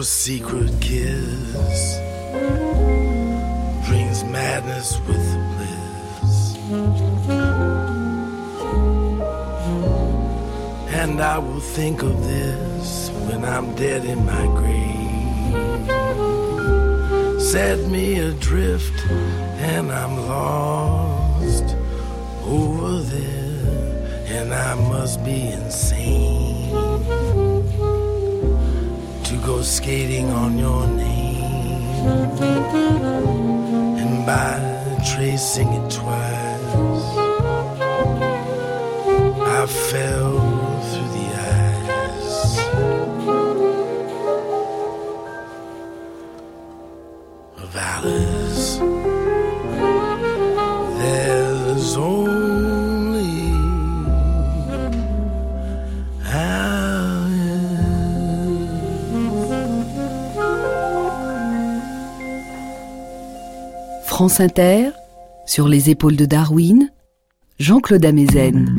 secret 0.08 0.72
kiss 0.80 1.98
brings 3.86 4.24
madness 4.24 4.98
with 5.06 5.26
bliss. 5.52 6.56
And 11.00 11.20
I 11.20 11.36
will 11.38 11.60
think 11.60 12.02
of 12.02 12.24
this 12.24 13.10
when 13.26 13.44
I'm 13.44 13.74
dead 13.74 14.06
in 14.06 14.24
my 14.24 14.46
grave. 14.58 15.08
Set 17.42 17.78
me 17.90 18.18
adrift, 18.18 18.98
and 19.60 19.92
I'm 19.92 20.16
lost 20.26 21.76
over 22.46 23.00
there, 23.02 24.36
and 24.38 24.54
I 24.54 24.74
must 24.74 25.22
be 25.22 25.48
insane 25.48 26.37
skating 29.62 30.30
on 30.30 30.58
your 30.58 30.86
name. 30.86 31.06
And 34.00 34.26
by 34.26 34.58
tracing 35.14 35.68
it 35.72 35.90
twice, 35.90 37.04
I 39.40 39.66
fell 39.90 40.38
through 40.88 41.10
the 41.18 41.28
ice 41.66 42.58
of 47.62 47.76
Alice. 47.76 48.78
There's 50.98 51.96
only 51.96 52.27
France 64.18 64.40
Inter, 64.40 64.90
sur 65.46 65.68
les 65.68 65.90
épaules 65.90 66.16
de 66.16 66.24
Darwin, 66.24 66.90
Jean-Claude 67.60 68.04
Amezen. 68.04 68.74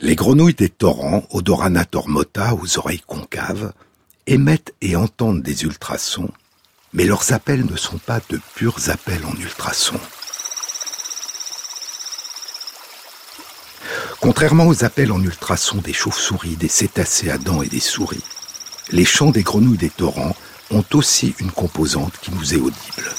Les 0.00 0.16
grenouilles 0.16 0.54
des 0.54 0.70
torrents, 0.70 1.22
Odorana 1.30 1.84
tormota, 1.84 2.52
aux 2.56 2.78
oreilles 2.78 3.04
concaves, 3.06 3.72
émettent 4.26 4.74
et 4.80 4.96
entendent 4.96 5.40
des 5.40 5.62
ultrasons, 5.62 6.32
mais 6.92 7.04
leurs 7.04 7.32
appels 7.32 7.64
ne 7.64 7.76
sont 7.76 7.98
pas 7.98 8.18
de 8.28 8.40
purs 8.56 8.90
appels 8.90 9.24
en 9.24 9.40
ultrasons. 9.40 10.00
Contrairement 14.20 14.66
aux 14.66 14.82
appels 14.82 15.12
en 15.12 15.22
ultrasons 15.22 15.78
des 15.78 15.92
chauves-souris, 15.92 16.56
des 16.56 16.66
cétacés 16.66 17.30
à 17.30 17.38
dents 17.38 17.62
et 17.62 17.68
des 17.68 17.78
souris, 17.78 18.24
les 18.90 19.04
chants 19.04 19.30
des 19.30 19.44
grenouilles 19.44 19.78
des 19.78 19.90
torrents 19.90 20.34
ont 20.70 20.84
aussi 20.94 21.34
une 21.40 21.50
composante 21.50 22.18
qui 22.20 22.30
nous 22.32 22.54
est 22.54 22.58
audible. 22.58 23.10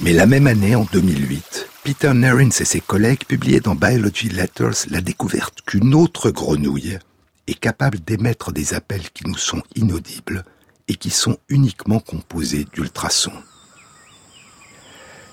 Mais 0.00 0.12
la 0.12 0.26
même 0.26 0.46
année, 0.46 0.74
en 0.74 0.84
2008, 0.92 1.68
Peter 1.84 2.12
Nerins 2.14 2.48
et 2.48 2.64
ses 2.64 2.80
collègues 2.80 3.24
publiaient 3.26 3.60
dans 3.60 3.74
Biology 3.74 4.28
Letters 4.28 4.86
la 4.90 5.00
découverte 5.00 5.62
qu'une 5.62 5.94
autre 5.94 6.30
grenouille 6.30 6.98
est 7.46 7.58
capable 7.58 8.00
d'émettre 8.00 8.52
des 8.52 8.74
appels 8.74 9.10
qui 9.10 9.26
nous 9.26 9.36
sont 9.36 9.62
inaudibles 9.76 10.44
et 10.88 10.96
qui 10.96 11.10
sont 11.10 11.38
uniquement 11.48 12.00
composés 12.00 12.66
d'ultrasons. 12.72 13.32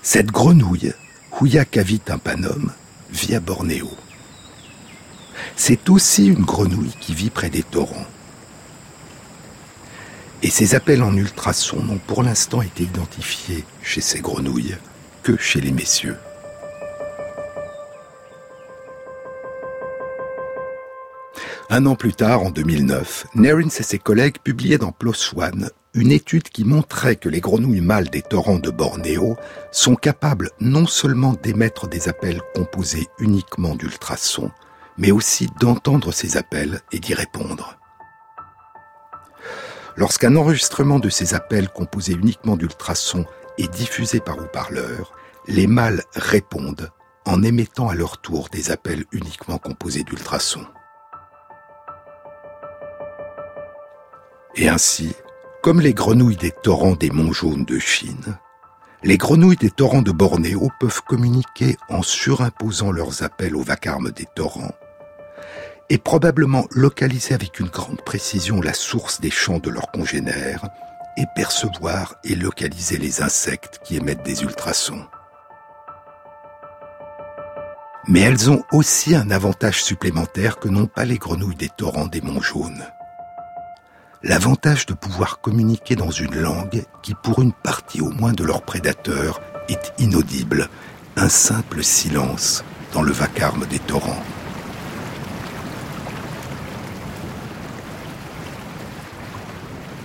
Cette 0.02 0.30
grenouille, 0.30 0.92
Huia 1.40 1.64
cavit 1.64 2.00
tympanum, 2.00 2.72
vit 3.10 3.34
à 3.34 3.40
Bornéo. 3.40 3.90
C'est 5.56 5.90
aussi 5.90 6.26
une 6.26 6.44
grenouille 6.44 6.94
qui 7.00 7.14
vit 7.14 7.30
près 7.30 7.50
des 7.50 7.62
torrents. 7.62 8.06
Et 10.42 10.50
ces 10.50 10.74
appels 10.74 11.02
en 11.02 11.16
ultrasons 11.16 11.82
n'ont 11.82 12.00
pour 12.06 12.22
l'instant 12.22 12.62
été 12.62 12.82
identifiés 12.82 13.64
chez 13.82 14.00
ces 14.00 14.20
grenouilles 14.20 14.76
que 15.22 15.36
chez 15.36 15.60
les 15.60 15.70
messieurs. 15.70 16.16
Un 21.70 21.86
an 21.86 21.94
plus 21.94 22.12
tard, 22.12 22.42
en 22.42 22.50
2009, 22.50 23.28
Nerins 23.34 23.68
et 23.68 23.82
ses 23.82 23.98
collègues 23.98 24.36
publiaient 24.44 24.78
dans 24.78 24.92
PLOS 24.92 25.32
ONE 25.36 25.70
une 25.94 26.10
étude 26.10 26.48
qui 26.48 26.64
montrait 26.64 27.16
que 27.16 27.28
les 27.28 27.40
grenouilles 27.40 27.80
mâles 27.80 28.10
des 28.10 28.22
torrents 28.22 28.58
de 28.58 28.70
Bornéo 28.70 29.36
sont 29.70 29.94
capables 29.94 30.50
non 30.60 30.86
seulement 30.86 31.34
d'émettre 31.34 31.88
des 31.88 32.08
appels 32.08 32.40
composés 32.54 33.06
uniquement 33.18 33.74
d'ultrasons, 33.74 34.50
mais 34.98 35.10
aussi 35.10 35.48
d'entendre 35.60 36.12
ces 36.12 36.36
appels 36.36 36.80
et 36.92 36.98
d'y 36.98 37.14
répondre. 37.14 37.76
Lorsqu'un 39.96 40.36
enregistrement 40.36 40.98
de 40.98 41.10
ces 41.10 41.34
appels 41.34 41.68
composés 41.68 42.14
uniquement 42.14 42.56
d'ultrasons 42.56 43.26
est 43.58 43.72
diffusé 43.72 44.20
par 44.20 44.38
haut-parleur, 44.38 45.12
les 45.46 45.66
mâles 45.66 46.02
répondent 46.14 46.90
en 47.26 47.42
émettant 47.42 47.88
à 47.88 47.94
leur 47.94 48.18
tour 48.18 48.48
des 48.50 48.70
appels 48.70 49.04
uniquement 49.12 49.58
composés 49.58 50.02
d'ultrasons. 50.02 50.66
Et 54.54 54.68
ainsi, 54.68 55.14
comme 55.62 55.80
les 55.80 55.94
grenouilles 55.94 56.36
des 56.36 56.50
torrents 56.50 56.96
des 56.96 57.10
monts 57.10 57.32
jaunes 57.32 57.64
de 57.64 57.78
Chine, 57.78 58.38
les 59.04 59.18
grenouilles 59.18 59.56
des 59.56 59.70
torrents 59.70 60.02
de 60.02 60.12
Bornéo 60.12 60.70
peuvent 60.78 61.02
communiquer 61.02 61.76
en 61.88 62.02
surimposant 62.02 62.92
leurs 62.92 63.22
appels 63.22 63.56
au 63.56 63.62
vacarme 63.62 64.10
des 64.10 64.26
torrents 64.34 64.74
et 65.92 65.98
probablement 65.98 66.66
localiser 66.70 67.34
avec 67.34 67.60
une 67.60 67.68
grande 67.68 68.00
précision 68.00 68.62
la 68.62 68.72
source 68.72 69.20
des 69.20 69.30
chants 69.30 69.58
de 69.58 69.68
leurs 69.68 69.92
congénères 69.92 70.64
et 71.18 71.24
percevoir 71.36 72.14
et 72.24 72.34
localiser 72.34 72.96
les 72.96 73.20
insectes 73.20 73.78
qui 73.84 73.96
émettent 73.96 74.22
des 74.22 74.42
ultrasons. 74.42 75.04
Mais 78.08 78.20
elles 78.20 78.50
ont 78.50 78.64
aussi 78.72 79.14
un 79.14 79.30
avantage 79.30 79.84
supplémentaire 79.84 80.58
que 80.58 80.68
n'ont 80.70 80.86
pas 80.86 81.04
les 81.04 81.18
grenouilles 81.18 81.56
des 81.56 81.68
torrents 81.68 82.06
des 82.06 82.22
monts 82.22 82.40
jaunes. 82.40 82.86
L'avantage 84.22 84.86
de 84.86 84.94
pouvoir 84.94 85.42
communiquer 85.42 85.94
dans 85.94 86.10
une 86.10 86.40
langue 86.40 86.84
qui, 87.02 87.14
pour 87.22 87.42
une 87.42 87.52
partie 87.52 88.00
au 88.00 88.08
moins 88.08 88.32
de 88.32 88.44
leurs 88.44 88.62
prédateurs, 88.62 89.42
est 89.68 89.92
inaudible, 89.98 90.70
un 91.16 91.28
simple 91.28 91.84
silence 91.84 92.64
dans 92.94 93.02
le 93.02 93.12
vacarme 93.12 93.66
des 93.66 93.78
torrents. 93.78 94.22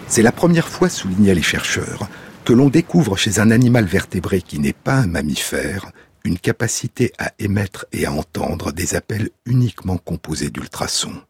C'est 0.08 0.22
la 0.22 0.32
première 0.32 0.68
fois, 0.68 0.90
soulignaient 0.90 1.36
les 1.36 1.42
chercheurs, 1.42 2.08
que 2.46 2.54
l'on 2.54 2.70
découvre 2.70 3.18
chez 3.18 3.40
un 3.40 3.52
animal 3.52 3.86
vertébré 3.86 4.42
qui 4.42 4.60
n'est 4.60 4.74
pas 4.74 4.96
un 4.96 5.08
mammifère 5.08 5.92
une 6.28 6.38
capacité 6.38 7.14
à 7.18 7.32
émettre 7.40 7.86
et 7.94 8.06
à 8.06 8.12
entendre 8.12 8.72
des 8.72 8.96
appels 8.96 9.30
uniquement 9.46 9.98
composés 9.98 10.50
d'ultrasons. 10.50 11.22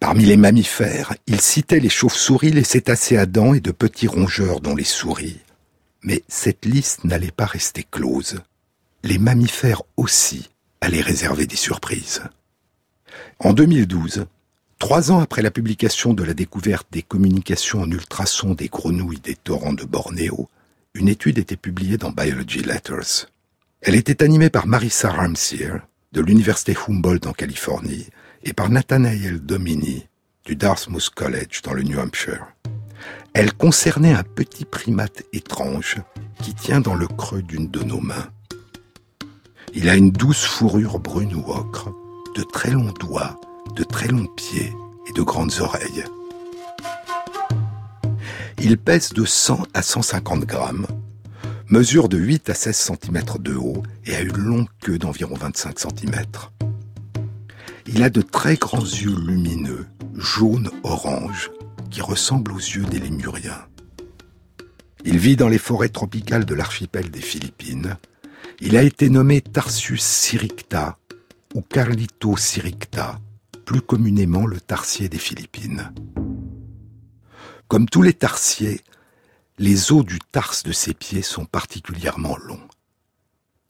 Parmi 0.00 0.24
les 0.24 0.36
mammifères, 0.36 1.14
il 1.26 1.40
citait 1.40 1.80
les 1.80 1.88
chauves-souris, 1.88 2.52
les 2.52 2.64
cétacés 2.64 3.16
à 3.16 3.26
dents 3.26 3.54
et 3.54 3.60
de 3.60 3.72
petits 3.72 4.06
rongeurs 4.06 4.60
dont 4.60 4.76
les 4.76 4.84
souris. 4.84 5.40
Mais 6.02 6.22
cette 6.28 6.64
liste 6.64 7.04
n'allait 7.04 7.32
pas 7.32 7.46
rester 7.46 7.84
close. 7.90 8.40
Les 9.02 9.18
mammifères 9.18 9.82
aussi 9.96 10.50
allaient 10.80 11.00
réserver 11.00 11.46
des 11.46 11.56
surprises. 11.56 12.22
En 13.40 13.52
2012, 13.52 14.26
trois 14.84 15.10
ans 15.10 15.20
après 15.20 15.40
la 15.40 15.50
publication 15.50 16.12
de 16.12 16.22
la 16.22 16.34
découverte 16.34 16.86
des 16.92 17.00
communications 17.00 17.80
en 17.80 17.90
ultrasons 17.90 18.52
des 18.52 18.68
grenouilles 18.68 19.18
des 19.18 19.34
torrents 19.34 19.72
de 19.72 19.84
Bornéo, 19.84 20.50
une 20.92 21.08
étude 21.08 21.38
était 21.38 21.56
publiée 21.56 21.96
dans 21.96 22.10
Biology 22.10 22.58
Letters. 22.58 23.30
Elle 23.80 23.94
était 23.94 24.22
animée 24.22 24.50
par 24.50 24.66
Marissa 24.66 25.08
Ramsier 25.08 25.70
de 26.12 26.20
l'Université 26.20 26.76
Humboldt 26.76 27.26
en 27.26 27.32
Californie 27.32 28.08
et 28.42 28.52
par 28.52 28.68
Nathanael 28.68 29.40
Domini 29.40 30.06
du 30.44 30.54
Dartmouth 30.54 31.08
College 31.08 31.62
dans 31.62 31.72
le 31.72 31.82
New 31.82 31.98
Hampshire. 31.98 32.44
Elle 33.32 33.54
concernait 33.54 34.12
un 34.12 34.22
petit 34.22 34.66
primate 34.66 35.22
étrange 35.32 35.96
qui 36.42 36.52
tient 36.52 36.82
dans 36.82 36.94
le 36.94 37.06
creux 37.06 37.40
d'une 37.40 37.70
de 37.70 37.82
nos 37.82 38.00
mains. 38.00 38.28
Il 39.72 39.88
a 39.88 39.96
une 39.96 40.10
douce 40.10 40.44
fourrure 40.44 40.98
brune 40.98 41.34
ou 41.34 41.50
ocre, 41.50 41.88
de 42.36 42.42
très 42.42 42.70
longs 42.70 42.92
doigts, 43.00 43.40
de 43.74 43.84
très 43.84 44.08
longs 44.08 44.26
pieds 44.36 44.72
et 45.08 45.12
de 45.12 45.22
grandes 45.22 45.60
oreilles. 45.60 46.04
Il 48.58 48.78
pèse 48.78 49.12
de 49.12 49.24
100 49.24 49.64
à 49.74 49.82
150 49.82 50.44
grammes 50.44 50.86
mesure 51.70 52.08
de 52.08 52.18
8 52.18 52.50
à 52.50 52.54
16 52.54 52.92
cm 53.02 53.22
de 53.40 53.54
haut 53.54 53.82
et 54.06 54.14
a 54.14 54.20
une 54.20 54.36
longue 54.36 54.68
queue 54.80 54.98
d'environ 54.98 55.34
25 55.34 55.78
cm. 55.78 56.22
Il 57.86 58.02
a 58.02 58.10
de 58.10 58.22
très 58.22 58.56
grands 58.56 58.78
yeux 58.78 59.16
lumineux, 59.16 59.86
jaune-orange, 60.14 61.50
qui 61.90 62.00
ressemblent 62.00 62.52
aux 62.52 62.58
yeux 62.58 62.84
des 62.84 62.98
lémuriens. 62.98 63.66
Il 65.04 65.18
vit 65.18 65.36
dans 65.36 65.48
les 65.48 65.58
forêts 65.58 65.88
tropicales 65.88 66.44
de 66.44 66.54
l'archipel 66.54 67.10
des 67.10 67.20
Philippines. 67.20 67.96
Il 68.60 68.76
a 68.76 68.82
été 68.82 69.10
nommé 69.10 69.40
Tarsius 69.40 70.02
siricta 70.02 70.98
ou 71.54 71.60
Carlito 71.60 72.36
siricta, 72.36 73.18
plus 73.64 73.80
communément 73.80 74.46
le 74.46 74.60
tarsier 74.60 75.08
des 75.08 75.18
Philippines. 75.18 75.92
Comme 77.68 77.88
tous 77.88 78.02
les 78.02 78.12
tarsiers, 78.12 78.82
les 79.58 79.92
os 79.92 80.04
du 80.04 80.18
tarse 80.18 80.62
de 80.62 80.72
ses 80.72 80.94
pieds 80.94 81.22
sont 81.22 81.46
particulièrement 81.46 82.36
longs. 82.36 82.68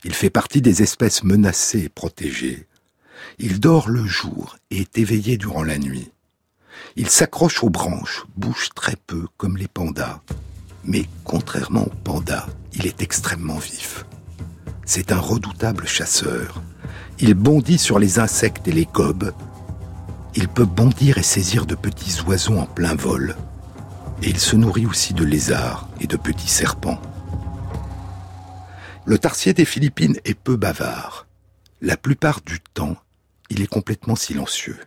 Il 0.03 0.15
fait 0.15 0.31
partie 0.31 0.61
des 0.61 0.83
espèces 0.83 1.25
menacées 1.25 1.85
et 1.85 1.89
protégées. 1.89 2.67
Il 3.39 3.61
dort 3.61 3.89
le 3.89 4.05
jour 4.05 4.57
et 4.71 4.81
est 4.81 4.99
éveillé 4.99 5.39
durant 5.39 5.63
la 5.63 5.79
nuit. 5.79 6.11
Il 6.97 7.09
s'accroche 7.09 7.63
aux 7.63 7.71
branches, 7.71 8.25
bouge 8.37 8.71
très 8.75 8.97
peu 8.97 9.27
comme 9.37 9.57
les 9.57 9.69
pandas. 9.69 10.21
Mais 10.85 11.07
contrairement 11.25 11.87
aux 11.87 12.03
pandas, 12.05 12.47
il 12.75 12.87
est 12.87 13.01
extrêmement 13.01 13.59
vif. 13.59 14.05
C'est 14.85 15.13
un 15.13 15.19
redoutable 15.19 15.87
chasseur. 15.87 16.63
Il 17.19 17.35
bondit 17.35 17.79
sur 17.79 17.99
les 17.99 18.19
insectes 18.19 18.69
et 18.69 18.73
les 18.73 18.87
gobes. 18.87 19.33
Il 20.37 20.49
peut 20.49 20.65
bondir 20.65 21.19
et 21.19 21.23
saisir 21.23 21.67
de 21.67 21.75
petits 21.75 22.21
oiseaux 22.23 22.59
en 22.59 22.67
plein 22.67 22.95
vol 22.95 23.37
et 24.23 24.31
il 24.31 24.39
se 24.39 24.57
nourrit 24.57 24.87
aussi 24.87 25.13
de 25.13 25.25
lézards 25.25 25.89
et 26.01 26.07
de 26.07 26.17
petits 26.17 26.49
serpents. 26.49 27.01
Le 29.05 29.19
tarsier 29.19 29.53
des 29.53 29.65
Philippines 29.65 30.19
est 30.25 30.35
peu 30.35 30.57
bavard. 30.57 31.27
La 31.83 31.97
plupart 31.97 32.41
du 32.41 32.61
temps, 32.61 32.97
il 33.51 33.61
est 33.61 33.67
complètement 33.67 34.17
silencieux. 34.17 34.81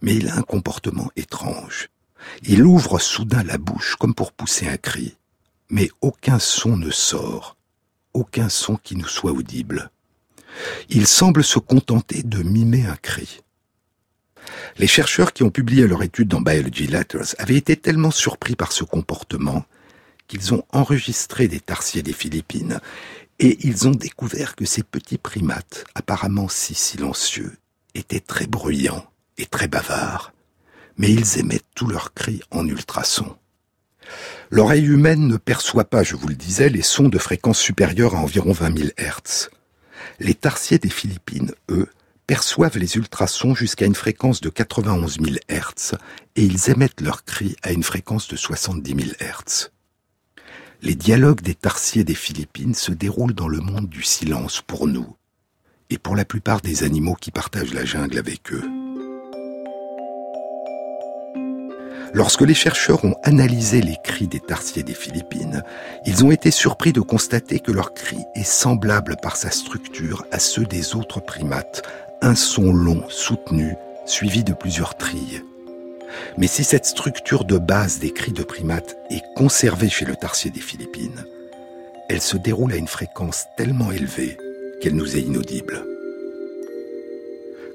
Mais 0.00 0.14
il 0.14 0.28
a 0.28 0.36
un 0.36 0.42
comportement 0.42 1.10
étrange. 1.16 1.88
Il 2.42 2.64
ouvre 2.64 3.00
soudain 3.00 3.42
la 3.42 3.58
bouche 3.58 3.96
comme 3.96 4.14
pour 4.14 4.32
pousser 4.32 4.68
un 4.68 4.76
cri, 4.76 5.16
mais 5.68 5.90
aucun 6.00 6.38
son 6.38 6.76
ne 6.76 6.90
sort, 6.90 7.56
aucun 8.12 8.48
son 8.48 8.76
qui 8.76 8.96
nous 8.96 9.08
soit 9.08 9.32
audible. 9.32 9.90
Il 10.88 11.06
semble 11.08 11.42
se 11.42 11.58
contenter 11.58 12.22
de 12.22 12.42
mimer 12.42 12.86
un 12.86 12.96
cri. 12.96 13.40
Les 14.78 14.86
chercheurs 14.86 15.32
qui 15.32 15.42
ont 15.42 15.50
publié 15.50 15.86
leur 15.86 16.02
étude 16.02 16.28
dans 16.28 16.40
Biology 16.40 16.86
Letters 16.86 17.34
avaient 17.38 17.56
été 17.56 17.76
tellement 17.76 18.10
surpris 18.10 18.56
par 18.56 18.72
ce 18.72 18.84
comportement 18.84 19.64
qu'ils 20.26 20.54
ont 20.54 20.64
enregistré 20.72 21.48
des 21.48 21.60
tarsiers 21.60 22.02
des 22.02 22.12
Philippines 22.12 22.80
et 23.38 23.58
ils 23.66 23.88
ont 23.88 23.92
découvert 23.92 24.56
que 24.56 24.64
ces 24.64 24.82
petits 24.82 25.18
primates, 25.18 25.84
apparemment 25.94 26.48
si 26.48 26.74
silencieux, 26.74 27.56
étaient 27.94 28.20
très 28.20 28.46
bruyants 28.46 29.06
et 29.38 29.46
très 29.46 29.68
bavards, 29.68 30.32
mais 30.96 31.10
ils 31.10 31.38
émettent 31.38 31.64
tous 31.74 31.86
leurs 31.86 32.14
cris 32.14 32.40
en 32.50 32.66
ultrasons. 32.66 33.36
L'oreille 34.50 34.86
humaine 34.86 35.26
ne 35.26 35.36
perçoit 35.36 35.84
pas, 35.84 36.02
je 36.02 36.14
vous 36.14 36.28
le 36.28 36.34
disais, 36.34 36.68
les 36.68 36.82
sons 36.82 37.08
de 37.08 37.18
fréquence 37.18 37.58
supérieure 37.58 38.14
à 38.14 38.18
environ 38.18 38.52
20 38.52 38.78
000 38.78 38.90
Hertz. 38.96 39.50
Les 40.20 40.34
tarsiers 40.34 40.78
des 40.78 40.90
Philippines, 40.90 41.52
eux, 41.70 41.88
perçoivent 42.26 42.78
les 42.78 42.96
ultrasons 42.96 43.54
jusqu'à 43.54 43.86
une 43.86 43.94
fréquence 43.94 44.40
de 44.40 44.48
91 44.48 45.18
000 45.20 45.36
Hz 45.48 45.96
et 46.36 46.44
ils 46.44 46.70
émettent 46.70 47.00
leurs 47.00 47.24
cris 47.24 47.56
à 47.62 47.72
une 47.72 47.82
fréquence 47.82 48.28
de 48.28 48.36
70 48.36 48.94
000 48.94 49.16
Hz. 49.20 49.70
Les 50.82 50.94
dialogues 50.94 51.40
des 51.40 51.54
tarsiers 51.54 52.04
des 52.04 52.14
Philippines 52.14 52.74
se 52.74 52.92
déroulent 52.92 53.34
dans 53.34 53.48
le 53.48 53.60
monde 53.60 53.88
du 53.88 54.02
silence 54.02 54.62
pour 54.66 54.86
nous 54.86 55.16
et 55.90 55.98
pour 55.98 56.16
la 56.16 56.24
plupart 56.24 56.60
des 56.60 56.82
animaux 56.82 57.14
qui 57.14 57.30
partagent 57.30 57.74
la 57.74 57.84
jungle 57.84 58.18
avec 58.18 58.52
eux. 58.52 58.64
Lorsque 62.14 62.42
les 62.42 62.54
chercheurs 62.54 63.04
ont 63.04 63.16
analysé 63.24 63.80
les 63.80 63.96
cris 64.04 64.28
des 64.28 64.38
tarsiers 64.38 64.84
des 64.84 64.94
Philippines, 64.94 65.64
ils 66.06 66.24
ont 66.24 66.30
été 66.30 66.52
surpris 66.52 66.92
de 66.92 67.00
constater 67.00 67.58
que 67.58 67.72
leur 67.72 67.92
cri 67.92 68.18
est 68.36 68.46
semblable 68.46 69.16
par 69.20 69.36
sa 69.36 69.50
structure 69.50 70.24
à 70.30 70.38
ceux 70.38 70.64
des 70.64 70.94
autres 70.94 71.18
primates, 71.18 71.82
un 72.24 72.34
son 72.34 72.72
long, 72.72 73.04
soutenu, 73.10 73.74
suivi 74.06 74.44
de 74.44 74.54
plusieurs 74.54 74.96
trilles. 74.96 75.42
Mais 76.38 76.46
si 76.46 76.64
cette 76.64 76.86
structure 76.86 77.44
de 77.44 77.58
base 77.58 77.98
des 77.98 78.12
cris 78.12 78.32
de 78.32 78.42
primates 78.42 78.96
est 79.10 79.22
conservée 79.36 79.90
chez 79.90 80.06
le 80.06 80.16
tarsier 80.16 80.50
des 80.50 80.62
Philippines, 80.62 81.26
elle 82.08 82.22
se 82.22 82.38
déroule 82.38 82.72
à 82.72 82.76
une 82.76 82.88
fréquence 82.88 83.44
tellement 83.58 83.92
élevée 83.92 84.38
qu'elle 84.80 84.96
nous 84.96 85.16
est 85.16 85.20
inaudible. 85.20 85.84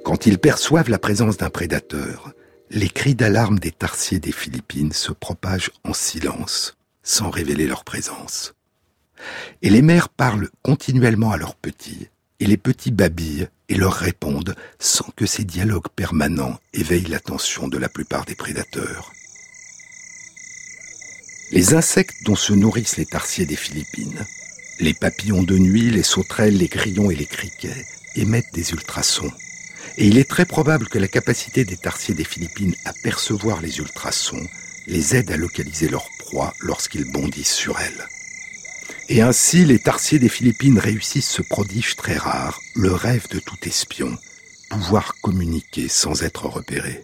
Quand 0.03 0.25
ils 0.25 0.39
perçoivent 0.39 0.89
la 0.89 0.97
présence 0.97 1.37
d'un 1.37 1.51
prédateur, 1.51 2.33
les 2.71 2.89
cris 2.89 3.13
d'alarme 3.13 3.59
des 3.59 3.71
tarsiers 3.71 4.19
des 4.19 4.31
Philippines 4.31 4.93
se 4.93 5.11
propagent 5.11 5.71
en 5.83 5.93
silence, 5.93 6.75
sans 7.03 7.29
révéler 7.29 7.67
leur 7.67 7.83
présence. 7.83 8.55
Et 9.61 9.69
les 9.69 9.83
mères 9.83 10.09
parlent 10.09 10.49
continuellement 10.63 11.31
à 11.31 11.37
leurs 11.37 11.55
petits, 11.55 12.07
et 12.39 12.47
les 12.47 12.57
petits 12.57 12.91
babillent 12.91 13.47
et 13.69 13.75
leur 13.75 13.93
répondent 13.93 14.55
sans 14.79 15.07
que 15.15 15.25
ces 15.25 15.43
dialogues 15.43 15.89
permanents 15.95 16.59
éveillent 16.73 17.05
l'attention 17.05 17.67
de 17.67 17.77
la 17.77 17.87
plupart 17.87 18.25
des 18.25 18.35
prédateurs. 18.35 19.13
Les 21.51 21.73
insectes 21.73 22.23
dont 22.25 22.35
se 22.35 22.53
nourrissent 22.53 22.97
les 22.97 23.05
tarsiers 23.05 23.45
des 23.45 23.55
Philippines, 23.55 24.25
les 24.79 24.93
papillons 24.93 25.43
de 25.43 25.57
nuit, 25.57 25.89
les 25.89 26.03
sauterelles, 26.03 26.57
les 26.57 26.67
grillons 26.67 27.11
et 27.11 27.15
les 27.15 27.25
criquets, 27.25 27.85
émettent 28.15 28.53
des 28.53 28.71
ultrasons. 28.71 29.31
Et 29.97 30.07
il 30.07 30.17
est 30.17 30.29
très 30.29 30.45
probable 30.45 30.87
que 30.87 30.99
la 30.99 31.07
capacité 31.07 31.65
des 31.65 31.77
tarsiers 31.77 32.13
des 32.15 32.23
Philippines 32.23 32.75
à 32.85 32.93
percevoir 33.03 33.61
les 33.61 33.79
ultrasons 33.79 34.47
les 34.87 35.15
aident 35.15 35.31
à 35.31 35.37
localiser 35.37 35.89
leur 35.89 36.07
proie 36.19 36.53
lorsqu'ils 36.59 37.11
bondissent 37.11 37.53
sur 37.53 37.79
elle. 37.79 38.07
Et 39.11 39.23
ainsi, 39.23 39.65
les 39.65 39.79
tarsiers 39.79 40.19
des 40.19 40.29
Philippines 40.29 40.77
réussissent 40.77 41.31
ce 41.31 41.41
prodige 41.41 41.95
très 41.95 42.15
rare, 42.15 42.59
le 42.75 42.93
rêve 42.93 43.27
de 43.31 43.39
tout 43.39 43.57
espion, 43.63 44.15
pouvoir 44.69 45.15
communiquer 45.23 45.87
sans 45.87 46.21
être 46.21 46.45
repéré. 46.45 47.03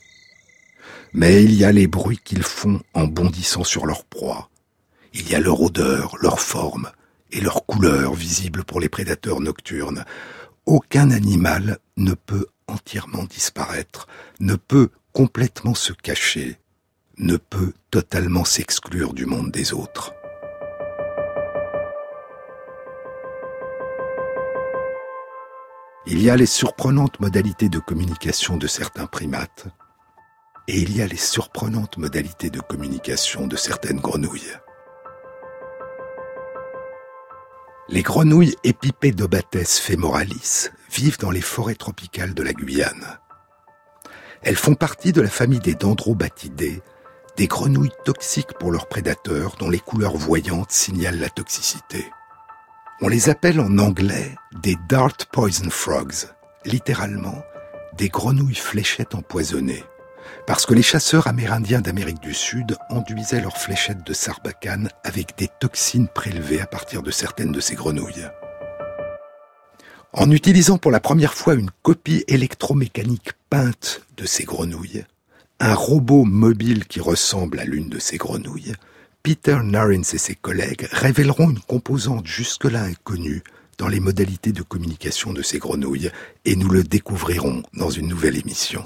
Mais 1.13 1.43
il 1.43 1.55
y 1.55 1.65
a 1.65 1.71
les 1.71 1.87
bruits 1.87 2.19
qu'ils 2.23 2.43
font 2.43 2.79
en 2.93 3.05
bondissant 3.05 3.63
sur 3.63 3.87
leur 3.87 4.05
proie. 4.05 4.51
Il 5.15 5.27
y 5.31 5.33
a 5.33 5.39
leur 5.39 5.59
odeur, 5.59 6.15
leur 6.21 6.39
forme 6.39 6.91
et 7.31 7.41
leur 7.41 7.65
couleur 7.65 8.13
visibles 8.13 8.63
pour 8.65 8.79
les 8.79 8.89
prédateurs 8.89 9.39
nocturnes. 9.39 10.05
Aucun 10.67 11.09
animal 11.09 11.79
ne 11.97 12.13
peut 12.13 12.45
entièrement 12.67 13.23
disparaître, 13.23 14.07
ne 14.39 14.55
peut 14.55 14.89
complètement 15.11 15.73
se 15.73 15.91
cacher, 15.91 16.57
ne 17.17 17.37
peut 17.37 17.73
totalement 17.89 18.45
s'exclure 18.45 19.15
du 19.15 19.25
monde 19.25 19.49
des 19.49 19.73
autres. 19.73 20.13
Il 26.07 26.21
y 26.21 26.29
a 26.29 26.35
les 26.35 26.45
surprenantes 26.45 27.19
modalités 27.19 27.67
de 27.67 27.79
communication 27.79 28.57
de 28.57 28.67
certains 28.67 29.07
primates, 29.07 29.65
et 30.67 30.77
il 30.77 30.95
y 30.95 31.01
a 31.01 31.07
les 31.07 31.17
surprenantes 31.17 31.97
modalités 31.97 32.51
de 32.51 32.59
communication 32.59 33.47
de 33.47 33.55
certaines 33.55 33.99
grenouilles. 33.99 34.53
Les 37.89 38.03
grenouilles 38.03 38.55
Epipédobates 38.63 39.65
femoralis 39.65 40.69
vivent 40.91 41.17
dans 41.17 41.31
les 41.31 41.41
forêts 41.41 41.73
tropicales 41.73 42.35
de 42.35 42.43
la 42.43 42.53
Guyane. 42.53 43.19
Elles 44.43 44.55
font 44.55 44.75
partie 44.75 45.11
de 45.11 45.21
la 45.21 45.29
famille 45.29 45.59
des 45.59 45.73
Dendrobatidés, 45.73 46.83
des 47.35 47.47
grenouilles 47.47 47.89
toxiques 48.03 48.53
pour 48.59 48.71
leurs 48.71 48.87
prédateurs 48.87 49.55
dont 49.57 49.69
les 49.71 49.79
couleurs 49.79 50.17
voyantes 50.17 50.71
signalent 50.71 51.19
la 51.19 51.29
toxicité. 51.29 52.05
On 53.01 53.09
les 53.09 53.29
appelle 53.29 53.59
en 53.59 53.77
anglais 53.77 54.35
des 54.61 54.77
dart 54.87 55.17
poison 55.29 55.69
frogs, 55.69 56.29
littéralement 56.63 57.43
des 57.97 58.07
grenouilles 58.07 58.55
fléchettes 58.55 59.15
empoisonnées, 59.15 59.83
parce 60.47 60.65
que 60.65 60.73
les 60.73 60.81
chasseurs 60.81 61.27
amérindiens 61.27 61.81
d'Amérique 61.81 62.21
du 62.21 62.33
Sud 62.33 62.77
enduisaient 62.89 63.41
leurs 63.41 63.57
fléchettes 63.57 64.05
de 64.07 64.13
sarbacane 64.13 64.89
avec 65.03 65.37
des 65.37 65.49
toxines 65.59 66.07
prélevées 66.07 66.61
à 66.61 66.67
partir 66.67 67.03
de 67.03 67.11
certaines 67.11 67.51
de 67.51 67.59
ces 67.59 67.75
grenouilles. 67.75 68.29
En 70.13 70.31
utilisant 70.31 70.77
pour 70.77 70.91
la 70.91 71.01
première 71.01 71.33
fois 71.33 71.55
une 71.55 71.71
copie 71.81 72.23
électromécanique 72.29 73.33
peinte 73.49 74.03
de 74.15 74.25
ces 74.25 74.45
grenouilles, 74.45 75.03
un 75.59 75.73
robot 75.73 76.23
mobile 76.23 76.85
qui 76.85 77.01
ressemble 77.01 77.59
à 77.59 77.65
l'une 77.65 77.89
de 77.89 77.99
ces 77.99 78.15
grenouilles, 78.15 78.73
Peter 79.25 79.57
Narins 79.63 80.03
et 80.13 80.19
ses 80.19 80.35
collègues 80.35 80.87
révéleront 80.91 81.49
une 81.49 81.59
composante 81.59 82.27
jusque-là 82.27 82.83
inconnue 82.83 83.41
dans 83.79 83.87
les 83.87 83.99
modalités 83.99 84.51
de 84.51 84.61
communication 84.61 85.33
de 85.33 85.41
ces 85.41 85.57
grenouilles, 85.57 86.11
et 86.45 86.55
nous 86.55 86.69
le 86.69 86.83
découvrirons 86.83 87.63
dans 87.73 87.89
une 87.89 88.07
nouvelle 88.07 88.37
émission. 88.37 88.85